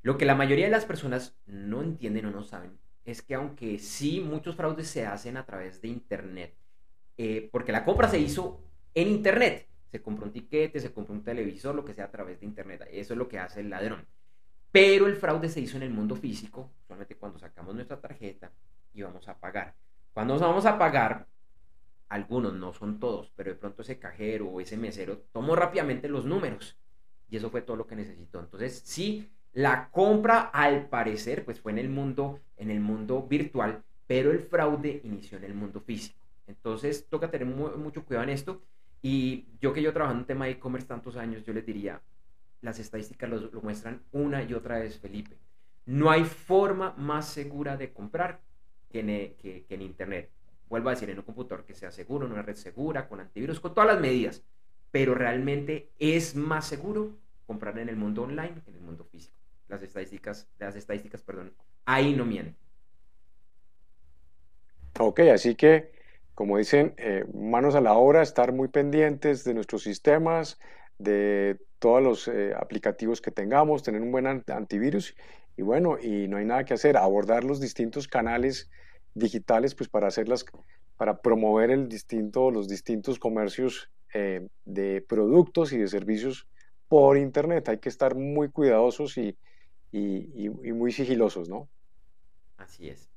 Lo 0.00 0.16
que 0.16 0.24
la 0.24 0.34
mayoría 0.34 0.64
de 0.64 0.70
las 0.70 0.86
personas 0.86 1.36
no 1.44 1.82
entienden 1.82 2.24
o 2.24 2.30
no 2.30 2.42
saben 2.42 2.78
es 3.04 3.20
que 3.20 3.34
aunque 3.34 3.78
sí 3.78 4.20
muchos 4.20 4.56
fraudes 4.56 4.88
se 4.88 5.04
hacen 5.04 5.36
a 5.36 5.44
través 5.44 5.82
de 5.82 5.88
Internet, 5.88 6.54
eh, 7.18 7.50
porque 7.52 7.70
la 7.70 7.84
compra 7.84 8.08
se 8.08 8.18
hizo 8.18 8.62
en 8.94 9.08
Internet, 9.08 9.68
se 9.90 10.00
compró 10.00 10.24
un 10.24 10.32
tiquete, 10.32 10.80
se 10.80 10.90
compró 10.90 11.12
un 11.12 11.22
televisor, 11.22 11.74
lo 11.74 11.84
que 11.84 11.92
sea 11.92 12.06
a 12.06 12.10
través 12.10 12.40
de 12.40 12.46
Internet, 12.46 12.88
eso 12.90 13.12
es 13.12 13.18
lo 13.18 13.28
que 13.28 13.38
hace 13.38 13.60
el 13.60 13.68
ladrón. 13.68 14.06
Pero 14.70 15.06
el 15.06 15.16
fraude 15.16 15.50
se 15.50 15.60
hizo 15.60 15.76
en 15.76 15.82
el 15.82 15.90
mundo 15.90 16.16
físico, 16.16 16.70
solamente 16.88 17.16
cuando 17.16 17.38
sacamos 17.38 17.74
nuestra 17.74 18.00
tarjeta 18.00 18.50
y 18.94 19.02
vamos 19.02 19.28
a 19.28 19.38
pagar. 19.38 19.74
Cuando 20.14 20.32
nos 20.32 20.40
vamos 20.40 20.64
a 20.64 20.78
pagar, 20.78 21.26
algunos, 22.12 22.52
no 22.52 22.74
son 22.74 23.00
todos, 23.00 23.32
pero 23.34 23.50
de 23.50 23.56
pronto 23.56 23.80
ese 23.80 23.98
cajero 23.98 24.46
o 24.46 24.60
ese 24.60 24.76
mesero 24.76 25.22
tomó 25.32 25.56
rápidamente 25.56 26.08
los 26.08 26.26
números 26.26 26.76
y 27.30 27.38
eso 27.38 27.50
fue 27.50 27.62
todo 27.62 27.76
lo 27.76 27.86
que 27.86 27.96
necesitó. 27.96 28.38
Entonces, 28.38 28.82
sí, 28.84 29.30
la 29.54 29.88
compra 29.90 30.40
al 30.40 30.90
parecer 30.90 31.42
pues 31.42 31.58
fue 31.60 31.72
en 31.72 31.78
el 31.78 31.88
mundo 31.88 32.38
en 32.58 32.70
el 32.70 32.80
mundo 32.80 33.22
virtual, 33.22 33.82
pero 34.06 34.30
el 34.30 34.40
fraude 34.40 35.00
inició 35.04 35.38
en 35.38 35.44
el 35.44 35.54
mundo 35.54 35.80
físico. 35.80 36.18
Entonces, 36.46 37.06
toca 37.08 37.30
tener 37.30 37.46
mucho 37.46 38.04
cuidado 38.04 38.24
en 38.24 38.30
esto 38.30 38.60
y 39.00 39.46
yo 39.58 39.72
que 39.72 39.82
yo 39.82 39.94
trabajo 39.94 40.14
en 40.14 40.26
tema 40.26 40.44
de 40.44 40.52
e-commerce 40.52 40.86
tantos 40.86 41.16
años, 41.16 41.44
yo 41.46 41.54
les 41.54 41.64
diría, 41.64 42.02
las 42.60 42.78
estadísticas 42.78 43.30
lo, 43.30 43.62
muestran 43.62 44.02
una 44.12 44.42
y 44.42 44.52
otra 44.52 44.78
vez, 44.78 44.98
Felipe. 44.98 45.38
No 45.86 46.10
hay 46.10 46.24
forma 46.24 46.92
más 46.98 47.26
segura 47.26 47.78
de 47.78 47.90
comprar 47.90 48.42
que 48.90 49.64
en 49.70 49.80
Internet 49.82 50.30
vuelvo 50.72 50.88
a 50.88 50.92
decir, 50.92 51.10
en 51.10 51.18
un 51.18 51.24
computador 51.24 51.66
que 51.66 51.74
sea 51.74 51.92
seguro, 51.92 52.24
en 52.24 52.32
una 52.32 52.40
red 52.40 52.56
segura, 52.56 53.06
con 53.06 53.20
antivirus, 53.20 53.60
con 53.60 53.74
todas 53.74 53.92
las 53.92 54.00
medidas. 54.00 54.42
Pero 54.90 55.14
realmente 55.14 55.90
es 55.98 56.34
más 56.34 56.66
seguro 56.66 57.10
comprar 57.46 57.78
en 57.78 57.90
el 57.90 57.96
mundo 57.96 58.22
online 58.22 58.54
que 58.64 58.70
en 58.70 58.76
el 58.76 58.82
mundo 58.82 59.04
físico. 59.04 59.36
Las 59.68 59.82
estadísticas, 59.82 60.48
las 60.58 60.74
estadísticas, 60.74 61.20
perdón, 61.20 61.52
ahí 61.84 62.14
no 62.14 62.24
mienten. 62.24 62.56
Ok, 64.98 65.20
así 65.34 65.56
que, 65.56 65.92
como 66.34 66.56
dicen, 66.56 66.94
eh, 66.96 67.26
manos 67.34 67.74
a 67.74 67.82
la 67.82 67.92
obra, 67.92 68.22
estar 68.22 68.52
muy 68.52 68.68
pendientes 68.68 69.44
de 69.44 69.52
nuestros 69.52 69.82
sistemas, 69.82 70.58
de 70.96 71.58
todos 71.80 72.02
los 72.02 72.28
eh, 72.28 72.54
aplicativos 72.58 73.20
que 73.20 73.30
tengamos, 73.30 73.82
tener 73.82 74.00
un 74.00 74.10
buen 74.10 74.26
antivirus 74.26 75.14
y 75.54 75.60
bueno, 75.60 75.98
y 76.00 76.28
no 76.28 76.38
hay 76.38 76.46
nada 76.46 76.64
que 76.64 76.72
hacer, 76.72 76.96
abordar 76.96 77.44
los 77.44 77.60
distintos 77.60 78.08
canales 78.08 78.70
digitales 79.14 79.74
pues 79.74 79.88
para 79.88 80.08
hacerlas, 80.08 80.44
para 80.96 81.20
promover 81.20 81.70
el 81.70 81.88
distinto, 81.88 82.50
los 82.50 82.68
distintos 82.68 83.18
comercios 83.18 83.90
eh, 84.14 84.46
de 84.64 85.04
productos 85.06 85.72
y 85.72 85.78
de 85.78 85.88
servicios 85.88 86.46
por 86.88 87.16
internet. 87.16 87.68
Hay 87.68 87.78
que 87.78 87.88
estar 87.88 88.14
muy 88.14 88.48
cuidadosos 88.50 89.16
y, 89.18 89.36
y, 89.90 90.46
y 90.46 90.72
muy 90.72 90.92
sigilosos, 90.92 91.48
¿no? 91.48 91.68
Así 92.56 92.88
es. 92.88 93.10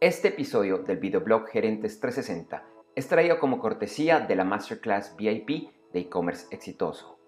Este 0.00 0.28
episodio 0.28 0.78
del 0.78 0.98
videoblog 0.98 1.48
Gerentes 1.48 1.98
360 1.98 2.64
es 2.94 3.08
traído 3.08 3.38
como 3.40 3.58
cortesía 3.58 4.20
de 4.20 4.36
la 4.36 4.44
Masterclass 4.44 5.16
VIP 5.16 5.70
de 5.92 6.00
e-commerce 6.00 6.46
exitoso. 6.50 7.18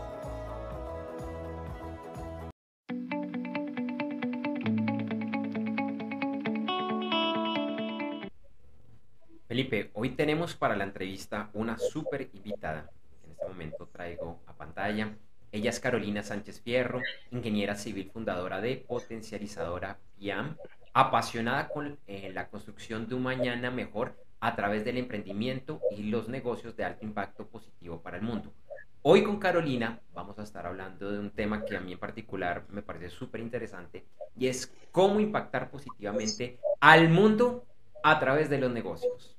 Hoy 10.04 10.10
tenemos 10.10 10.54
para 10.54 10.76
la 10.76 10.84
entrevista 10.84 11.48
una 11.54 11.78
súper 11.78 12.28
invitada. 12.34 12.90
En 13.24 13.30
este 13.30 13.48
momento 13.48 13.88
traigo 13.90 14.38
a 14.46 14.52
pantalla. 14.52 15.16
Ella 15.50 15.70
es 15.70 15.80
Carolina 15.80 16.22
Sánchez 16.22 16.60
Fierro, 16.60 17.00
ingeniera 17.30 17.74
civil 17.74 18.10
fundadora 18.12 18.60
de 18.60 18.84
Potencializadora 18.86 19.96
PIAM, 20.18 20.58
apasionada 20.92 21.68
con 21.68 21.98
eh, 22.06 22.30
la 22.34 22.48
construcción 22.48 23.08
de 23.08 23.14
un 23.14 23.22
mañana 23.22 23.70
mejor 23.70 24.14
a 24.40 24.54
través 24.54 24.84
del 24.84 24.98
emprendimiento 24.98 25.80
y 25.96 26.02
los 26.10 26.28
negocios 26.28 26.76
de 26.76 26.84
alto 26.84 27.06
impacto 27.06 27.46
positivo 27.46 28.02
para 28.02 28.18
el 28.18 28.24
mundo. 28.24 28.52
Hoy 29.00 29.24
con 29.24 29.38
Carolina 29.38 30.00
vamos 30.12 30.38
a 30.38 30.42
estar 30.42 30.66
hablando 30.66 31.10
de 31.12 31.18
un 31.18 31.30
tema 31.30 31.64
que 31.64 31.78
a 31.78 31.80
mí 31.80 31.94
en 31.94 31.98
particular 31.98 32.66
me 32.68 32.82
parece 32.82 33.08
súper 33.08 33.40
interesante 33.40 34.04
y 34.36 34.48
es 34.48 34.70
cómo 34.92 35.18
impactar 35.18 35.70
positivamente 35.70 36.58
al 36.78 37.08
mundo 37.08 37.64
a 38.02 38.20
través 38.20 38.50
de 38.50 38.58
los 38.58 38.70
negocios. 38.70 39.34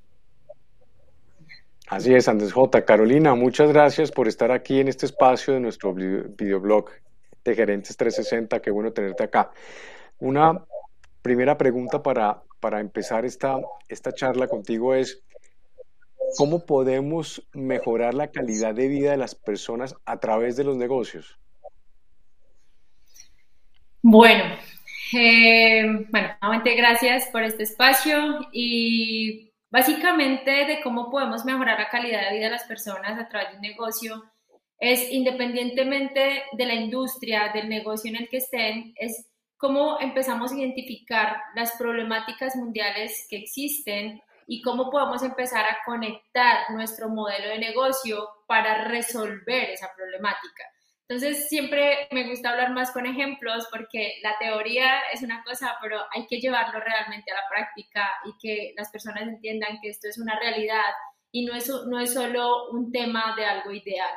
Así 1.87 2.15
es, 2.15 2.27
Andrés 2.27 2.51
J. 2.51 2.83
Carolina, 2.83 3.35
muchas 3.35 3.69
gracias 3.69 4.11
por 4.11 4.27
estar 4.27 4.51
aquí 4.51 4.79
en 4.79 4.87
este 4.87 5.05
espacio 5.05 5.53
de 5.53 5.59
nuestro 5.59 5.93
videoblog 5.93 6.89
de 7.43 7.55
Gerentes 7.55 7.95
360. 7.95 8.59
Qué 8.59 8.71
bueno 8.71 8.91
tenerte 8.91 9.23
acá. 9.23 9.51
Una 10.17 10.65
primera 11.21 11.57
pregunta 11.57 12.01
para, 12.01 12.41
para 12.59 12.79
empezar 12.79 13.23
esta, 13.23 13.57
esta 13.87 14.13
charla 14.13 14.47
contigo 14.47 14.95
es, 14.95 15.23
¿cómo 16.37 16.65
podemos 16.65 17.47
mejorar 17.53 18.15
la 18.15 18.31
calidad 18.31 18.73
de 18.73 18.87
vida 18.87 19.11
de 19.11 19.17
las 19.17 19.35
personas 19.35 19.95
a 20.05 20.19
través 20.19 20.55
de 20.55 20.63
los 20.63 20.77
negocios? 20.77 21.37
Bueno, 24.01 24.43
eh, 25.17 25.83
bueno, 26.09 26.29
nuevamente 26.41 26.75
gracias 26.75 27.27
por 27.27 27.43
este 27.43 27.63
espacio 27.63 28.39
y 28.51 29.51
básicamente 29.69 30.51
de 30.65 30.81
cómo 30.81 31.09
podemos 31.09 31.45
mejorar 31.45 31.79
la 31.79 31.89
calidad 31.89 32.29
de 32.29 32.35
vida 32.35 32.45
de 32.45 32.51
las 32.51 32.63
personas 32.63 33.19
a 33.19 33.27
través 33.27 33.51
de 33.51 33.55
un 33.55 33.61
negocio 33.61 34.23
es 34.79 35.11
independientemente 35.11 36.43
de 36.51 36.65
la 36.65 36.73
industria, 36.73 37.51
del 37.53 37.69
negocio 37.69 38.09
en 38.09 38.17
el 38.17 38.29
que 38.29 38.37
estén, 38.37 38.93
es 38.97 39.27
cómo 39.57 39.99
empezamos 39.99 40.51
a 40.51 40.57
identificar 40.57 41.41
las 41.55 41.73
problemáticas 41.77 42.55
mundiales 42.55 43.25
que 43.29 43.37
existen 43.37 44.21
y 44.47 44.61
cómo 44.61 44.91
podemos 44.91 45.23
empezar 45.23 45.65
a 45.65 45.77
conectar 45.85 46.69
nuestro 46.71 47.09
modelo 47.09 47.49
de 47.49 47.59
negocio 47.59 48.27
para 48.47 48.85
resolver 48.85 49.71
esa 49.71 49.89
problemática. 49.95 50.63
Entonces, 51.07 51.47
siempre 51.49 52.07
me 52.11 52.27
gusta 52.27 52.49
hablar 52.49 52.71
más 52.71 52.91
con 52.91 53.05
ejemplos 53.05 53.67
porque 53.71 54.15
la 54.23 54.35
teoría 54.39 55.01
es 55.13 55.21
una 55.21 55.43
cosa, 55.43 55.75
pero 55.79 55.99
hay 56.11 56.25
que 56.25 56.39
llevarlo 56.39 56.79
realmente 56.79 57.31
a 57.31 57.35
la 57.35 57.47
práctica 57.47 58.09
y 58.25 58.31
que 58.41 58.73
las 58.75 58.89
personas 58.89 59.23
entiendan 59.23 59.79
que 59.81 59.89
esto 59.89 60.07
es 60.07 60.17
una 60.17 60.39
realidad 60.39 60.93
y 61.31 61.45
no 61.45 61.53
es, 61.53 61.69
no 61.87 61.99
es 61.99 62.13
solo 62.13 62.71
un 62.71 62.91
tema 62.91 63.35
de 63.35 63.45
algo 63.45 63.71
ideal. 63.71 64.13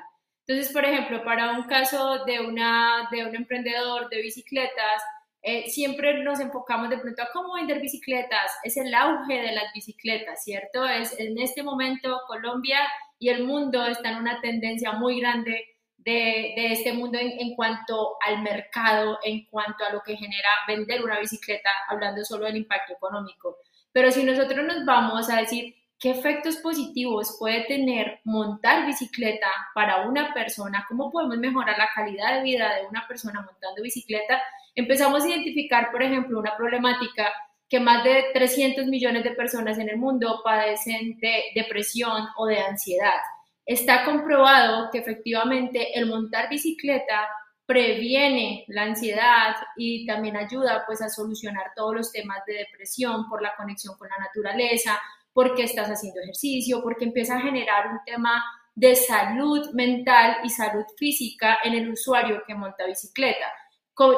Entonces, 0.47 0.73
por 0.73 0.87
ejemplo, 0.87 1.23
para 1.25 1.53
un 1.53 1.65
caso 1.65 2.25
de, 2.25 2.41
una, 2.41 3.07
de 3.11 3.27
un 3.27 3.37
emprendedor 3.37 4.09
de 4.09 4.23
bicicletas, 4.23 5.03
eh, 5.43 5.69
siempre 5.69 6.23
nos 6.25 6.41
enfocamos 6.41 6.89
de 6.89 6.97
pronto 6.97 7.23
a 7.23 7.29
cómo 7.35 7.55
vender 7.55 7.81
bicicletas, 7.81 8.51
es 8.63 8.79
el 8.79 8.95
auge 8.95 9.43
de 9.43 9.53
las 9.53 9.73
bicicletas, 9.75 10.43
¿cierto? 10.43 10.87
Es 10.87 11.19
en 11.21 11.39
este 11.39 11.63
momento 11.63 12.21
Colombia 12.27 12.81
y 13.19 13.29
el 13.29 13.45
mundo 13.45 13.85
están 13.87 14.15
en 14.15 14.21
una 14.21 14.41
tendencia 14.41 14.93
muy 14.93 15.21
grande 15.21 15.67
de, 15.99 16.73
este 16.73 16.93
mundo 16.93 17.19
en, 17.19 17.39
en, 17.39 17.55
cuanto 17.55 18.17
al 18.27 18.43
mercado, 18.43 19.19
en 19.23 19.45
cuanto 19.47 19.85
a 19.85 19.93
lo 19.93 20.01
que 20.03 20.17
genera 20.17 20.49
vender 20.67 21.05
una 21.05 21.19
bicicleta, 21.19 21.71
hablando 21.89 22.25
solo 22.25 22.47
del 22.47 22.57
impacto 22.57 22.95
económico. 22.95 23.59
Pero 23.93 24.11
si 24.11 24.23
nosotros 24.23 24.65
nos 24.65 24.85
vamos 24.85 25.29
a 25.29 25.41
decir 25.41 25.75
qué 25.99 26.11
efectos 26.11 26.57
positivos 26.57 27.37
puede 27.39 27.65
tener 27.65 28.21
montar 28.25 28.87
bicicleta 28.87 29.49
para 29.75 30.09
una 30.09 30.33
persona, 30.33 30.87
cómo 30.89 31.11
podemos 31.11 31.39
mejorar 31.39 31.77
la 31.77 31.89
calidad 31.95 32.37
de 32.37 32.43
vida 32.43 32.75
de 32.77 32.87
una 32.87 33.07
persona 33.09 33.43
montando 33.43 33.83
bicicleta, 33.83 34.41
empezamos 34.75 35.25
a 35.25 35.29
identificar, 35.29 35.91
por 35.91 36.03
ejemplo, 36.03 36.39
una 36.39 36.57
problemática 36.57 37.33
que 37.69 37.81
más 37.81 38.03
de 38.05 38.27
300 38.33 38.87
millones 38.87 39.25
de 39.25 39.33
personas 39.33 39.79
en 39.79 39.91
el 39.91 39.99
mundo 39.99 40.41
padecen 40.43 41.19
de 41.19 41.43
depresión 41.55 42.29
o 42.37 42.47
de 42.47 42.61
ansiedad. 42.61 43.21
Está 43.69 44.03
comprobado 44.07 44.89
que 44.91 44.97
efectivamente 44.97 45.99
el 45.99 46.07
montar 46.07 46.49
bicicleta 46.49 47.29
previene 47.67 48.65
la 48.69 48.85
ansiedad 48.85 49.57
y 49.77 50.07
también 50.07 50.39
ayuda 50.39 50.85
pues 50.87 51.03
a 51.03 51.11
solucionar 51.11 51.73
todos 51.77 51.95
los 51.95 52.11
temas 52.11 52.39
de 52.47 52.55
depresión 52.55 53.29
por 53.29 53.43
la 53.43 53.55
conexión 53.59 53.95
con 53.99 54.09
la 54.09 54.17
naturaleza, 54.25 54.99
porque 55.35 55.65
estás 55.65 55.87
haciendo 55.91 56.19
ejercicio, 56.23 56.81
porque 56.83 57.05
empieza 57.05 57.37
a 57.37 57.43
generar 57.43 57.89
un 57.89 57.99
tema 58.07 58.43
de 58.75 58.97
salud 58.97 59.71
mental 59.75 60.39
y 60.45 60.49
salud 60.49 60.87
física 60.97 61.59
en 61.63 61.75
el 61.75 61.91
usuario 61.91 62.43
que 62.47 62.55
monta 62.55 62.87
bicicleta. 62.87 63.53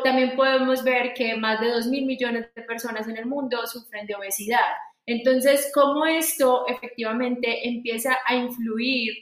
También 0.05 0.37
podemos 0.37 0.85
ver 0.85 1.13
que 1.13 1.37
más 1.37 1.59
de 1.61 1.73
2 1.73 1.89
mil 1.89 2.07
millones 2.07 2.47
de 2.55 2.63
personas 2.63 3.09
en 3.09 3.17
el 3.17 3.27
mundo 3.27 3.67
sufren 3.67 4.07
de 4.07 4.15
obesidad. 4.15 4.77
Entonces, 5.07 5.73
¿cómo 5.75 6.07
esto 6.07 6.69
efectivamente 6.69 7.69
empieza 7.69 8.17
a 8.25 8.37
influir 8.37 9.13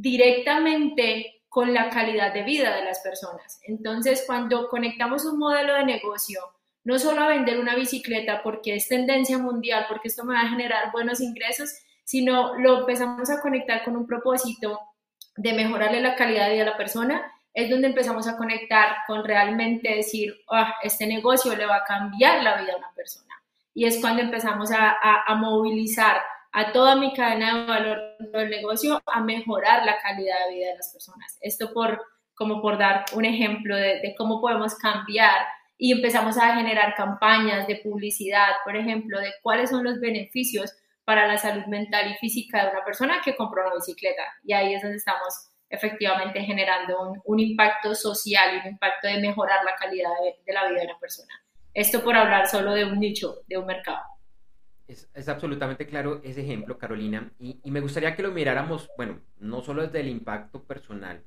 directamente 0.00 1.42
con 1.48 1.74
la 1.74 1.90
calidad 1.90 2.32
de 2.32 2.42
vida 2.42 2.74
de 2.76 2.84
las 2.84 3.00
personas? 3.00 3.60
Entonces, 3.64 4.24
cuando 4.26 4.68
conectamos 4.68 5.24
un 5.24 5.38
modelo 5.38 5.74
de 5.74 5.84
negocio, 5.84 6.40
no 6.84 6.98
solo 6.98 7.22
a 7.22 7.28
vender 7.28 7.58
una 7.58 7.76
bicicleta 7.76 8.42
porque 8.42 8.74
es 8.76 8.88
tendencia 8.88 9.38
mundial, 9.38 9.86
porque 9.88 10.08
esto 10.08 10.24
me 10.24 10.34
va 10.34 10.42
a 10.42 10.48
generar 10.48 10.90
buenos 10.92 11.20
ingresos, 11.20 11.70
sino 12.04 12.56
lo 12.58 12.80
empezamos 12.80 13.30
a 13.30 13.40
conectar 13.40 13.84
con 13.84 13.96
un 13.96 14.06
propósito 14.06 14.80
de 15.36 15.52
mejorarle 15.52 16.00
la 16.00 16.16
calidad 16.16 16.46
de 16.46 16.54
vida 16.54 16.62
a 16.62 16.70
la 16.70 16.76
persona 16.76 17.32
es 17.52 17.68
donde 17.68 17.88
empezamos 17.88 18.28
a 18.28 18.36
conectar 18.36 18.98
con 19.06 19.24
realmente 19.24 19.96
decir, 19.96 20.34
ah, 20.50 20.74
este 20.82 21.06
negocio 21.06 21.54
le 21.56 21.66
va 21.66 21.76
a 21.76 21.84
cambiar 21.84 22.42
la 22.42 22.60
vida 22.60 22.74
a 22.74 22.76
una 22.76 22.92
persona. 22.94 23.26
Y 23.74 23.86
es 23.86 24.00
cuando 24.00 24.22
empezamos 24.22 24.70
a, 24.72 24.96
movilizar 25.36 26.20
a 26.52 26.72
toda 26.72 26.96
mi 26.96 27.12
cadena 27.14 27.60
de 27.60 27.66
valor 27.66 27.98
del 28.18 28.50
negocio 28.50 29.00
a 29.06 29.20
mejorar 29.20 29.84
la 29.84 29.98
calidad 29.98 30.36
de 30.48 30.54
vida 30.54 30.70
de 30.70 30.76
las 30.76 30.92
personas. 30.92 31.38
Esto 31.40 31.72
por 31.72 32.00
como 32.40 32.62
por 32.62 32.78
dar 32.78 33.04
un 33.12 33.26
ejemplo 33.26 33.76
de, 33.76 34.14
cómo 34.16 34.40
podemos 34.40 34.74
cambiar 34.76 35.46
y 35.76 35.92
empezamos 35.92 36.38
a 36.38 36.54
generar 36.56 36.94
campañas 36.94 37.66
de 37.66 37.76
publicidad, 37.76 38.48
por 38.64 38.76
ejemplo, 38.76 39.20
de 39.20 39.34
cuáles 39.42 39.68
son 39.68 39.84
los 39.84 40.00
beneficios 40.00 40.72
para 41.04 41.26
la 41.26 41.36
salud 41.36 41.66
mental 41.66 42.10
y 42.10 42.14
física 42.14 42.64
de 42.64 42.70
una 42.70 42.82
persona 42.82 43.20
que 43.22 43.36
compró 43.36 43.66
una 43.66 43.74
bicicleta. 43.74 44.22
Y 44.42 44.54
ahí 44.54 44.72
es 44.72 44.80
donde 44.80 44.96
estamos 44.96 45.50
efectivamente 45.68 46.40
generando 46.40 47.12
un, 47.26 47.40
impacto 47.40 47.94
social 47.94 48.54
y 48.54 48.60
un 48.60 48.72
impacto 48.72 49.08
de 49.08 49.20
mejorar 49.20 49.62
la 49.62 49.74
calidad 49.74 50.08
de, 50.24 50.52
la 50.54 50.66
vida 50.66 50.80
de 50.80 50.86
una 50.86 50.98
persona. 50.98 51.44
Esto 51.74 52.02
por 52.02 52.16
hablar 52.16 52.46
solo 52.48 52.72
de 52.72 52.86
un 52.86 52.98
nicho, 52.98 53.42
de 53.48 53.58
un 53.58 53.66
mercado. 53.66 54.00
Es, 54.90 55.28
absolutamente 55.28 55.86
claro 55.86 56.20
ese 56.24 56.42
ejemplo, 56.42 56.76
Carolina, 56.76 57.32
y, 57.38 57.60
y, 57.62 57.70
me 57.70 57.80
gustaría 57.80 58.16
que 58.16 58.22
lo 58.22 58.32
miráramos, 58.32 58.90
bueno, 58.96 59.20
no 59.38 59.62
solo 59.62 59.82
desde 59.82 60.00
el 60.00 60.08
impacto 60.08 60.64
personal, 60.64 61.22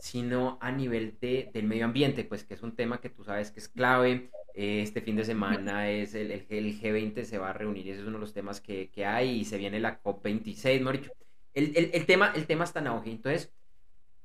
sino 0.00 0.58
a 0.60 0.70
nivel 0.70 1.16
de, 1.20 1.50
del 1.52 1.66
medio 1.66 1.86
ambiente, 1.86 2.24
pues 2.24 2.44
que 2.44 2.54
es 2.54 2.62
un 2.62 2.76
tema 2.76 3.00
que 3.00 3.08
tú 3.10 3.24
sabes 3.24 3.50
que 3.50 3.60
es 3.60 3.68
clave. 3.68 4.30
Eh, 4.54 4.82
este 4.82 5.00
fin 5.00 5.16
de 5.16 5.24
semana 5.24 5.90
es 5.90 6.14
el, 6.14 6.30
el, 6.30 6.80
G20 6.80 7.24
se 7.24 7.38
va 7.38 7.50
a 7.50 7.52
reunir, 7.52 7.88
ese 7.88 8.00
es 8.00 8.06
uno 8.06 8.18
de 8.18 8.20
los 8.20 8.32
temas 8.32 8.60
que, 8.60 8.90
que 8.90 9.04
hay 9.04 9.30
y 9.30 9.44
se 9.44 9.58
viene 9.58 9.80
la 9.80 10.02
COP26, 10.02 10.80
¿no? 10.80 10.90
El, 10.90 11.10
el, 11.54 11.90
el, 11.92 12.06
tema, 12.06 12.32
el 12.34 12.46
tema 12.46 12.64
está 12.64 12.80
en 12.80 12.88
auge. 12.88 13.10
Entonces, 13.10 13.52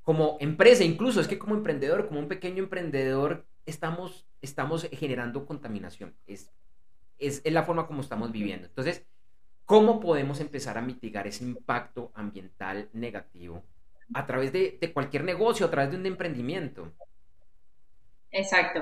como 0.02 0.36
empresa, 0.40 0.84
incluso 0.84 1.20
es 1.20 1.28
que 1.28 1.38
como 1.38 1.54
emprendedor, 1.54 2.08
como 2.08 2.20
un 2.20 2.28
pequeño 2.28 2.62
emprendedor, 2.62 3.46
estamos, 3.66 4.26
estamos 4.40 4.88
generando 4.92 5.46
contaminación. 5.46 6.14
Es, 6.26 6.50
es, 7.22 7.40
es 7.44 7.52
la 7.52 7.62
forma 7.62 7.86
como 7.86 8.02
estamos 8.02 8.32
viviendo. 8.32 8.66
Entonces, 8.66 9.06
¿cómo 9.64 10.00
podemos 10.00 10.40
empezar 10.40 10.76
a 10.76 10.82
mitigar 10.82 11.26
ese 11.26 11.44
impacto 11.44 12.12
ambiental 12.14 12.88
negativo 12.92 13.62
a 14.14 14.26
través 14.26 14.52
de, 14.52 14.78
cualquier 14.92 15.24
negocio, 15.24 15.66
a 15.66 15.70
través 15.70 15.90
de 15.90 15.96
un 15.96 16.06
emprendimiento. 16.06 16.92
Exacto. 18.30 18.80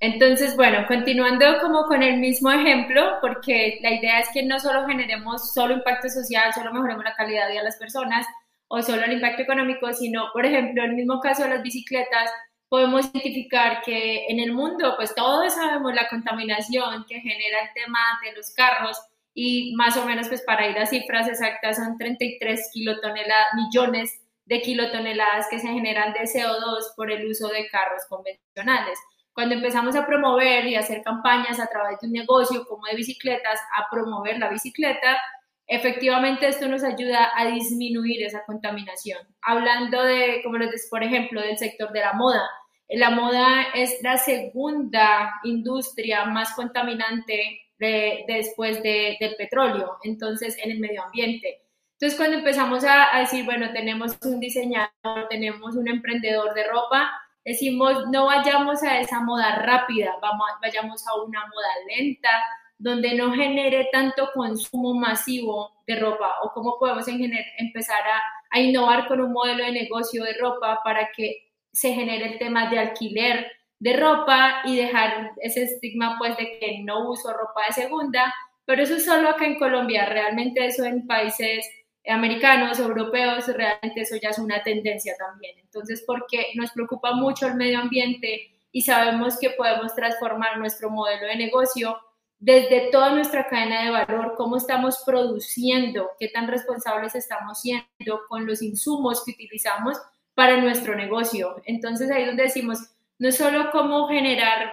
Entonces, 0.00 0.56
bueno, 0.56 0.84
continuando 0.88 1.44
como 1.60 1.84
con 1.84 2.02
el 2.02 2.18
mismo 2.18 2.50
ejemplo, 2.50 3.18
porque 3.20 3.78
la 3.82 3.92
idea 3.92 4.20
es 4.20 4.28
que 4.32 4.42
no 4.42 4.58
solo 4.58 4.86
generemos 4.86 5.52
solo 5.52 5.74
impacto 5.74 6.08
social, 6.08 6.52
solo 6.52 6.72
mejoremos 6.72 7.04
la 7.04 7.14
calidad 7.14 7.46
de 7.46 7.52
vida 7.52 7.60
de 7.60 7.66
las 7.66 7.76
personas 7.76 8.26
o 8.66 8.82
solo 8.82 9.04
el 9.04 9.12
impacto 9.12 9.42
económico, 9.42 9.92
sino, 9.92 10.28
por 10.32 10.44
ejemplo, 10.44 10.82
el 10.82 10.94
mismo 10.94 11.20
caso 11.20 11.44
de 11.44 11.50
las 11.50 11.62
bicicletas, 11.62 12.30
podemos 12.72 13.04
identificar 13.12 13.82
que 13.82 14.24
en 14.28 14.40
el 14.40 14.54
mundo, 14.54 14.94
pues 14.96 15.14
todos 15.14 15.52
sabemos 15.52 15.92
la 15.92 16.08
contaminación 16.08 17.04
que 17.06 17.20
genera 17.20 17.64
el 17.64 17.68
tema 17.74 17.98
de 18.24 18.32
los 18.32 18.50
carros 18.54 18.98
y 19.34 19.74
más 19.76 19.98
o 19.98 20.06
menos, 20.06 20.28
pues 20.28 20.40
para 20.40 20.66
ir 20.66 20.78
a 20.78 20.86
cifras 20.86 21.28
exactas, 21.28 21.76
son 21.76 21.98
33 21.98 22.70
kilotoneladas, 22.72 23.48
millones 23.56 24.22
de 24.46 24.62
kilotoneladas 24.62 25.48
que 25.50 25.58
se 25.58 25.68
generan 25.68 26.14
de 26.14 26.20
CO2 26.20 26.94
por 26.96 27.10
el 27.12 27.28
uso 27.28 27.48
de 27.48 27.68
carros 27.68 28.04
convencionales. 28.08 28.98
Cuando 29.34 29.54
empezamos 29.54 29.94
a 29.94 30.06
promover 30.06 30.64
y 30.64 30.74
hacer 30.74 31.02
campañas 31.02 31.60
a 31.60 31.66
través 31.66 32.00
de 32.00 32.06
un 32.06 32.14
negocio 32.14 32.64
como 32.66 32.86
de 32.86 32.96
bicicletas, 32.96 33.60
a 33.76 33.90
promover 33.90 34.38
la 34.38 34.48
bicicleta, 34.48 35.18
efectivamente 35.66 36.48
esto 36.48 36.66
nos 36.68 36.84
ayuda 36.84 37.32
a 37.36 37.48
disminuir 37.48 38.24
esa 38.24 38.46
contaminación. 38.46 39.18
Hablando 39.42 40.02
de, 40.02 40.40
como 40.42 40.56
les 40.56 40.88
por 40.88 41.02
ejemplo, 41.02 41.42
del 41.42 41.58
sector 41.58 41.92
de 41.92 42.00
la 42.00 42.14
moda. 42.14 42.48
La 42.94 43.10
moda 43.10 43.62
es 43.74 44.02
la 44.02 44.18
segunda 44.18 45.40
industria 45.44 46.26
más 46.26 46.52
contaminante 46.52 47.62
después 47.78 48.82
del 48.82 49.34
petróleo, 49.38 49.96
entonces 50.04 50.56
en 50.62 50.72
el 50.72 50.78
medio 50.78 51.02
ambiente. 51.02 51.62
Entonces, 51.94 52.18
cuando 52.18 52.38
empezamos 52.38 52.84
a, 52.84 53.18
decir, 53.18 53.44
bueno, 53.44 53.72
tenemos 53.72 54.18
un 54.24 54.40
diseñador, 54.40 55.28
tenemos 55.30 55.74
un 55.74 55.88
emprendedor 55.88 56.52
de 56.52 56.64
ropa, 56.64 57.10
decimos, 57.44 58.08
no 58.10 58.26
vayamos 58.26 58.82
a 58.82 59.00
esa 59.00 59.20
moda 59.20 59.56
rápida, 59.62 60.16
vamos, 60.20 60.46
vayamos 60.60 61.06
a 61.06 61.14
una 61.22 61.40
moda 61.46 61.68
lenta, 61.96 62.30
donde 62.76 63.14
no 63.14 63.32
genere 63.32 63.88
tanto 63.90 64.30
consumo 64.34 64.94
masivo 64.94 65.72
de 65.86 65.98
ropa, 65.98 66.40
o 66.42 66.52
cómo 66.52 66.76
podemos 66.78 67.06
empezar 67.08 68.02
a 68.50 68.60
innovar 68.60 69.08
con 69.08 69.20
un 69.20 69.32
modelo 69.32 69.64
de 69.64 69.72
negocio 69.72 70.24
de 70.24 70.34
ropa 70.34 70.80
para 70.84 71.08
que 71.16 71.51
se 71.72 71.92
genere 71.92 72.32
el 72.32 72.38
tema 72.38 72.70
de 72.70 72.78
alquiler 72.78 73.50
de 73.78 73.96
ropa 73.96 74.62
y 74.64 74.76
dejar 74.76 75.32
ese 75.38 75.64
estigma 75.64 76.16
pues 76.18 76.36
de 76.36 76.58
que 76.60 76.80
no 76.84 77.10
uso 77.10 77.32
ropa 77.32 77.66
de 77.66 77.72
segunda, 77.72 78.32
pero 78.64 78.82
eso 78.82 78.94
es 78.94 79.04
solo 79.04 79.28
acá 79.28 79.44
en 79.44 79.58
Colombia, 79.58 80.06
realmente 80.06 80.64
eso 80.64 80.84
en 80.84 81.06
países 81.06 81.68
americanos, 82.06 82.78
europeos, 82.78 83.46
realmente 83.48 84.02
eso 84.02 84.16
ya 84.22 84.30
es 84.30 84.38
una 84.38 84.62
tendencia 84.62 85.14
también. 85.18 85.58
Entonces, 85.58 86.04
porque 86.06 86.48
nos 86.54 86.70
preocupa 86.72 87.12
mucho 87.14 87.46
el 87.46 87.54
medio 87.54 87.80
ambiente 87.80 88.52
y 88.70 88.82
sabemos 88.82 89.38
que 89.38 89.50
podemos 89.50 89.94
transformar 89.94 90.58
nuestro 90.58 90.90
modelo 90.90 91.26
de 91.26 91.36
negocio 91.36 91.96
desde 92.38 92.90
toda 92.90 93.14
nuestra 93.14 93.46
cadena 93.48 93.84
de 93.84 93.90
valor, 93.90 94.34
cómo 94.36 94.56
estamos 94.56 95.02
produciendo, 95.06 96.10
qué 96.18 96.28
tan 96.28 96.48
responsables 96.48 97.14
estamos 97.14 97.60
siendo 97.60 98.20
con 98.28 98.46
los 98.46 98.62
insumos 98.62 99.24
que 99.24 99.32
utilizamos 99.32 99.96
para 100.34 100.56
nuestro 100.58 100.94
negocio. 100.94 101.56
Entonces 101.64 102.10
ahí 102.10 102.22
es 102.22 102.28
donde 102.28 102.44
decimos, 102.44 102.78
no 103.18 103.30
solo 103.32 103.70
cómo 103.70 104.08
generar 104.08 104.72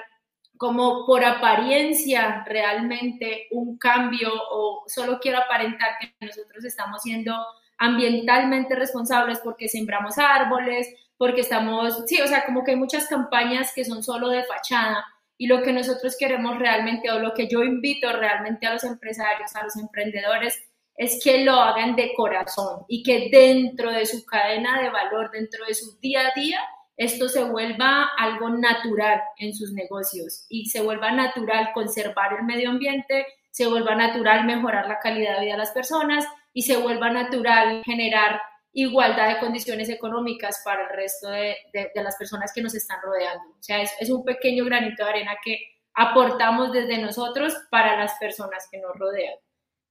como 0.58 1.06
por 1.06 1.24
apariencia 1.24 2.44
realmente 2.46 3.48
un 3.52 3.78
cambio 3.78 4.30
o 4.52 4.84
solo 4.88 5.20
quiero 5.22 5.38
aparentar 5.38 5.92
que 6.00 6.14
nosotros 6.26 6.66
estamos 6.66 7.02
siendo 7.02 7.34
ambientalmente 7.78 8.76
responsables 8.76 9.40
porque 9.40 9.70
sembramos 9.70 10.18
árboles, 10.18 10.94
porque 11.18 11.42
estamos, 11.42 12.04
sí, 12.08 12.22
o 12.22 12.28
sea, 12.28 12.46
como 12.46 12.64
que 12.64 12.72
hay 12.72 12.78
muchas 12.78 13.08
campañas 13.08 13.72
que 13.74 13.86
son 13.86 14.04
solo 14.04 14.30
de 14.30 14.44
fachada 14.44 15.06
y 15.38 15.48
lo 15.48 15.62
que 15.64 15.72
nosotros 15.72 16.18
queremos 16.20 16.60
realmente 16.60 17.10
o 17.10 17.20
lo 17.20 17.34
que 17.34 17.48
yo 17.48 17.64
invito 17.64 18.12
realmente 18.12 18.68
a 18.68 18.74
los 18.74 18.84
empresarios, 18.84 19.56
a 19.56 19.64
los 19.64 19.78
emprendedores, 19.78 20.62
es 21.00 21.24
que 21.24 21.46
lo 21.46 21.54
hagan 21.54 21.96
de 21.96 22.14
corazón 22.14 22.84
y 22.90 23.04
que 23.04 23.30
dentro 23.32 23.90
de 23.90 24.06
su 24.06 24.26
cadena 24.26 24.82
de 24.82 24.90
valor, 24.90 25.32
dentro 25.32 25.66
de 25.66 25.74
su 25.74 25.98
día 26.02 26.28
a 26.28 26.38
día, 26.38 26.60
esto 26.98 27.30
se 27.30 27.42
vuelva 27.46 28.10
algo 28.18 28.50
natural 28.50 29.22
en 29.38 29.56
sus 29.56 29.72
negocios 29.72 30.46
y 30.50 30.66
se 30.66 30.82
vuelva 30.82 31.12
natural 31.14 31.70
conservar 31.74 32.34
el 32.34 32.46
medio 32.46 32.70
ambiente, 32.70 33.26
se 33.50 33.66
vuelva 33.66 33.96
natural 33.96 34.46
mejorar 34.46 34.90
la 34.90 35.00
calidad 35.00 35.36
de 35.36 35.46
vida 35.46 35.54
de 35.54 35.60
las 35.60 35.72
personas 35.72 36.26
y 36.52 36.64
se 36.64 36.76
vuelva 36.76 37.10
natural 37.10 37.82
generar 37.86 38.42
igualdad 38.74 39.30
de 39.30 39.40
condiciones 39.40 39.88
económicas 39.88 40.62
para 40.66 40.84
el 40.84 40.90
resto 40.90 41.30
de, 41.30 41.56
las 41.96 42.18
personas 42.18 42.52
que 42.54 42.62
nos 42.62 42.76
están 42.76 43.00
rodeando. 43.02 43.52
O 43.58 43.64
sea, 43.64 43.82
es, 43.82 44.10
un 44.10 44.26
pequeño 44.26 44.66
granito 44.66 45.06
de 45.06 45.10
arena 45.10 45.38
que 45.46 45.60
aportamos 45.94 46.74
desde 46.74 46.98
nosotros 46.98 47.56
para 47.72 47.98
las 47.98 48.16
personas 48.20 48.68
que 48.70 48.80
nos 48.80 49.00
rodean. 49.00 49.36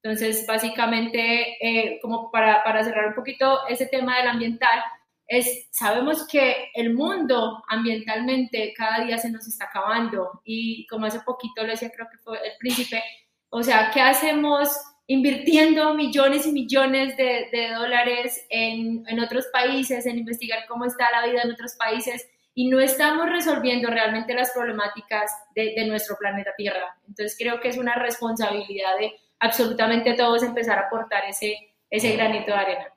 Entonces, 0.02 0.46
básicamente, 0.46 1.56
eh, 1.60 1.98
como 2.00 2.30
para, 2.30 2.62
para 2.62 2.84
cerrar 2.84 3.08
un 3.08 3.14
poquito 3.14 3.66
ese 3.68 3.86
tema 3.86 4.18
del 4.18 4.28
ambiental, 4.28 4.80
es, 5.28 5.68
sabemos 5.70 6.26
que 6.26 6.70
el 6.74 6.94
mundo 6.94 7.62
ambientalmente 7.68 8.72
cada 8.76 9.04
día 9.04 9.18
se 9.18 9.30
nos 9.30 9.46
está 9.46 9.66
acabando 9.66 10.40
y 10.44 10.86
como 10.86 11.06
hace 11.06 11.20
poquito 11.20 11.62
lo 11.62 11.70
decía, 11.70 11.90
creo 11.94 12.08
que 12.10 12.16
fue 12.18 12.38
el 12.38 12.52
príncipe, 12.58 13.02
o 13.50 13.62
sea, 13.62 13.90
¿qué 13.92 14.00
hacemos 14.00 14.70
invirtiendo 15.06 15.94
millones 15.94 16.46
y 16.46 16.52
millones 16.52 17.16
de, 17.16 17.48
de 17.52 17.70
dólares 17.74 18.46
en, 18.48 19.04
en, 19.06 19.20
otros 19.20 19.46
países, 19.52 20.06
en 20.06 20.18
investigar 20.18 20.66
cómo 20.66 20.84
está 20.84 21.10
la 21.10 21.26
vida 21.26 21.42
en 21.42 21.52
otros 21.52 21.74
países 21.76 22.28
y 22.54 22.68
no 22.68 22.80
estamos 22.80 23.28
resolviendo 23.28 23.88
realmente 23.88 24.34
las 24.34 24.50
problemáticas 24.52 25.30
de, 25.54 25.74
de 25.76 25.86
nuestro 25.86 26.16
planeta 26.18 26.50
Tierra? 26.56 26.98
Entonces 27.06 27.36
creo 27.38 27.60
que 27.60 27.68
es 27.68 27.78
una 27.78 27.94
responsabilidad 27.94 28.98
de 28.98 29.14
absolutamente 29.40 30.14
todos 30.14 30.42
empezar 30.42 30.78
a 30.78 30.86
aportar 30.86 31.24
ese, 31.28 31.74
ese 31.90 32.12
granito 32.16 32.52
de 32.52 32.58
arena. 32.58 32.94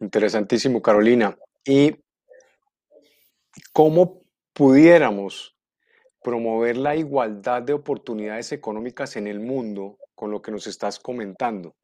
Interesantísimo, 0.00 0.80
Carolina. 0.80 1.36
¿Y 1.64 1.96
cómo 3.72 4.22
pudiéramos 4.52 5.56
promover 6.22 6.76
la 6.76 6.96
igualdad 6.96 7.62
de 7.62 7.72
oportunidades 7.72 8.52
económicas 8.52 9.16
en 9.16 9.26
el 9.26 9.40
mundo 9.40 9.98
con 10.14 10.30
lo 10.30 10.40
que 10.42 10.50
nos 10.50 10.66
estás 10.66 10.98
comentando? 10.98 11.74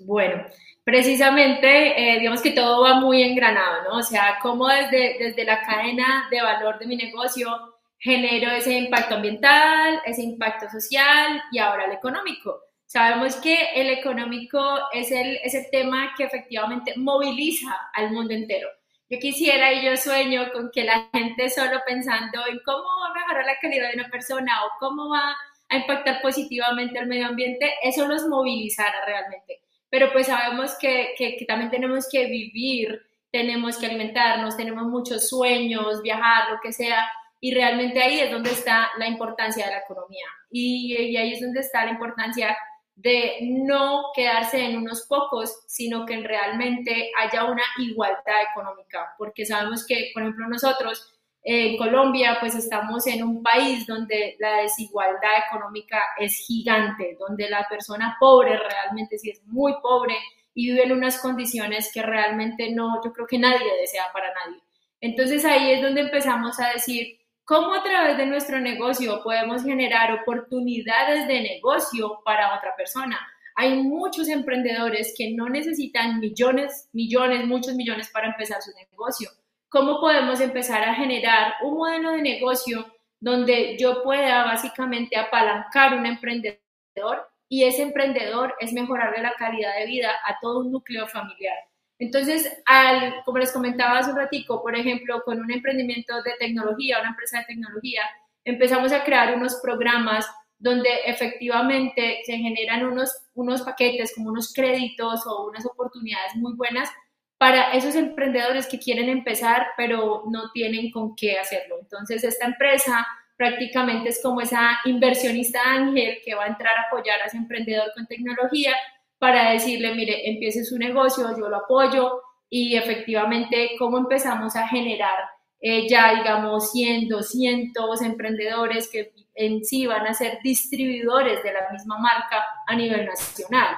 Bueno, 0.00 0.44
precisamente, 0.84 2.14
eh, 2.14 2.20
digamos 2.20 2.40
que 2.40 2.52
todo 2.52 2.82
va 2.82 3.00
muy 3.00 3.22
engranado, 3.22 3.82
¿no? 3.84 3.98
O 3.98 4.02
sea, 4.02 4.38
cómo 4.40 4.68
desde, 4.68 5.16
desde 5.18 5.44
la 5.44 5.60
cadena 5.62 6.28
de 6.30 6.40
valor 6.40 6.78
de 6.78 6.86
mi 6.86 6.96
negocio 6.96 7.77
genero 7.98 8.50
ese 8.50 8.72
impacto 8.74 9.16
ambiental, 9.16 10.00
ese 10.04 10.22
impacto 10.22 10.68
social 10.70 11.42
y 11.50 11.58
ahora 11.58 11.86
el 11.86 11.92
económico. 11.92 12.60
Sabemos 12.86 13.36
que 13.36 13.72
el 13.74 13.90
económico 13.90 14.60
es 14.92 15.10
el, 15.12 15.38
es 15.42 15.54
el 15.54 15.70
tema 15.70 16.14
que 16.16 16.24
efectivamente 16.24 16.94
moviliza 16.96 17.90
al 17.94 18.12
mundo 18.12 18.32
entero. 18.32 18.68
Yo 19.10 19.18
quisiera 19.18 19.72
y 19.72 19.84
yo 19.84 19.96
sueño 19.96 20.50
con 20.52 20.70
que 20.72 20.84
la 20.84 21.08
gente 21.12 21.48
solo 21.50 21.80
pensando 21.86 22.46
en 22.46 22.60
cómo 22.64 22.84
va 22.84 23.10
a 23.10 23.14
mejorar 23.14 23.46
la 23.46 23.58
calidad 23.58 23.88
de 23.88 24.00
una 24.00 24.10
persona 24.10 24.52
o 24.64 24.70
cómo 24.78 25.10
va 25.10 25.34
a 25.70 25.76
impactar 25.76 26.20
positivamente 26.22 26.98
el 26.98 27.06
medio 27.06 27.26
ambiente, 27.26 27.72
eso 27.82 28.06
los 28.06 28.26
movilizara 28.26 29.04
realmente. 29.06 29.60
pero 29.90 30.12
pues 30.12 30.26
sabemos 30.26 30.76
que, 30.78 31.14
que, 31.16 31.42
también 31.46 31.70
tenemos 31.70 32.06
que 32.10 32.26
vivir, 32.26 33.00
tenemos 33.30 33.78
que 33.78 33.86
alimentarnos, 33.86 34.56
tenemos 34.56 34.84
muchos 34.84 35.28
sueños, 35.28 36.02
viajar, 36.02 36.50
lo 36.50 36.60
que 36.60 36.72
sea, 36.72 37.08
y 37.40 37.54
realmente 37.54 38.02
ahí 38.02 38.20
es 38.20 38.30
donde 38.30 38.50
está 38.50 38.90
la 38.98 39.06
importancia 39.06 39.66
de 39.66 39.72
la 39.72 39.78
economía. 39.80 40.26
Y, 40.50 40.94
y, 40.96 41.16
ahí 41.16 41.32
es 41.32 41.40
donde 41.40 41.60
está 41.60 41.84
la 41.84 41.92
importancia 41.92 42.56
de 42.96 43.38
no 43.42 44.06
quedarse 44.14 44.64
en 44.64 44.76
unos 44.76 45.06
pocos, 45.08 45.60
sino 45.66 46.04
que 46.04 46.16
realmente 46.16 47.10
haya 47.16 47.44
una 47.44 47.62
igualdad 47.78 48.42
económica, 48.50 49.14
porque 49.16 49.46
sabemos 49.46 49.86
que, 49.86 50.10
por 50.12 50.22
ejemplo, 50.22 50.48
nosotros 50.48 51.14
en 51.50 51.76
Colombia, 51.76 52.38
pues 52.40 52.54
estamos 52.54 53.06
en 53.06 53.22
un 53.22 53.42
país 53.42 53.86
donde 53.86 54.36
la 54.38 54.56
desigualdad 54.62 55.30
económica 55.48 56.02
es 56.18 56.36
gigante, 56.46 57.16
donde 57.18 57.48
la 57.48 57.66
persona 57.68 58.16
pobre 58.18 58.58
realmente 58.58 59.18
sí 59.18 59.30
es 59.30 59.42
muy 59.44 59.74
pobre 59.80 60.16
y 60.54 60.70
vive 60.70 60.84
en 60.84 60.92
unas 60.92 61.20
condiciones 61.20 61.90
que 61.94 62.02
realmente 62.02 62.70
no, 62.72 63.00
yo 63.04 63.12
creo 63.12 63.26
que 63.26 63.38
nadie 63.38 63.64
desea 63.80 64.12
para 64.12 64.28
nadie. 64.34 64.60
Entonces 65.00 65.44
ahí 65.44 65.70
es 65.70 65.80
donde 65.80 66.00
empezamos 66.00 66.58
a 66.58 66.70
decir, 66.70 67.17
¿cómo 67.48 67.74
a 67.74 67.82
través 67.82 68.16
de 68.18 68.26
nuestro 68.26 68.60
negocio 68.60 69.22
podemos 69.24 69.64
generar 69.64 70.12
oportunidades 70.12 71.26
de 71.26 71.40
negocio 71.40 72.20
para 72.24 72.56
otra 72.56 72.76
persona? 72.76 73.18
Hay 73.56 73.82
muchos 73.82 74.28
emprendedores 74.28 75.14
que 75.16 75.32
no 75.32 75.48
necesitan 75.48 76.20
millones, 76.20 76.88
millones, 76.92 77.46
muchos 77.46 77.74
millones 77.74 78.08
para 78.12 78.28
empezar 78.28 78.62
su 78.62 78.70
negocio 78.72 79.30
cómo 79.68 80.00
podemos 80.00 80.40
empezar 80.40 80.82
a 80.82 80.94
generar 80.94 81.54
un 81.62 81.76
modelo 81.76 82.12
de 82.12 82.22
negocio 82.22 82.86
donde 83.20 83.76
yo 83.78 84.02
pueda 84.02 84.44
básicamente 84.44 85.16
apalancar 85.16 85.94
un 85.94 86.06
emprendedor 86.06 87.28
y 87.48 87.64
ese 87.64 87.82
emprendedor 87.82 88.54
es 88.60 88.72
mejorarle 88.72 89.22
la 89.22 89.34
calidad 89.34 89.76
de 89.78 89.86
vida 89.86 90.10
a 90.24 90.38
todo 90.40 90.60
un 90.60 90.72
núcleo 90.72 91.06
familiar. 91.06 91.56
Entonces, 91.98 92.50
al, 92.64 93.22
como 93.24 93.38
les 93.38 93.52
comentaba 93.52 93.98
hace 93.98 94.10
un 94.10 94.16
ratico, 94.16 94.62
por 94.62 94.76
ejemplo, 94.76 95.22
con 95.24 95.40
un 95.40 95.50
emprendimiento 95.50 96.22
de 96.22 96.32
tecnología, 96.38 97.00
una 97.00 97.10
empresa 97.10 97.38
de 97.38 97.46
tecnología, 97.46 98.02
empezamos 98.44 98.92
a 98.92 99.02
crear 99.04 99.34
unos 99.34 99.56
programas 99.56 100.26
donde 100.58 100.88
efectivamente 101.06 102.20
se 102.24 102.36
generan 102.36 102.84
unos, 102.84 103.10
unos 103.34 103.62
paquetes 103.62 104.12
como 104.14 104.30
unos 104.30 104.52
créditos 104.52 105.26
o 105.26 105.48
unas 105.48 105.66
oportunidades 105.66 106.34
muy 106.36 106.54
buenas 106.54 106.90
para 107.36 107.72
esos 107.72 107.94
emprendedores 107.94 108.66
que 108.66 108.80
quieren 108.80 109.08
empezar, 109.08 109.68
pero 109.76 110.24
no 110.28 110.50
tienen 110.52 110.90
con 110.90 111.14
qué 111.14 111.38
hacerlo. 111.38 111.78
Entonces, 111.80 112.24
esta 112.24 112.46
empresa 112.46 113.06
prácticamente 113.36 114.08
es 114.08 114.20
como 114.20 114.40
esa 114.40 114.80
inversionista 114.84 115.60
ángel 115.64 116.18
que 116.24 116.34
va 116.34 116.44
a 116.44 116.48
entrar 116.48 116.76
a 116.76 116.86
apoyar 116.88 117.20
a 117.22 117.26
ese 117.26 117.36
emprendedor 117.36 117.92
con 117.94 118.06
tecnología 118.06 118.74
para 119.18 119.52
decirle, 119.52 119.94
mire, 119.94 120.28
empiece 120.30 120.64
su 120.64 120.78
negocio, 120.78 121.36
yo 121.36 121.48
lo 121.48 121.56
apoyo 121.56 122.22
y 122.48 122.76
efectivamente 122.76 123.70
cómo 123.78 123.98
empezamos 123.98 124.56
a 124.56 124.66
generar 124.68 125.18
eh, 125.60 125.88
ya, 125.88 126.14
digamos, 126.14 126.70
100, 126.70 127.08
200 127.08 128.02
emprendedores 128.02 128.88
que 128.88 129.12
en 129.34 129.64
sí 129.64 129.86
van 129.86 130.06
a 130.06 130.14
ser 130.14 130.38
distribuidores 130.42 131.42
de 131.42 131.52
la 131.52 131.68
misma 131.72 131.98
marca 131.98 132.44
a 132.66 132.76
nivel 132.76 133.06
nacional 133.06 133.74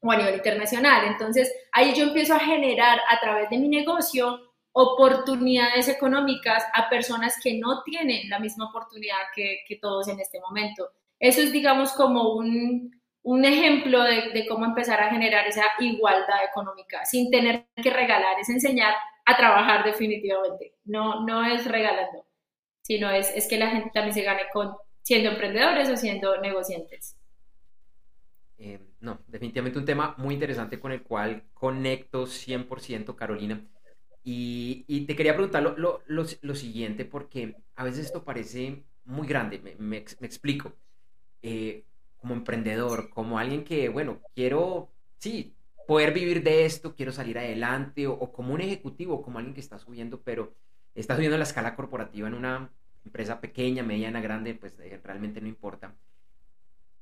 o 0.00 0.12
a 0.12 0.16
nivel 0.16 0.34
internacional. 0.34 1.06
Entonces, 1.06 1.50
ahí 1.72 1.94
yo 1.94 2.04
empiezo 2.04 2.34
a 2.34 2.40
generar 2.40 3.00
a 3.10 3.18
través 3.18 3.48
de 3.48 3.58
mi 3.58 3.68
negocio 3.68 4.40
oportunidades 4.72 5.88
económicas 5.88 6.62
a 6.74 6.90
personas 6.90 7.40
que 7.42 7.58
no 7.58 7.82
tienen 7.82 8.28
la 8.28 8.38
misma 8.38 8.68
oportunidad 8.68 9.16
que, 9.34 9.60
que 9.66 9.76
todos 9.76 10.08
en 10.08 10.20
este 10.20 10.38
momento. 10.40 10.90
Eso 11.18 11.40
es, 11.40 11.50
digamos, 11.50 11.92
como 11.92 12.34
un, 12.34 12.95
un 13.26 13.44
ejemplo 13.44 14.04
de, 14.04 14.30
de, 14.32 14.46
cómo 14.46 14.64
empezar 14.64 15.00
a 15.00 15.10
generar 15.10 15.48
esa 15.48 15.64
igualdad 15.80 16.44
económica 16.48 17.04
sin 17.04 17.28
tener 17.28 17.66
que 17.74 17.90
regalar, 17.90 18.38
es 18.38 18.48
enseñar 18.48 18.94
a 19.24 19.36
trabajar 19.36 19.84
definitivamente. 19.84 20.74
No, 20.84 21.26
no 21.26 21.44
es 21.44 21.64
regalando, 21.66 22.24
sino 22.82 23.10
es, 23.10 23.32
es 23.34 23.48
que 23.48 23.58
la 23.58 23.70
gente 23.70 23.90
también 23.92 24.14
se 24.14 24.22
gane 24.22 24.42
con 24.52 24.76
siendo 25.02 25.30
emprendedores 25.30 25.88
o 25.88 25.96
siendo 25.96 26.40
negociantes. 26.40 27.16
Eh, 28.58 28.78
no, 29.00 29.18
definitivamente 29.26 29.80
un 29.80 29.84
tema 29.84 30.14
muy 30.18 30.34
interesante 30.34 30.78
con 30.78 30.92
el 30.92 31.02
cual 31.02 31.42
conecto 31.52 32.26
100%, 32.26 33.16
Carolina. 33.16 33.60
Y, 34.22 35.04
te 35.06 35.16
quería 35.16 35.34
preguntar 35.34 35.62
lo, 35.64 36.54
siguiente, 36.54 37.04
porque 37.04 37.56
a 37.74 37.82
veces 37.82 38.06
esto 38.06 38.24
parece 38.24 38.84
muy 39.04 39.26
grande, 39.26 39.76
me, 39.78 39.96
explico. 39.96 40.72
Eh, 41.42 41.84
como 42.26 42.34
emprendedor, 42.34 43.08
como 43.10 43.38
alguien 43.38 43.62
que, 43.62 43.88
bueno, 43.88 44.20
quiero, 44.34 44.90
sí, 45.18 45.54
poder 45.86 46.12
vivir 46.12 46.42
de 46.42 46.64
esto, 46.64 46.96
quiero 46.96 47.12
salir 47.12 47.38
adelante, 47.38 48.08
o, 48.08 48.32
como 48.32 48.52
un 48.52 48.60
ejecutivo, 48.60 49.22
como 49.22 49.38
alguien 49.38 49.54
que 49.54 49.60
está 49.60 49.78
subiendo, 49.78 50.20
pero 50.22 50.52
está 50.96 51.14
subiendo 51.14 51.38
la 51.38 51.44
escala 51.44 51.76
corporativa 51.76 52.26
en 52.26 52.34
una 52.34 52.72
empresa 53.04 53.40
pequeña, 53.40 53.84
mediana, 53.84 54.20
grande, 54.20 54.54
pues 54.54 54.76
realmente 55.04 55.40
no 55.40 55.46
importa. 55.46 55.94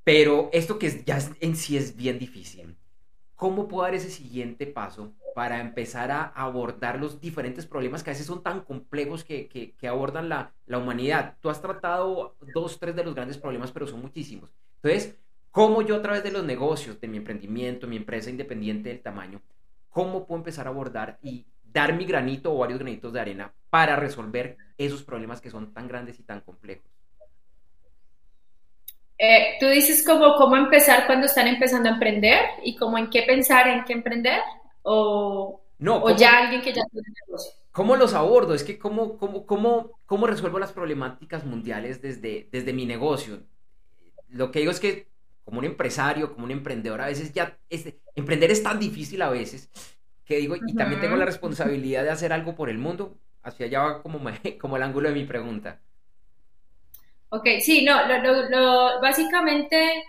Pero 0.04 0.50
esto 0.52 0.78
que 0.78 1.02
ya 1.06 1.18
en 1.40 1.56
sí 1.56 1.78
es 1.78 1.96
bien 1.96 2.18
difícil. 2.18 2.76
¿Cómo 3.36 3.66
puedo 3.66 3.82
dar 3.82 3.94
ese 3.94 4.10
siguiente 4.10 4.66
paso 4.66 5.12
para 5.34 5.60
empezar 5.60 6.12
a 6.12 6.22
abordar 6.26 7.00
los 7.00 7.20
diferentes 7.20 7.66
problemas 7.66 8.04
que 8.04 8.10
a 8.10 8.12
veces 8.12 8.26
son 8.26 8.42
tan 8.42 8.60
complejos 8.60 9.24
que, 9.24 9.48
que, 9.48 9.88
abordan 9.88 10.28
la, 10.28 10.52
la, 10.66 10.78
humanidad? 10.78 11.36
Tú 11.40 11.50
has 11.50 11.60
tratado 11.60 12.36
dos, 12.54 12.78
tres 12.78 12.94
de 12.94 13.02
los 13.02 13.14
grandes 13.14 13.36
problemas, 13.36 13.72
pero 13.72 13.88
son 13.88 14.00
muchísimos. 14.00 14.50
Entonces, 14.82 15.16
¿cómo 15.50 15.82
yo 15.82 15.96
a 15.96 16.02
través 16.02 16.22
de 16.22 16.30
los 16.30 16.44
negocios, 16.44 17.00
de 17.00 17.08
mi 17.08 17.16
emprendimiento, 17.16 17.88
mi 17.88 17.96
empresa 17.96 18.30
independiente 18.30 18.90
del 18.90 19.02
tamaño, 19.02 19.42
cómo 19.90 20.26
puedo 20.26 20.38
empezar 20.38 20.68
a 20.68 20.70
abordar 20.70 21.18
y 21.20 21.46
dar 21.64 21.96
mi 21.96 22.04
granito 22.04 22.54
o 22.54 22.58
varios 22.58 22.78
granitos 22.78 23.12
de 23.12 23.20
arena 23.20 23.52
para 23.68 23.96
resolver 23.96 24.56
esos 24.78 25.02
problemas 25.02 25.40
que 25.40 25.50
son 25.50 25.74
tan 25.74 25.88
grandes 25.88 26.20
y 26.20 26.22
tan 26.22 26.40
complejos? 26.40 26.88
Eh, 29.18 29.56
tú 29.60 29.68
dices 29.68 30.04
como 30.04 30.34
cómo 30.36 30.56
empezar 30.56 31.06
cuando 31.06 31.26
están 31.26 31.46
empezando 31.46 31.88
a 31.88 31.92
emprender 31.92 32.40
y 32.64 32.76
como 32.76 32.98
en 32.98 33.10
qué 33.10 33.22
pensar 33.22 33.68
en 33.68 33.84
qué 33.84 33.92
emprender 33.92 34.40
o, 34.82 35.62
no, 35.78 36.02
o 36.02 36.16
ya 36.16 36.38
alguien 36.38 36.62
que 36.62 36.72
ya 36.72 36.82
tiene 36.90 37.08
negocio. 37.26 37.52
¿Cómo 37.70 37.96
los 37.96 38.14
abordo? 38.14 38.54
Es 38.54 38.64
que 38.64 38.78
cómo, 38.78 39.16
cómo, 39.16 39.46
cómo, 39.46 39.90
cómo 40.06 40.26
resuelvo 40.26 40.58
las 40.58 40.72
problemáticas 40.72 41.44
mundiales 41.44 42.02
desde, 42.02 42.48
desde 42.50 42.72
mi 42.72 42.86
negocio. 42.86 43.42
Lo 44.28 44.50
que 44.50 44.60
digo 44.60 44.70
es 44.70 44.80
que 44.80 45.08
como 45.44 45.58
un 45.58 45.64
empresario, 45.64 46.32
como 46.32 46.46
un 46.46 46.52
emprendedor, 46.52 47.00
a 47.00 47.06
veces 47.06 47.32
ya 47.32 47.58
emprender 48.16 48.50
es 48.50 48.62
tan 48.62 48.78
difícil 48.78 49.22
a 49.22 49.30
veces 49.30 49.70
que 50.24 50.38
digo, 50.38 50.56
y 50.56 50.74
también 50.74 51.00
tengo 51.00 51.16
la 51.16 51.26
responsabilidad 51.26 52.02
de 52.02 52.10
hacer 52.10 52.32
algo 52.32 52.54
por 52.54 52.70
el 52.70 52.78
mundo. 52.78 53.18
Hacia 53.42 53.66
allá 53.66 53.82
va 53.82 54.02
como, 54.02 54.20
como 54.60 54.76
el 54.76 54.82
ángulo 54.82 55.08
de 55.08 55.14
mi 55.14 55.24
pregunta. 55.24 55.80
Ok, 57.34 57.48
sí, 57.62 57.84
no, 57.84 57.96
básicamente 59.00 60.04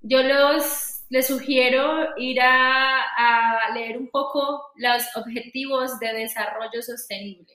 yo 0.00 0.24
los, 0.24 1.04
les 1.08 1.28
sugiero 1.28 2.08
ir 2.16 2.40
a, 2.40 3.70
leer 3.72 3.96
un 3.96 4.08
poco 4.08 4.72
los 4.74 5.04
objetivos 5.14 6.00
de 6.00 6.12
desarrollo 6.12 6.82
sostenible. 6.82 7.52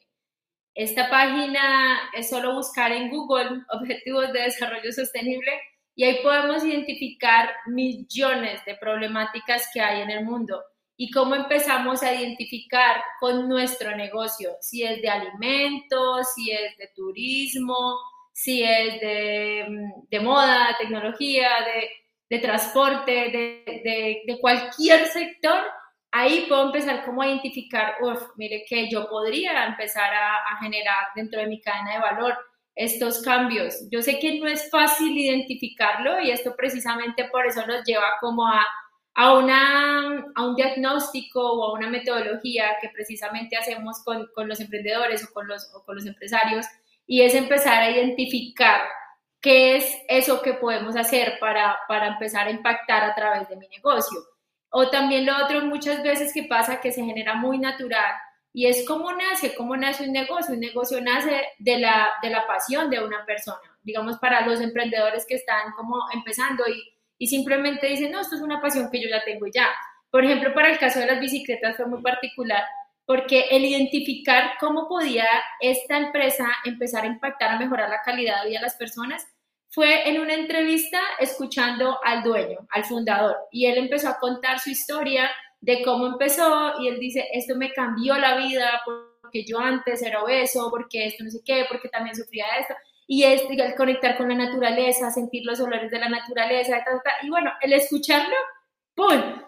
Esta 0.73 1.09
página 1.09 1.99
es 2.13 2.29
solo 2.29 2.55
buscar 2.55 2.93
en 2.93 3.09
Google 3.09 3.61
objetivos 3.69 4.31
de 4.31 4.43
desarrollo 4.43 4.93
sostenible 4.93 5.51
y 5.95 6.05
ahí 6.05 6.19
podemos 6.23 6.63
identificar 6.63 7.53
millones 7.67 8.63
de 8.65 8.75
problemáticas 8.75 9.67
que 9.73 9.81
hay 9.81 10.01
en 10.01 10.11
el 10.11 10.23
mundo 10.23 10.63
y 10.95 11.11
cómo 11.11 11.35
empezamos 11.35 12.03
a 12.03 12.13
identificar 12.13 13.01
con 13.19 13.49
nuestro 13.49 13.93
negocio, 13.97 14.55
si 14.61 14.83
es 14.83 15.01
de 15.01 15.09
alimentos, 15.09 16.33
si 16.35 16.51
es 16.51 16.77
de 16.77 16.89
turismo, 16.95 17.97
si 18.39 18.63
es 18.63 19.01
de, 19.01 19.65
de 20.09 20.19
moda, 20.21 20.73
tecnología, 20.79 21.49
de, 21.65 21.89
de 22.29 22.41
transporte, 22.41 23.11
de, 23.11 24.23
de, 24.25 24.39
cualquier 24.39 25.07
sector, 25.07 25.59
ahí 26.09 26.45
puedo 26.47 26.67
empezar 26.67 27.03
como 27.03 27.21
a 27.21 27.27
identificar, 27.27 27.95
uff, 27.99 28.21
mire 28.37 28.63
que 28.65 28.89
yo 28.89 29.09
podría 29.09 29.65
empezar 29.65 30.13
a, 30.13 30.37
a, 30.37 30.57
generar 30.61 31.07
dentro 31.15 31.41
de 31.41 31.47
mi 31.47 31.59
cadena 31.59 31.95
de 31.95 31.99
valor 31.99 32.37
estos 32.75 33.21
cambios. 33.23 33.75
Yo 33.91 34.01
sé 34.01 34.19
que 34.19 34.39
no 34.39 34.47
es 34.47 34.69
fácil 34.69 35.17
identificarlo 35.17 36.21
y 36.21 36.31
esto 36.31 36.55
precisamente 36.55 37.25
por 37.25 37.45
eso 37.45 37.67
nos 37.67 37.83
lleva 37.83 38.07
como 38.21 38.47
a, 38.47 38.65
a, 39.15 39.33
una, 39.33 40.31
a 40.33 40.45
un 40.45 40.55
diagnóstico 40.55 41.41
o 41.41 41.65
a 41.65 41.73
una 41.73 41.89
metodología 41.89 42.77
que 42.79 42.87
precisamente 42.87 43.57
hacemos 43.57 44.01
con, 44.05 44.29
con 44.33 44.47
los 44.47 44.61
emprendedores 44.61 45.25
o 45.25 45.33
con 45.33 45.45
los, 45.45 45.69
o 45.75 45.83
con 45.83 45.97
los 45.97 46.05
empresarios 46.05 46.65
y 47.11 47.23
es 47.23 47.33
empezar 47.33 47.81
a 47.81 47.89
identificar 47.89 48.81
qué 49.41 49.77
es 49.77 49.97
eso 50.07 50.43
que 50.43 50.53
podemos 50.53 50.95
hacer 50.95 51.39
para, 51.39 51.75
para 51.87 52.05
empezar 52.05 52.45
a 52.45 52.51
impactar 52.51 53.03
a 53.03 53.15
través 53.15 53.49
de 53.49 53.55
mi 53.55 53.67
negocio. 53.67 54.19
O 54.69 54.91
también 54.91 55.25
lo 55.25 55.35
otro 55.43 55.65
muchas 55.65 56.03
veces 56.03 56.31
que 56.31 56.43
pasa 56.43 56.79
que 56.79 56.91
se 56.91 57.03
genera 57.03 57.33
muy 57.33 57.57
natural 57.57 58.13
y 58.53 58.67
es 58.67 58.85
cómo 58.87 59.11
nace, 59.11 59.55
cómo 59.55 59.75
nace 59.75 60.03
un 60.03 60.11
negocio. 60.11 60.53
Un 60.53 60.59
negocio 60.59 61.01
nace 61.01 61.47
de 61.57 61.79
la, 61.79 62.09
de 62.21 62.29
la 62.29 62.45
pasión 62.45 62.91
de 62.91 63.03
una 63.03 63.25
persona, 63.25 63.75
digamos 63.81 64.19
para 64.19 64.45
los 64.45 64.61
emprendedores 64.61 65.25
que 65.27 65.33
están 65.33 65.71
como 65.75 65.95
empezando 66.13 66.63
y, 66.67 66.93
y 67.17 67.25
simplemente 67.25 67.87
dicen, 67.87 68.11
no, 68.11 68.21
esto 68.21 68.35
es 68.35 68.41
una 68.43 68.61
pasión 68.61 68.87
que 68.91 69.01
yo 69.01 69.09
ya 69.09 69.25
tengo 69.25 69.47
ya. 69.47 69.67
Por 70.11 70.25
ejemplo, 70.25 70.53
para 70.53 70.69
el 70.69 70.77
caso 70.77 70.99
de 70.99 71.07
las 71.07 71.19
bicicletas 71.19 71.75
fue 71.75 71.87
muy 71.87 72.03
particular 72.03 72.63
porque 73.09 73.47
el 73.49 73.65
identificar 73.65 74.51
cómo 74.59 74.87
podía 74.87 75.25
esta 75.59 75.97
empresa 75.97 76.47
empezar 76.63 77.05
a 77.05 77.07
impactar, 77.07 77.49
a 77.49 77.57
mejorar 77.57 77.89
la 77.89 78.03
calidad 78.05 78.43
de 78.43 78.49
vida 78.49 78.59
de 78.59 78.65
las 78.65 78.75
personas, 78.75 79.25
fue 79.67 80.07
en 80.07 80.21
una 80.21 80.35
entrevista 80.35 80.99
escuchando 81.19 81.97
al 82.03 82.21
dueño, 82.21 82.59
al 82.69 82.83
fundador, 82.83 83.35
y 83.51 83.65
él 83.65 83.79
empezó 83.79 84.09
a 84.09 84.19
contar 84.19 84.59
su 84.59 84.69
historia 84.69 85.27
de 85.59 85.81
cómo 85.81 86.05
empezó 86.05 86.79
y 86.79 86.87
él 86.87 86.99
dice, 86.99 87.27
esto 87.33 87.55
me 87.55 87.73
cambió 87.73 88.15
la 88.15 88.37
vida 88.37 88.79
porque 88.85 89.43
yo 89.43 89.57
antes 89.57 90.03
era 90.03 90.21
obeso, 90.21 90.69
porque 90.69 91.07
esto 91.07 91.23
no 91.23 91.31
sé 91.31 91.39
qué, 91.43 91.65
porque 91.67 91.89
también 91.89 92.15
sufría 92.15 92.45
esto, 92.59 92.75
y 93.07 93.23
es 93.23 93.41
el 93.49 93.73
conectar 93.73 94.17
con 94.17 94.29
la 94.29 94.35
naturaleza, 94.35 95.09
sentir 95.09 95.41
los 95.45 95.59
olores 95.59 95.89
de 95.89 95.97
la 95.97 96.09
naturaleza, 96.09 96.77
y 97.23 97.29
bueno, 97.31 97.51
el 97.61 97.73
escucharlo 97.73 98.35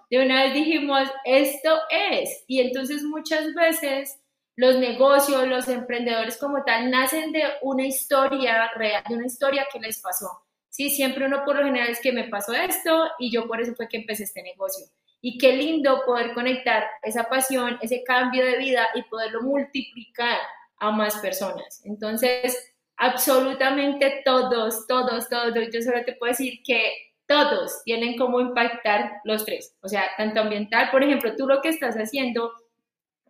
De 0.10 0.24
una 0.24 0.44
vez 0.44 0.54
dijimos, 0.54 1.10
esto 1.26 1.80
es. 1.90 2.44
Y 2.48 2.62
entonces 2.62 3.04
muchas 3.04 3.54
veces 3.54 4.20
los 4.56 4.78
negocios, 4.78 5.48
los 5.48 5.68
emprendedores 5.68 6.38
como 6.38 6.64
tal, 6.64 6.92
nacen 6.92 7.32
de 7.32 7.44
una 7.62 7.86
historia 7.86 8.72
real, 8.76 9.04
de 9.08 9.16
una 9.16 9.26
historia 9.26 9.68
que 9.72 9.80
les 9.80 10.00
pasó. 10.02 10.30
Sí, 10.70 10.90
siempre 10.90 11.26
uno 11.26 11.44
por 11.46 11.58
lo 11.58 11.66
general 11.66 11.90
es 11.90 12.00
que 12.00 12.12
me 12.12 12.30
pasó 12.30 12.54
esto 12.54 13.10
y 13.20 13.32
yo 13.32 13.48
por 13.48 13.62
eso 13.62 13.74
fue 13.76 13.88
que 13.88 13.98
empecé 13.98 14.24
este 14.24 14.44
negocio. 14.44 14.86
Y 15.22 15.38
qué 15.38 15.54
lindo 15.54 16.04
poder 16.06 16.34
conectar 16.34 16.84
esa 17.04 17.26
pasión, 17.26 17.78
ese 17.82 18.04
cambio 18.04 18.46
de 18.46 18.58
vida 18.58 18.88
y 18.96 19.04
poderlo 19.04 19.42
multiplicar 19.42 20.40
a 20.78 20.92
más 20.92 21.18
personas. 21.18 21.82
Entonces, 21.86 22.74
absolutamente 22.98 24.22
todos, 24.26 24.88
todos, 24.88 25.30
todos, 25.30 25.54
yo 25.72 25.82
solo 25.82 26.04
te 26.06 26.14
puedo 26.14 26.32
decir 26.32 26.62
que 26.64 27.11
todos 27.32 27.82
tienen 27.86 28.18
cómo 28.18 28.42
impactar 28.42 29.22
los 29.24 29.46
tres, 29.46 29.74
o 29.82 29.88
sea, 29.88 30.04
tanto 30.18 30.42
ambiental, 30.42 30.92
por 30.92 31.02
ejemplo, 31.02 31.34
tú 31.38 31.48
lo 31.48 31.62
que 31.62 31.70
estás 31.70 31.96
haciendo, 31.96 32.52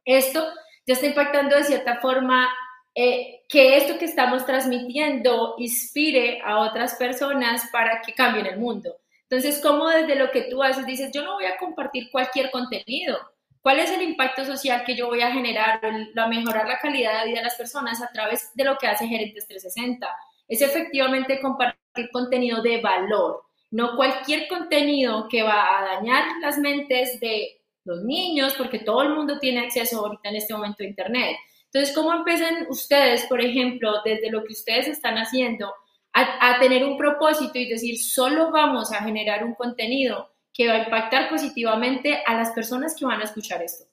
esto 0.05 0.43
ya 0.87 0.95
está 0.95 1.05
impactando 1.05 1.55
de 1.55 1.63
cierta 1.63 1.99
forma 1.99 2.49
eh, 2.95 3.43
que 3.47 3.77
esto 3.77 3.99
que 3.99 4.05
estamos 4.05 4.43
transmitiendo 4.47 5.53
inspire 5.59 6.41
a 6.43 6.59
otras 6.59 6.95
personas 6.95 7.69
para 7.71 8.01
que 8.01 8.15
cambien 8.15 8.47
el 8.47 8.57
mundo. 8.57 8.97
Entonces, 9.29 9.61
¿cómo 9.61 9.87
desde 9.87 10.15
lo 10.15 10.31
que 10.31 10.41
tú 10.41 10.63
haces 10.63 10.85
dices, 10.87 11.11
yo 11.13 11.23
no 11.23 11.35
voy 11.35 11.45
a 11.45 11.57
compartir 11.57 12.09
cualquier 12.11 12.49
contenido? 12.49 13.17
¿Cuál 13.61 13.79
es 13.79 13.91
el 13.91 14.01
impacto 14.01 14.43
social 14.43 14.83
que 14.83 14.95
yo 14.95 15.07
voy 15.07 15.21
a 15.21 15.31
generar, 15.31 15.79
a 15.83 16.27
mejorar 16.27 16.67
la 16.67 16.79
calidad 16.79 17.21
de 17.21 17.27
vida 17.27 17.37
de 17.37 17.45
las 17.45 17.55
personas 17.55 18.01
a 18.01 18.11
través 18.11 18.49
de 18.55 18.63
lo 18.63 18.75
que 18.77 18.87
hace 18.87 19.07
Gerentes 19.07 19.47
360? 19.47 20.07
Es 20.47 20.61
efectivamente 20.61 21.39
compartir 21.39 22.09
contenido 22.11 22.61
de 22.63 22.81
valor, 22.81 23.43
no 23.71 23.95
cualquier 23.95 24.47
contenido 24.47 25.27
que 25.29 25.43
va 25.43 25.79
a 25.79 25.95
dañar 25.95 26.25
las 26.41 26.57
mentes 26.57 27.19
de 27.19 27.61
los 27.85 28.03
niños, 28.03 28.53
porque 28.57 28.79
todo 28.79 29.01
el 29.01 29.15
mundo 29.15 29.39
tiene 29.39 29.61
acceso 29.61 29.99
ahorita 29.99 30.29
en 30.29 30.35
este 30.35 30.53
momento 30.53 30.83
a 30.83 30.87
Internet. 30.87 31.37
Entonces, 31.65 31.95
¿cómo 31.95 32.13
empiezan 32.13 32.67
ustedes, 32.69 33.25
por 33.25 33.41
ejemplo, 33.41 34.01
desde 34.03 34.29
lo 34.29 34.43
que 34.43 34.53
ustedes 34.53 34.87
están 34.87 35.15
haciendo, 35.15 35.73
a, 36.13 36.59
tener 36.59 36.83
un 36.83 36.97
propósito 36.97 37.57
y 37.57 37.69
decir, 37.69 37.97
solo 37.97 38.51
vamos 38.51 38.91
a 38.91 39.01
generar 39.01 39.45
un 39.45 39.55
contenido 39.55 40.29
que 40.53 40.67
va 40.67 40.73
a 40.73 40.83
impactar 40.83 41.29
positivamente 41.29 42.21
a 42.25 42.35
las 42.35 42.51
personas 42.51 42.93
que 42.93 43.05
van 43.05 43.21
a 43.21 43.23
escuchar 43.23 43.63
esto? 43.63 43.85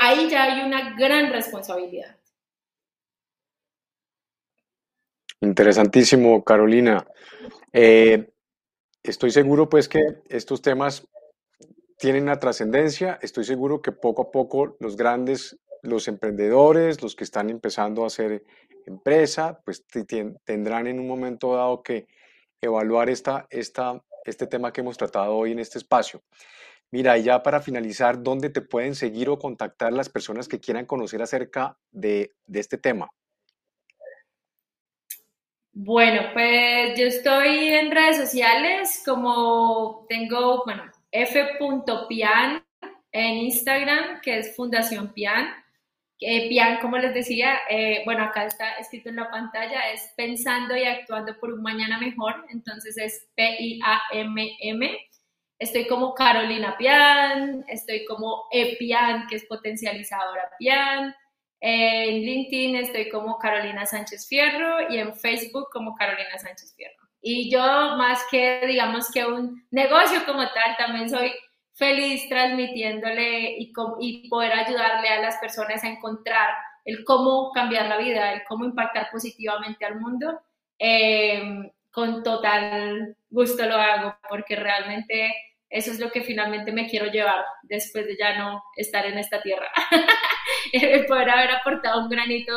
ahí 0.00 0.28
ya 0.28 0.44
hay 0.44 0.66
una 0.66 0.94
gran 0.94 1.30
responsabilidad. 1.32 2.16
Interesantísimo, 5.40 6.42
Carolina. 6.44 7.06
Eh, 7.72 8.33
Estoy 9.04 9.32
seguro 9.32 9.68
pues 9.68 9.86
que 9.86 10.00
estos 10.30 10.62
temas 10.62 11.06
tienen 11.98 12.22
una 12.22 12.40
trascendencia. 12.40 13.18
Estoy 13.20 13.44
seguro 13.44 13.82
que 13.82 13.92
poco 13.92 14.22
a 14.22 14.30
poco 14.30 14.78
los 14.80 14.96
grandes, 14.96 15.58
los 15.82 16.08
emprendedores, 16.08 17.02
los 17.02 17.14
que 17.14 17.24
están 17.24 17.50
empezando 17.50 18.02
a 18.02 18.06
hacer 18.06 18.44
empresa, 18.86 19.60
pues 19.62 19.84
tendrán 20.44 20.86
en 20.86 21.00
un 21.00 21.06
momento 21.06 21.54
dado 21.54 21.82
que 21.82 22.06
evaluar 22.62 23.10
esta, 23.10 23.46
esta, 23.50 24.02
este 24.24 24.46
tema 24.46 24.72
que 24.72 24.80
hemos 24.80 24.96
tratado 24.96 25.36
hoy 25.36 25.52
en 25.52 25.58
este 25.58 25.76
espacio. 25.76 26.22
Mira, 26.90 27.18
ya 27.18 27.42
para 27.42 27.60
finalizar, 27.60 28.22
¿dónde 28.22 28.48
te 28.48 28.62
pueden 28.62 28.94
seguir 28.94 29.28
o 29.28 29.38
contactar 29.38 29.92
las 29.92 30.08
personas 30.08 30.48
que 30.48 30.60
quieran 30.60 30.86
conocer 30.86 31.20
acerca 31.20 31.76
de, 31.90 32.32
de 32.46 32.60
este 32.60 32.78
tema? 32.78 33.10
Bueno, 35.76 36.30
pues 36.32 36.96
yo 36.96 37.06
estoy 37.06 37.66
en 37.66 37.90
redes 37.90 38.16
sociales 38.18 39.02
como 39.04 40.06
tengo, 40.08 40.62
bueno, 40.64 40.84
f.pian 41.10 42.64
en 43.10 43.36
Instagram, 43.38 44.20
que 44.20 44.38
es 44.38 44.54
Fundación 44.54 45.12
Pian. 45.12 45.48
Eh, 46.20 46.48
Pian, 46.48 46.78
como 46.80 46.96
les 46.98 47.12
decía, 47.12 47.58
eh, 47.68 48.02
bueno, 48.04 48.22
acá 48.22 48.46
está 48.46 48.74
escrito 48.74 49.08
en 49.08 49.16
la 49.16 49.28
pantalla, 49.32 49.90
es 49.90 50.12
Pensando 50.16 50.76
y 50.76 50.84
Actuando 50.84 51.36
por 51.40 51.52
un 51.52 51.60
Mañana 51.60 51.98
Mejor, 51.98 52.46
entonces 52.50 52.96
es 52.96 53.26
P-I-A-M-M. 53.34 54.98
Estoy 55.58 55.88
como 55.88 56.14
Carolina 56.14 56.76
Pian, 56.78 57.64
estoy 57.66 58.04
como 58.04 58.44
E-Pian, 58.52 59.26
que 59.26 59.36
es 59.36 59.44
potencializadora 59.46 60.50
Pian. 60.56 61.16
En 61.66 62.20
LinkedIn 62.20 62.76
estoy 62.76 63.08
como 63.08 63.38
Carolina 63.38 63.86
Sánchez 63.86 64.28
Fierro 64.28 64.92
y 64.92 64.98
en 64.98 65.16
Facebook 65.16 65.70
como 65.72 65.94
Carolina 65.94 66.38
Sánchez 66.38 66.74
Fierro. 66.76 67.08
Y 67.22 67.50
yo 67.50 67.62
más 67.96 68.22
que, 68.30 68.60
digamos, 68.66 69.10
que 69.10 69.24
un 69.24 69.66
negocio 69.70 70.26
como 70.26 70.42
tal, 70.42 70.76
también 70.76 71.08
soy 71.08 71.32
feliz 71.72 72.28
transmitiéndole 72.28 73.56
y, 73.58 73.72
y 74.00 74.28
poder 74.28 74.52
ayudarle 74.52 75.08
a 75.08 75.22
las 75.22 75.38
personas 75.38 75.82
a 75.82 75.88
encontrar 75.88 76.50
el 76.84 77.02
cómo 77.02 77.50
cambiar 77.52 77.86
la 77.86 77.96
vida, 77.96 78.34
el 78.34 78.44
cómo 78.44 78.66
impactar 78.66 79.08
positivamente 79.10 79.86
al 79.86 79.98
mundo. 79.98 80.38
Em, 80.78 81.70
con 81.90 82.22
total 82.22 83.16
gusto 83.30 83.64
lo 83.64 83.76
hago 83.76 84.14
porque 84.28 84.56
realmente 84.56 85.34
eso 85.70 85.90
es 85.92 85.98
lo 85.98 86.10
que 86.10 86.20
finalmente 86.20 86.72
me 86.72 86.90
quiero 86.90 87.06
llevar 87.06 87.42
después 87.62 88.06
de 88.06 88.18
ya 88.18 88.36
no 88.36 88.62
estar 88.76 89.06
en 89.06 89.16
esta 89.16 89.40
tierra. 89.40 89.72
el 90.72 91.06
poder 91.06 91.30
haber 91.30 91.50
aportado 91.50 92.02
un 92.02 92.08
granito 92.08 92.52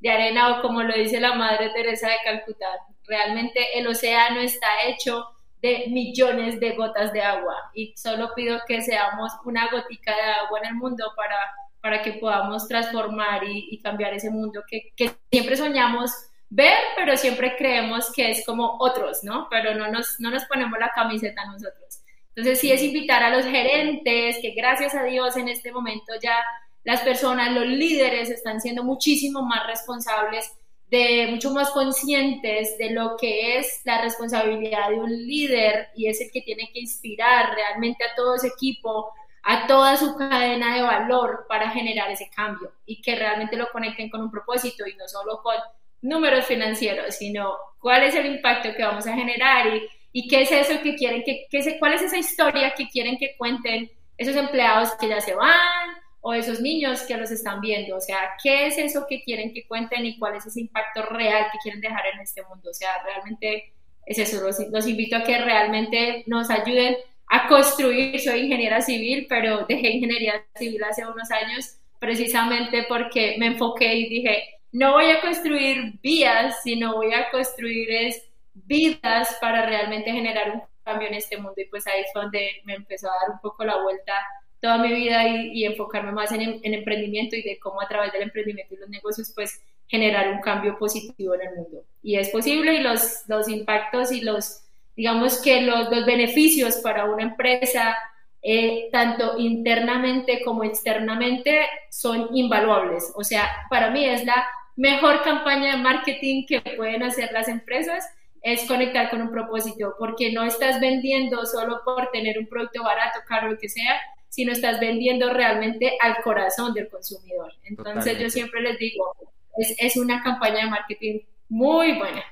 de 0.00 0.10
arena 0.10 0.56
o 0.56 0.62
como 0.62 0.82
lo 0.82 0.94
dice 0.94 1.20
la 1.20 1.34
Madre 1.34 1.70
Teresa 1.70 2.08
de 2.08 2.16
Calcuta, 2.24 2.66
realmente 3.06 3.78
el 3.78 3.86
océano 3.86 4.40
está 4.40 4.66
hecho 4.86 5.26
de 5.62 5.84
millones 5.88 6.58
de 6.58 6.72
gotas 6.72 7.12
de 7.12 7.22
agua 7.22 7.54
y 7.72 7.94
solo 7.96 8.34
pido 8.34 8.60
que 8.66 8.82
seamos 8.82 9.32
una 9.44 9.70
gotica 9.70 10.14
de 10.14 10.22
agua 10.22 10.58
en 10.58 10.66
el 10.66 10.74
mundo 10.74 11.12
para, 11.16 11.36
para 11.80 12.02
que 12.02 12.14
podamos 12.14 12.66
transformar 12.66 13.44
y, 13.44 13.80
cambiar 13.80 14.12
ese 14.12 14.30
mundo 14.30 14.62
que, 14.68 14.92
que, 14.96 15.12
siempre 15.30 15.56
soñamos 15.56 16.10
ver, 16.50 16.76
pero 16.96 17.16
siempre 17.16 17.56
creemos 17.56 18.12
que 18.12 18.30
es 18.30 18.44
como 18.44 18.76
otros, 18.80 19.22
¿no? 19.22 19.46
Pero 19.50 19.74
no 19.74 19.88
nos, 19.88 20.18
no 20.18 20.30
nos 20.30 20.44
ponemos 20.46 20.78
la 20.80 20.90
camiseta 20.90 21.44
nosotros. 21.46 22.02
Entonces 22.34 22.60
sí 22.60 22.72
es 22.72 22.82
invitar 22.82 23.22
a 23.22 23.30
los 23.30 23.44
gerentes, 23.44 24.38
que 24.42 24.50
gracias 24.50 24.94
a 24.94 25.04
Dios 25.04 25.36
en 25.36 25.48
este 25.48 25.70
momento 25.70 26.12
ya 26.20 26.36
las 26.84 27.00
personas, 27.02 27.52
los 27.52 27.66
líderes 27.66 28.30
están 28.30 28.60
siendo 28.60 28.82
muchísimo 28.82 29.42
más 29.42 29.66
responsables, 29.66 30.52
de 30.88 31.28
mucho 31.30 31.50
más 31.52 31.70
conscientes 31.70 32.76
de 32.76 32.90
lo 32.90 33.16
que 33.16 33.58
es 33.58 33.80
la 33.84 34.02
responsabilidad 34.02 34.90
de 34.90 35.00
un 35.00 35.10
líder 35.10 35.88
y 35.96 36.06
es 36.08 36.20
el 36.20 36.30
que 36.30 36.42
tiene 36.42 36.70
que 36.70 36.80
inspirar 36.80 37.54
realmente 37.54 38.04
a 38.04 38.14
todo 38.14 38.34
ese 38.34 38.48
equipo, 38.48 39.10
a 39.42 39.66
toda 39.66 39.96
su 39.96 40.14
cadena 40.16 40.76
de 40.76 40.82
valor 40.82 41.46
para 41.48 41.70
generar 41.70 42.10
ese 42.10 42.28
cambio 42.34 42.72
y 42.84 43.00
que 43.00 43.16
realmente 43.16 43.56
lo 43.56 43.70
conecten 43.72 44.10
con 44.10 44.20
un 44.20 44.30
propósito 44.30 44.86
y 44.86 44.94
no 44.96 45.08
solo 45.08 45.40
con 45.42 45.54
números 46.02 46.44
financieros, 46.44 47.14
sino 47.14 47.56
cuál 47.78 48.02
es 48.02 48.14
el 48.14 48.26
impacto 48.26 48.74
que 48.76 48.84
vamos 48.84 49.06
a 49.06 49.14
generar 49.14 49.72
y, 50.12 50.28
qué 50.28 50.42
es 50.42 50.52
eso 50.52 50.82
que 50.82 50.94
quieren, 50.94 51.22
que, 51.24 51.46
que, 51.50 51.78
cuál 51.78 51.94
es 51.94 52.02
esa 52.02 52.18
historia 52.18 52.74
que 52.74 52.88
quieren 52.88 53.16
que 53.16 53.34
cuenten 53.38 53.90
esos 54.18 54.36
empleados 54.36 54.90
que 55.00 55.08
ya 55.08 55.22
se 55.22 55.34
van, 55.34 56.01
o 56.24 56.32
esos 56.32 56.60
niños 56.60 57.02
que 57.02 57.16
los 57.16 57.32
están 57.32 57.60
viendo, 57.60 57.96
o 57.96 58.00
sea, 58.00 58.30
¿qué 58.42 58.66
es 58.68 58.78
eso 58.78 59.06
que 59.08 59.22
quieren 59.22 59.52
que 59.52 59.66
cuenten 59.66 60.06
y 60.06 60.18
cuál 60.18 60.36
es 60.36 60.46
ese 60.46 60.60
impacto 60.60 61.02
real 61.02 61.46
que 61.52 61.58
quieren 61.58 61.80
dejar 61.80 62.04
en 62.14 62.20
este 62.20 62.42
mundo? 62.44 62.70
O 62.70 62.74
sea, 62.74 62.90
realmente 63.04 63.72
es 64.06 64.18
eso, 64.18 64.40
los, 64.40 64.86
invito 64.86 65.16
a 65.16 65.24
que 65.24 65.36
realmente 65.38 66.22
nos 66.26 66.48
ayuden 66.48 66.96
a 67.28 67.48
construir, 67.48 68.20
soy 68.20 68.42
ingeniera 68.42 68.80
civil, 68.80 69.26
pero 69.28 69.66
dejé 69.66 69.90
ingeniería 69.90 70.44
civil 70.54 70.82
hace 70.84 71.04
unos 71.04 71.28
años 71.32 71.78
precisamente 71.98 72.84
porque 72.88 73.34
me 73.38 73.46
enfoqué 73.46 73.94
y 73.94 74.08
dije, 74.08 74.44
no 74.70 74.92
voy 74.92 75.10
a 75.10 75.20
construir 75.20 75.94
vías, 76.02 76.62
sino 76.62 76.94
voy 76.94 77.12
a 77.14 77.30
construir 77.30 77.90
es 77.90 78.28
vidas 78.54 79.36
para 79.40 79.66
realmente 79.66 80.12
generar 80.12 80.52
un 80.52 80.62
cambio 80.84 81.08
en 81.08 81.14
este 81.14 81.36
mundo 81.36 81.54
y 81.56 81.64
pues 81.66 81.86
ahí 81.86 82.04
fue 82.12 82.22
donde 82.22 82.60
me 82.64 82.74
empezó 82.74 83.08
a 83.08 83.14
dar 83.14 83.30
un 83.30 83.40
poco 83.40 83.64
la 83.64 83.82
vuelta 83.82 84.14
toda 84.62 84.78
mi 84.78 84.92
vida 84.94 85.26
y, 85.26 85.64
enfocarme 85.64 86.12
más 86.12 86.32
en, 86.32 86.40
en, 86.40 86.74
emprendimiento 86.74 87.36
y 87.36 87.42
de 87.42 87.58
cómo 87.58 87.82
a 87.82 87.88
través 87.88 88.12
del 88.12 88.22
emprendimiento 88.22 88.74
y 88.74 88.78
los 88.78 88.88
negocios 88.88 89.32
pues 89.34 89.60
generar 89.88 90.32
un 90.32 90.40
cambio 90.40 90.78
positivo 90.78 91.34
en 91.34 91.42
el 91.42 91.56
mundo. 91.56 91.84
Y 92.02 92.16
es 92.16 92.30
posible 92.30 92.74
y 92.74 92.80
los, 92.80 93.24
los 93.26 93.48
impactos 93.48 94.12
y 94.12 94.20
los, 94.20 94.62
digamos 94.96 95.42
que 95.42 95.62
los, 95.62 95.90
los 95.90 96.06
beneficios 96.06 96.76
para 96.76 97.04
una 97.06 97.24
empresa 97.24 97.96
eh, 98.44 98.88
tanto 98.90 99.38
internamente 99.38 100.42
como 100.44 100.64
externamente, 100.64 101.60
son 101.90 102.28
invaluables. 102.32 103.12
O 103.14 103.22
sea, 103.22 103.48
para 103.70 103.90
mí 103.90 104.04
es 104.04 104.24
la 104.24 104.46
mejor 104.74 105.22
campaña 105.22 105.76
de 105.76 105.82
marketing 105.82 106.46
que 106.46 106.60
pueden 106.76 107.04
hacer 107.04 107.30
las 107.32 107.48
empresas 107.48 108.04
es 108.42 108.66
conectar 108.66 109.08
con 109.10 109.22
un 109.22 109.30
propósito, 109.30 109.94
porque 109.98 110.32
no 110.32 110.42
estás 110.42 110.80
vendiendo 110.80 111.46
solo 111.46 111.80
por 111.84 112.10
tener 112.10 112.38
un 112.38 112.48
producto 112.48 112.82
barato, 112.82 113.20
caro, 113.28 113.52
lo 113.52 113.58
que 113.58 113.68
sea, 113.68 114.00
sino 114.32 114.50
estás 114.50 114.80
vendiendo 114.80 115.30
realmente 115.30 115.92
al 116.00 116.22
corazón 116.22 116.72
del 116.72 116.88
consumidor. 116.88 117.52
Entonces 117.64 118.18
yo 118.18 118.30
siempre 118.30 118.62
les 118.62 118.78
digo, 118.78 119.14
es, 119.58 119.76
es 119.78 119.98
una 119.98 120.22
campaña 120.22 120.64
de 120.64 120.70
marketing 120.70 121.20
muy 121.50 121.98
buena. 121.98 122.24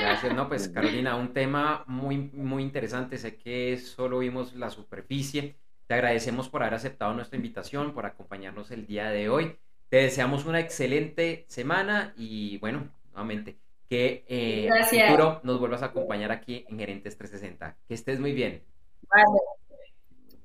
Gracias, 0.00 0.34
no, 0.34 0.48
pues 0.48 0.68
Carolina, 0.74 1.14
un 1.14 1.34
tema 1.34 1.84
muy, 1.86 2.16
muy 2.16 2.62
interesante, 2.62 3.18
sé 3.18 3.36
que 3.36 3.76
solo 3.76 4.20
vimos 4.20 4.54
la 4.54 4.70
superficie, 4.70 5.56
te 5.86 5.92
agradecemos 5.92 6.48
por 6.48 6.62
haber 6.62 6.72
aceptado 6.72 7.12
nuestra 7.12 7.36
invitación, 7.36 7.92
por 7.92 8.06
acompañarnos 8.06 8.70
el 8.70 8.86
día 8.86 9.10
de 9.10 9.28
hoy, 9.28 9.58
te 9.90 9.98
deseamos 9.98 10.46
una 10.46 10.60
excelente 10.60 11.44
semana 11.48 12.14
y 12.16 12.56
bueno, 12.56 12.88
nuevamente, 13.10 13.58
que 13.90 14.24
eh, 14.26 14.68
en 14.68 14.72
el 14.72 14.84
futuro 14.84 15.40
nos 15.42 15.60
vuelvas 15.60 15.82
a 15.82 15.86
acompañar 15.86 16.32
aquí 16.32 16.64
en 16.70 16.78
Gerentes 16.78 17.18
360. 17.18 17.76
Que 17.86 17.94
estés 17.94 18.20
muy 18.20 18.32
bien. 18.32 18.62
Vale. 19.10 19.65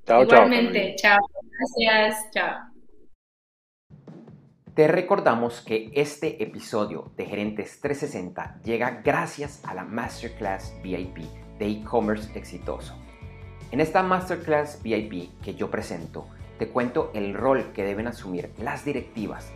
Chao, 0.04 0.24
Igualmente, 0.24 0.96
chao. 0.96 1.18
Gracias, 1.58 2.30
chao. 2.32 2.72
Te 4.74 4.88
recordamos 4.88 5.60
que 5.60 5.92
este 5.94 6.42
episodio 6.42 7.12
de 7.16 7.26
Gerentes 7.26 7.80
360 7.80 8.62
llega 8.64 9.02
gracias 9.04 9.62
a 9.64 9.74
la 9.74 9.84
Masterclass 9.84 10.74
VIP 10.82 11.18
de 11.58 11.68
e-commerce 11.68 12.36
exitoso. 12.36 12.94
En 13.70 13.80
esta 13.80 14.02
Masterclass 14.02 14.82
VIP 14.82 15.40
que 15.40 15.54
yo 15.54 15.70
presento, 15.70 16.26
te 16.58 16.68
cuento 16.68 17.12
el 17.14 17.34
rol 17.34 17.72
que 17.72 17.84
deben 17.84 18.08
asumir 18.08 18.50
las 18.58 18.84
directivas, 18.84 19.52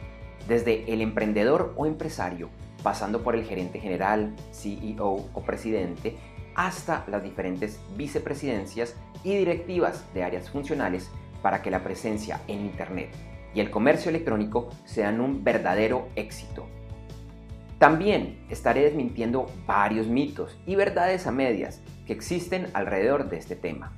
desde 0.46 0.92
el 0.92 1.00
emprendedor 1.00 1.74
o 1.76 1.86
empresario, 1.86 2.50
pasando 2.84 3.24
por 3.24 3.34
el 3.34 3.44
gerente 3.44 3.80
general, 3.80 4.36
CEO 4.52 5.26
o 5.32 5.42
presidente, 5.44 6.16
hasta 6.54 7.04
las 7.08 7.22
diferentes 7.22 7.80
vicepresidencias 7.96 8.96
y 9.26 9.36
directivas 9.36 10.06
de 10.14 10.22
áreas 10.22 10.48
funcionales 10.48 11.10
para 11.42 11.60
que 11.60 11.72
la 11.72 11.82
presencia 11.82 12.40
en 12.46 12.60
Internet 12.60 13.10
y 13.54 13.60
el 13.60 13.70
comercio 13.70 14.10
electrónico 14.10 14.68
sean 14.84 15.20
un 15.20 15.42
verdadero 15.42 16.06
éxito. 16.14 16.68
También 17.80 18.38
estaré 18.50 18.82
desmintiendo 18.82 19.50
varios 19.66 20.06
mitos 20.06 20.56
y 20.64 20.76
verdades 20.76 21.26
a 21.26 21.32
medias 21.32 21.82
que 22.06 22.12
existen 22.12 22.68
alrededor 22.72 23.28
de 23.28 23.38
este 23.38 23.56
tema. 23.56 23.90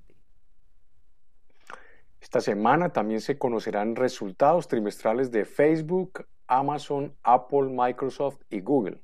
Esta 2.20 2.42
semana 2.42 2.90
también 2.90 3.22
se 3.22 3.38
conocerán 3.38 3.96
resultados 3.96 4.68
trimestrales 4.68 5.30
de 5.30 5.46
Facebook, 5.46 6.26
Amazon, 6.46 7.14
Apple, 7.22 7.70
Microsoft 7.70 8.42
y 8.50 8.60
Google. 8.60 9.00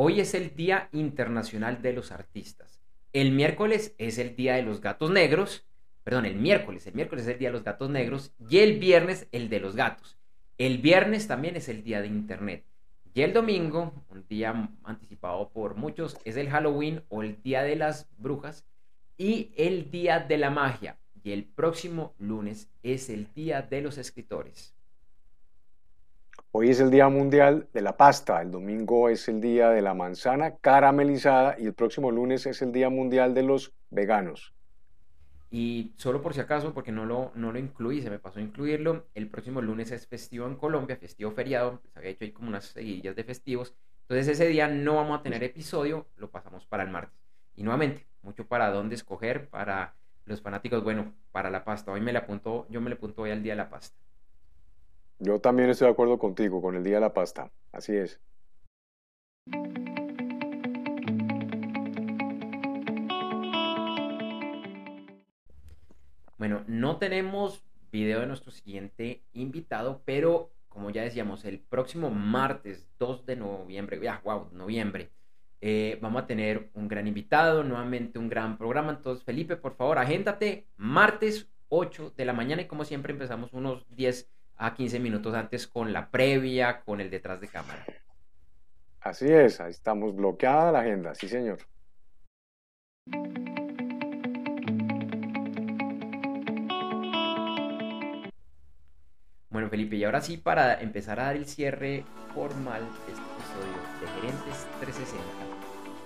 Hoy 0.00 0.20
es 0.20 0.34
el 0.34 0.54
Día 0.54 0.88
Internacional 0.92 1.82
de 1.82 1.92
los 1.92 2.12
Artistas. 2.12 2.80
El 3.12 3.32
miércoles 3.32 3.96
es 3.98 4.18
el 4.18 4.36
día 4.36 4.54
de 4.54 4.62
los 4.62 4.80
gatos 4.80 5.10
negros. 5.10 5.66
Perdón, 6.04 6.24
el 6.24 6.36
miércoles. 6.36 6.86
El 6.86 6.94
miércoles 6.94 7.24
es 7.26 7.32
el 7.32 7.40
día 7.40 7.48
de 7.48 7.54
los 7.54 7.64
gatos 7.64 7.90
negros. 7.90 8.32
Y 8.48 8.58
el 8.58 8.78
viernes 8.78 9.26
el 9.32 9.48
de 9.48 9.58
los 9.58 9.74
gatos. 9.74 10.16
El 10.56 10.78
viernes 10.78 11.26
también 11.26 11.56
es 11.56 11.68
el 11.68 11.82
día 11.82 12.00
de 12.00 12.06
Internet. 12.06 12.64
Y 13.12 13.22
el 13.22 13.32
domingo, 13.32 13.92
un 14.08 14.24
día 14.28 14.70
anticipado 14.84 15.48
por 15.48 15.74
muchos, 15.74 16.16
es 16.24 16.36
el 16.36 16.48
Halloween 16.48 17.02
o 17.08 17.24
el 17.24 17.42
día 17.42 17.64
de 17.64 17.74
las 17.74 18.08
brujas. 18.18 18.64
Y 19.16 19.50
el 19.56 19.90
día 19.90 20.20
de 20.20 20.38
la 20.38 20.50
magia. 20.50 20.96
Y 21.24 21.32
el 21.32 21.44
próximo 21.44 22.14
lunes 22.20 22.70
es 22.84 23.10
el 23.10 23.34
día 23.34 23.62
de 23.62 23.82
los 23.82 23.98
escritores. 23.98 24.77
Hoy 26.50 26.70
es 26.70 26.80
el 26.80 26.90
Día 26.90 27.10
Mundial 27.10 27.68
de 27.74 27.82
la 27.82 27.98
Pasta, 27.98 28.40
el 28.40 28.50
domingo 28.50 29.10
es 29.10 29.28
el 29.28 29.38
Día 29.38 29.68
de 29.68 29.82
la 29.82 29.92
Manzana 29.92 30.56
caramelizada 30.56 31.56
y 31.58 31.66
el 31.66 31.74
próximo 31.74 32.10
lunes 32.10 32.46
es 32.46 32.62
el 32.62 32.72
Día 32.72 32.88
Mundial 32.88 33.34
de 33.34 33.42
los 33.42 33.74
Veganos. 33.90 34.54
Y 35.50 35.92
solo 35.96 36.22
por 36.22 36.32
si 36.32 36.40
acaso, 36.40 36.72
porque 36.72 36.90
no 36.90 37.04
lo, 37.04 37.32
no 37.34 37.52
lo 37.52 37.58
incluí, 37.58 38.00
se 38.00 38.08
me 38.08 38.18
pasó 38.18 38.38
a 38.38 38.42
incluirlo, 38.42 39.08
el 39.14 39.28
próximo 39.28 39.60
lunes 39.60 39.90
es 39.90 40.06
festivo 40.06 40.46
en 40.46 40.56
Colombia, 40.56 40.96
festivo 40.96 41.32
feriado, 41.32 41.82
se 41.92 41.98
había 41.98 42.12
hecho 42.12 42.24
ahí 42.24 42.32
como 42.32 42.48
unas 42.48 42.64
seguidillas 42.64 43.14
de 43.14 43.24
festivos. 43.24 43.74
Entonces 44.02 44.28
ese 44.28 44.48
día 44.48 44.68
no 44.68 44.94
vamos 44.94 45.20
a 45.20 45.22
tener 45.22 45.44
episodio, 45.44 46.06
lo 46.16 46.30
pasamos 46.30 46.64
para 46.64 46.82
el 46.82 46.88
martes. 46.88 47.20
Y 47.56 47.62
nuevamente, 47.62 48.06
mucho 48.22 48.46
para 48.46 48.70
dónde 48.70 48.94
escoger 48.94 49.50
para 49.50 49.96
los 50.24 50.40
fanáticos, 50.40 50.82
bueno, 50.82 51.12
para 51.30 51.50
la 51.50 51.62
pasta. 51.62 51.92
Hoy 51.92 52.00
me 52.00 52.12
le 52.12 52.20
apunto, 52.20 52.66
yo 52.70 52.80
me 52.80 52.88
le 52.88 52.96
apunto 52.96 53.20
hoy 53.20 53.32
al 53.32 53.42
día 53.42 53.52
de 53.52 53.58
la 53.58 53.68
pasta. 53.68 53.98
Yo 55.20 55.40
también 55.40 55.68
estoy 55.68 55.86
de 55.86 55.92
acuerdo 55.92 56.18
contigo 56.18 56.62
con 56.62 56.76
el 56.76 56.84
Día 56.84 56.96
de 56.96 57.00
la 57.00 57.12
Pasta. 57.12 57.50
Así 57.72 57.96
es. 57.96 58.20
Bueno, 66.38 66.62
no 66.68 66.98
tenemos 66.98 67.64
video 67.90 68.20
de 68.20 68.26
nuestro 68.28 68.52
siguiente 68.52 69.24
invitado, 69.32 70.02
pero 70.04 70.52
como 70.68 70.90
ya 70.90 71.02
decíamos, 71.02 71.44
el 71.44 71.58
próximo 71.58 72.10
martes 72.10 72.88
2 73.00 73.26
de 73.26 73.34
noviembre, 73.34 73.98
ya, 74.00 74.20
wow, 74.22 74.48
noviembre, 74.52 75.10
eh, 75.60 75.98
vamos 76.00 76.22
a 76.22 76.26
tener 76.28 76.70
un 76.74 76.86
gran 76.86 77.08
invitado, 77.08 77.64
nuevamente 77.64 78.20
un 78.20 78.28
gran 78.28 78.56
programa. 78.56 78.92
Entonces, 78.92 79.24
Felipe, 79.24 79.56
por 79.56 79.74
favor, 79.74 79.98
agéndate 79.98 80.68
martes 80.76 81.48
8 81.70 82.14
de 82.16 82.24
la 82.24 82.32
mañana 82.32 82.62
y 82.62 82.66
como 82.66 82.84
siempre 82.84 83.12
empezamos 83.12 83.52
unos 83.52 83.84
10 83.96 84.30
a 84.58 84.74
15 84.74 85.00
minutos 85.00 85.34
antes 85.34 85.66
con 85.66 85.92
la 85.92 86.10
previa, 86.10 86.80
con 86.82 87.00
el 87.00 87.10
detrás 87.10 87.40
de 87.40 87.48
cámara. 87.48 87.88
Así 89.00 89.26
es, 89.32 89.60
ahí 89.60 89.70
estamos 89.70 90.14
bloqueada 90.14 90.72
la 90.72 90.80
agenda, 90.80 91.14
sí 91.14 91.28
señor. 91.28 91.58
Bueno, 99.50 99.70
Felipe, 99.70 99.96
y 99.96 100.04
ahora 100.04 100.20
sí, 100.20 100.36
para 100.36 100.80
empezar 100.80 101.20
a 101.20 101.24
dar 101.24 101.36
el 101.36 101.46
cierre 101.46 102.12
formal 102.34 102.92
de 103.06 103.12
este 103.12 103.30
episodio 103.30 103.82
de 104.00 104.06
Gerentes 104.08 104.68
360, 104.80 105.48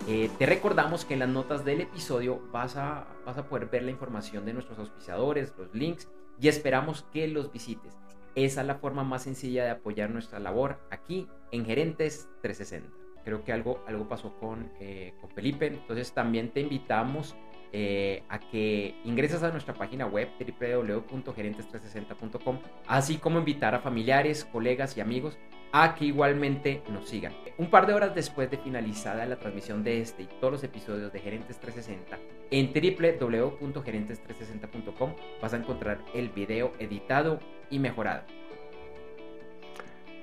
Eh, 0.04 0.30
te 0.36 0.46
recordamos 0.46 1.04
que 1.04 1.14
en 1.14 1.20
las 1.20 1.28
notas 1.28 1.64
del 1.64 1.80
episodio 1.82 2.40
vas 2.50 2.76
a, 2.76 3.06
vas 3.24 3.38
a 3.38 3.48
poder 3.48 3.66
ver 3.66 3.84
la 3.84 3.92
información 3.92 4.44
de 4.44 4.52
nuestros 4.52 4.78
auspiciadores, 4.80 5.54
los 5.56 5.72
links 5.74 6.08
y 6.38 6.48
esperamos 6.48 7.04
que 7.12 7.28
los 7.28 7.52
visites. 7.52 7.94
Esa 8.34 8.62
es 8.62 8.66
la 8.66 8.76
forma 8.76 9.04
más 9.04 9.22
sencilla 9.22 9.64
de 9.64 9.70
apoyar 9.70 10.08
nuestra 10.10 10.38
labor 10.38 10.78
aquí 10.90 11.28
en 11.50 11.66
Gerentes 11.66 12.30
360. 12.40 12.88
Creo 13.24 13.44
que 13.44 13.52
algo, 13.52 13.84
algo 13.86 14.08
pasó 14.08 14.36
con, 14.38 14.72
eh, 14.80 15.12
con 15.20 15.28
Felipe, 15.30 15.66
entonces 15.66 16.12
también 16.12 16.50
te 16.50 16.60
invitamos 16.60 17.36
eh, 17.72 18.22
a 18.28 18.38
que 18.38 18.94
ingreses 19.04 19.42
a 19.42 19.50
nuestra 19.50 19.74
página 19.74 20.06
web 20.06 20.28
www.gerentes360.com, 20.38 22.60
así 22.86 23.18
como 23.18 23.38
invitar 23.38 23.74
a 23.74 23.80
familiares, 23.80 24.44
colegas 24.44 24.96
y 24.96 25.00
amigos 25.00 25.36
a 25.72 25.94
que 25.94 26.04
igualmente 26.06 26.82
nos 26.90 27.08
sigan. 27.08 27.32
Un 27.58 27.70
par 27.70 27.86
de 27.86 27.94
horas 27.94 28.12
después 28.14 28.50
de 28.50 28.58
finalizada 28.58 29.24
la 29.24 29.38
transmisión 29.38 29.82
de 29.84 30.02
este 30.02 30.24
y 30.24 30.28
todos 30.40 30.52
los 30.52 30.64
episodios 30.64 31.12
de 31.12 31.20
Gerentes 31.20 31.60
360, 31.60 32.18
en 32.52 32.72
www.gerentes360.com 32.72 35.14
vas 35.40 35.54
a 35.54 35.56
encontrar 35.56 35.98
el 36.14 36.28
video 36.28 36.70
editado 36.78 37.40
y 37.70 37.80
mejorado. 37.80 38.22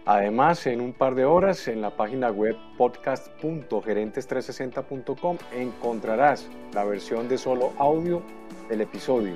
Además, 0.05 0.65
en 0.65 0.79
un 0.81 0.93
par 0.93 1.15
de 1.15 1.25
horas 1.25 1.67
en 1.67 1.81
la 1.81 1.93
página 1.95 2.31
web 2.31 2.55
podcast.gerentes360.com 2.77 5.37
encontrarás 5.53 6.49
la 6.73 6.85
versión 6.85 7.27
de 7.27 7.37
solo 7.37 7.73
audio 7.77 8.23
del 8.69 8.79
episodio, 8.81 9.35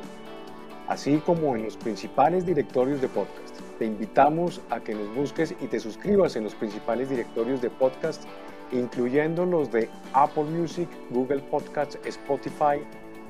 así 0.87 1.17
como 1.17 1.55
en 1.55 1.63
los 1.63 1.77
principales 1.77 2.45
directorios 2.45 3.01
de 3.01 3.07
podcast. 3.07 3.59
Te 3.79 3.85
invitamos 3.85 4.61
a 4.69 4.79
que 4.79 4.93
nos 4.93 5.15
busques 5.15 5.55
y 5.59 5.65
te 5.67 5.79
suscribas 5.79 6.35
en 6.35 6.43
los 6.43 6.53
principales 6.55 7.09
directorios 7.09 7.59
de 7.61 7.71
podcast, 7.71 8.25
incluyendo 8.73 9.45
los 9.45 9.71
de 9.71 9.89
Apple 10.13 10.43
Music, 10.43 10.89
Google 11.11 11.39
Podcasts, 11.39 11.97
Spotify, 12.05 12.83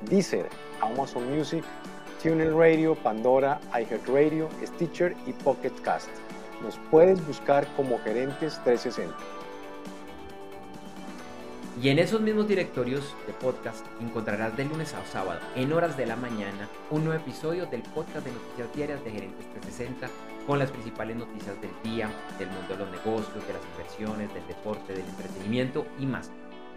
Deezer, 0.09 0.47
Amazon 0.81 1.29
Music, 1.35 1.63
TuneIn 2.21 2.57
Radio, 2.57 2.95
Pandora, 2.95 3.59
iHeartRadio, 3.73 4.49
Stitcher 4.65 5.15
y 5.27 5.33
Pocket 5.33 5.73
Cast. 5.83 6.09
Nos 6.61 6.79
puedes 6.89 7.25
buscar 7.27 7.67
como 7.75 7.99
Gerentes 7.99 8.59
360. 8.63 9.13
Y 11.81 11.89
en 11.89 11.99
esos 11.99 12.21
mismos 12.21 12.47
directorios 12.47 13.15
de 13.27 13.33
podcast 13.33 13.85
encontrarás 13.99 14.55
de 14.55 14.65
lunes 14.65 14.93
a 14.93 15.03
sábado, 15.05 15.39
en 15.55 15.73
horas 15.73 15.97
de 15.97 16.05
la 16.05 16.15
mañana, 16.15 16.69
un 16.91 17.03
nuevo 17.03 17.19
episodio 17.19 17.65
del 17.65 17.81
podcast 17.81 18.25
de 18.25 18.31
noticias 18.31 18.73
diarias 18.73 19.03
de 19.03 19.11
Gerentes 19.11 19.45
360 19.61 20.07
con 20.45 20.59
las 20.59 20.71
principales 20.71 21.15
noticias 21.15 21.59
del 21.61 21.71
día, 21.83 22.09
del 22.37 22.49
mundo 22.49 22.73
de 22.73 22.77
los 22.77 22.91
negocios, 22.91 23.47
de 23.47 23.53
las 23.53 23.63
inversiones, 23.71 24.33
del 24.33 24.45
deporte, 24.47 24.93
del 24.93 25.05
entretenimiento 25.05 25.85
y 25.99 26.05
más. 26.05 26.31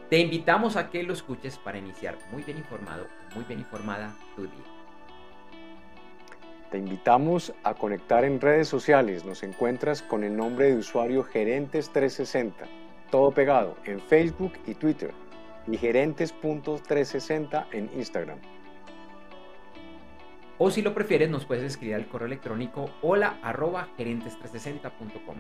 Te 0.09 0.19
invitamos 0.19 0.77
a 0.77 0.89
que 0.89 1.03
lo 1.03 1.13
escuches 1.13 1.59
para 1.59 1.79
iniciar 1.79 2.17
muy 2.31 2.43
bien 2.43 2.59
informado, 2.59 3.07
muy 3.35 3.45
bien 3.45 3.59
informada 3.59 4.15
tu 4.37 4.43
día. 4.43 4.77
Te 6.71 6.79
invitamos 6.79 7.53
a 7.65 7.75
conectar 7.75 8.25
en 8.25 8.41
redes 8.41 8.69
sociales. 8.69 9.25
Nos 9.25 9.43
encuentras 9.43 10.03
con 10.03 10.23
el 10.25 10.37
nombre 10.37 10.67
de 10.67 10.77
usuario 10.77 11.25
Gerentes360, 11.25 12.53
todo 13.11 13.31
pegado 13.31 13.77
en 13.85 14.01
Facebook 14.01 14.53
y 14.67 14.75
Twitter, 14.75 15.13
y 15.67 15.77
gerentes.360 15.77 17.67
en 17.73 17.91
Instagram. 17.97 18.39
O 20.59 20.71
si 20.71 20.81
lo 20.81 20.95
prefieres, 20.95 21.29
nos 21.29 21.45
puedes 21.45 21.65
escribir 21.65 21.97
al 21.97 22.09
correo 22.09 22.27
electrónico 22.27 22.91
hola 23.03 23.39
arroba 23.43 23.89
gerentes360.com. 23.99 25.37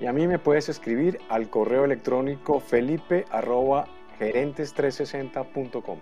Y 0.00 0.06
a 0.06 0.12
mí 0.12 0.26
me 0.26 0.38
puedes 0.38 0.68
escribir 0.68 1.18
al 1.30 1.48
correo 1.48 1.84
electrónico 1.84 2.60
felipe 2.60 3.24
arroba 3.30 3.86
gerentes360.com. 4.18 5.98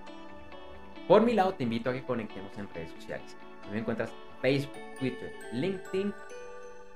Por 1.06 1.22
mi 1.22 1.34
lado, 1.34 1.54
te 1.54 1.62
invito 1.62 1.90
a 1.90 1.92
que 1.92 2.02
conectemos 2.02 2.56
en 2.58 2.68
redes 2.74 2.90
sociales. 2.90 3.36
Me 3.70 3.78
encuentras 3.78 4.10
Facebook, 4.42 4.82
Twitter, 4.98 5.32
LinkedIn, 5.52 6.12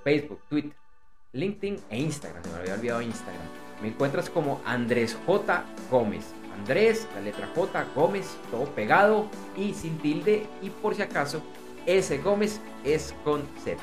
Facebook, 0.02 0.40
Twitter, 0.48 0.72
LinkedIn 1.32 1.76
e 1.90 1.98
Instagram. 2.00 2.42
Se 2.42 2.50
me 2.50 2.58
había 2.58 2.74
olvidado 2.74 3.02
Instagram. 3.02 3.67
Me 3.82 3.88
encuentras 3.88 4.28
como 4.28 4.60
Andrés 4.64 5.16
J. 5.26 5.64
Gómez. 5.90 6.34
Andrés, 6.58 7.06
la 7.14 7.20
letra 7.20 7.48
J, 7.54 7.86
Gómez, 7.94 8.36
todo 8.50 8.66
pegado 8.66 9.28
y 9.56 9.74
sin 9.74 9.98
tilde. 9.98 10.46
Y 10.60 10.70
por 10.70 10.94
si 10.94 11.02
acaso, 11.02 11.40
ese 11.86 12.18
Gómez 12.18 12.60
es 12.84 13.14
con 13.24 13.42
Z. 13.62 13.78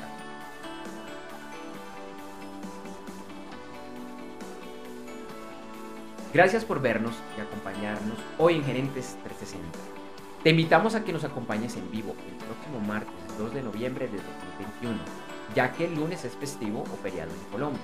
Gracias 6.34 6.66
por 6.66 6.82
vernos 6.82 7.14
y 7.38 7.40
acompañarnos 7.40 8.18
hoy 8.36 8.56
en 8.56 8.64
Gerentes 8.64 9.16
360. 9.24 9.66
Te 10.42 10.50
invitamos 10.50 10.94
a 10.94 11.02
que 11.02 11.12
nos 11.12 11.24
acompañes 11.24 11.76
en 11.76 11.90
vivo 11.90 12.14
el 12.28 12.34
próximo 12.44 12.78
martes 12.86 13.14
2 13.38 13.54
de 13.54 13.62
noviembre 13.62 14.06
de 14.06 14.18
2021, 14.18 14.98
ya 15.54 15.72
que 15.72 15.86
el 15.86 15.94
lunes 15.94 16.24
es 16.26 16.36
festivo 16.36 16.82
o 16.82 17.02
feriado 17.02 17.30
en 17.32 17.50
Colombia. 17.50 17.80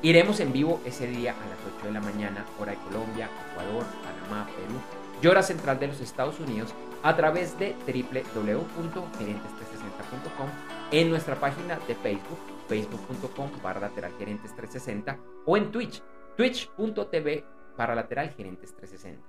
Iremos 0.00 0.38
en 0.38 0.52
vivo 0.52 0.80
ese 0.84 1.08
día 1.08 1.32
a 1.32 1.46
las 1.48 1.58
8 1.76 1.86
de 1.86 1.92
la 1.92 2.00
mañana, 2.00 2.46
hora 2.60 2.70
de 2.70 2.78
Colombia, 2.78 3.28
Ecuador, 3.50 3.84
Panamá, 4.04 4.46
Perú 4.46 4.78
y 5.20 5.26
hora 5.26 5.42
central 5.42 5.80
de 5.80 5.88
los 5.88 6.00
Estados 6.00 6.38
Unidos 6.38 6.72
a 7.02 7.16
través 7.16 7.58
de 7.58 7.74
www.gerentes360.com 7.84 10.48
en 10.92 11.10
nuestra 11.10 11.34
página 11.34 11.80
de 11.88 11.96
Facebook, 11.96 12.38
facebook.com 12.68 13.50
barra 13.60 13.80
lateral 13.80 14.12
gerentes 14.18 14.54
360 14.54 15.18
o 15.46 15.56
en 15.56 15.72
Twitch, 15.72 16.00
twitch.tv 16.36 17.44
para 17.76 17.96
lateral 17.96 18.30
gerentes 18.36 18.76
360. 18.76 19.26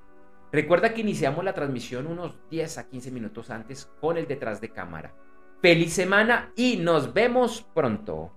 Recuerda 0.52 0.94
que 0.94 1.02
iniciamos 1.02 1.44
la 1.44 1.54
transmisión 1.54 2.06
unos 2.06 2.38
10 2.52 2.78
a 2.78 2.88
15 2.88 3.10
minutos 3.10 3.50
antes 3.50 3.90
con 4.00 4.18
el 4.18 4.28
detrás 4.28 4.62
de 4.62 4.70
cámara. 4.70 5.16
Feliz 5.62 5.94
semana 5.94 6.54
y 6.56 6.78
nos 6.78 7.12
vemos 7.12 7.66
pronto. 7.74 8.36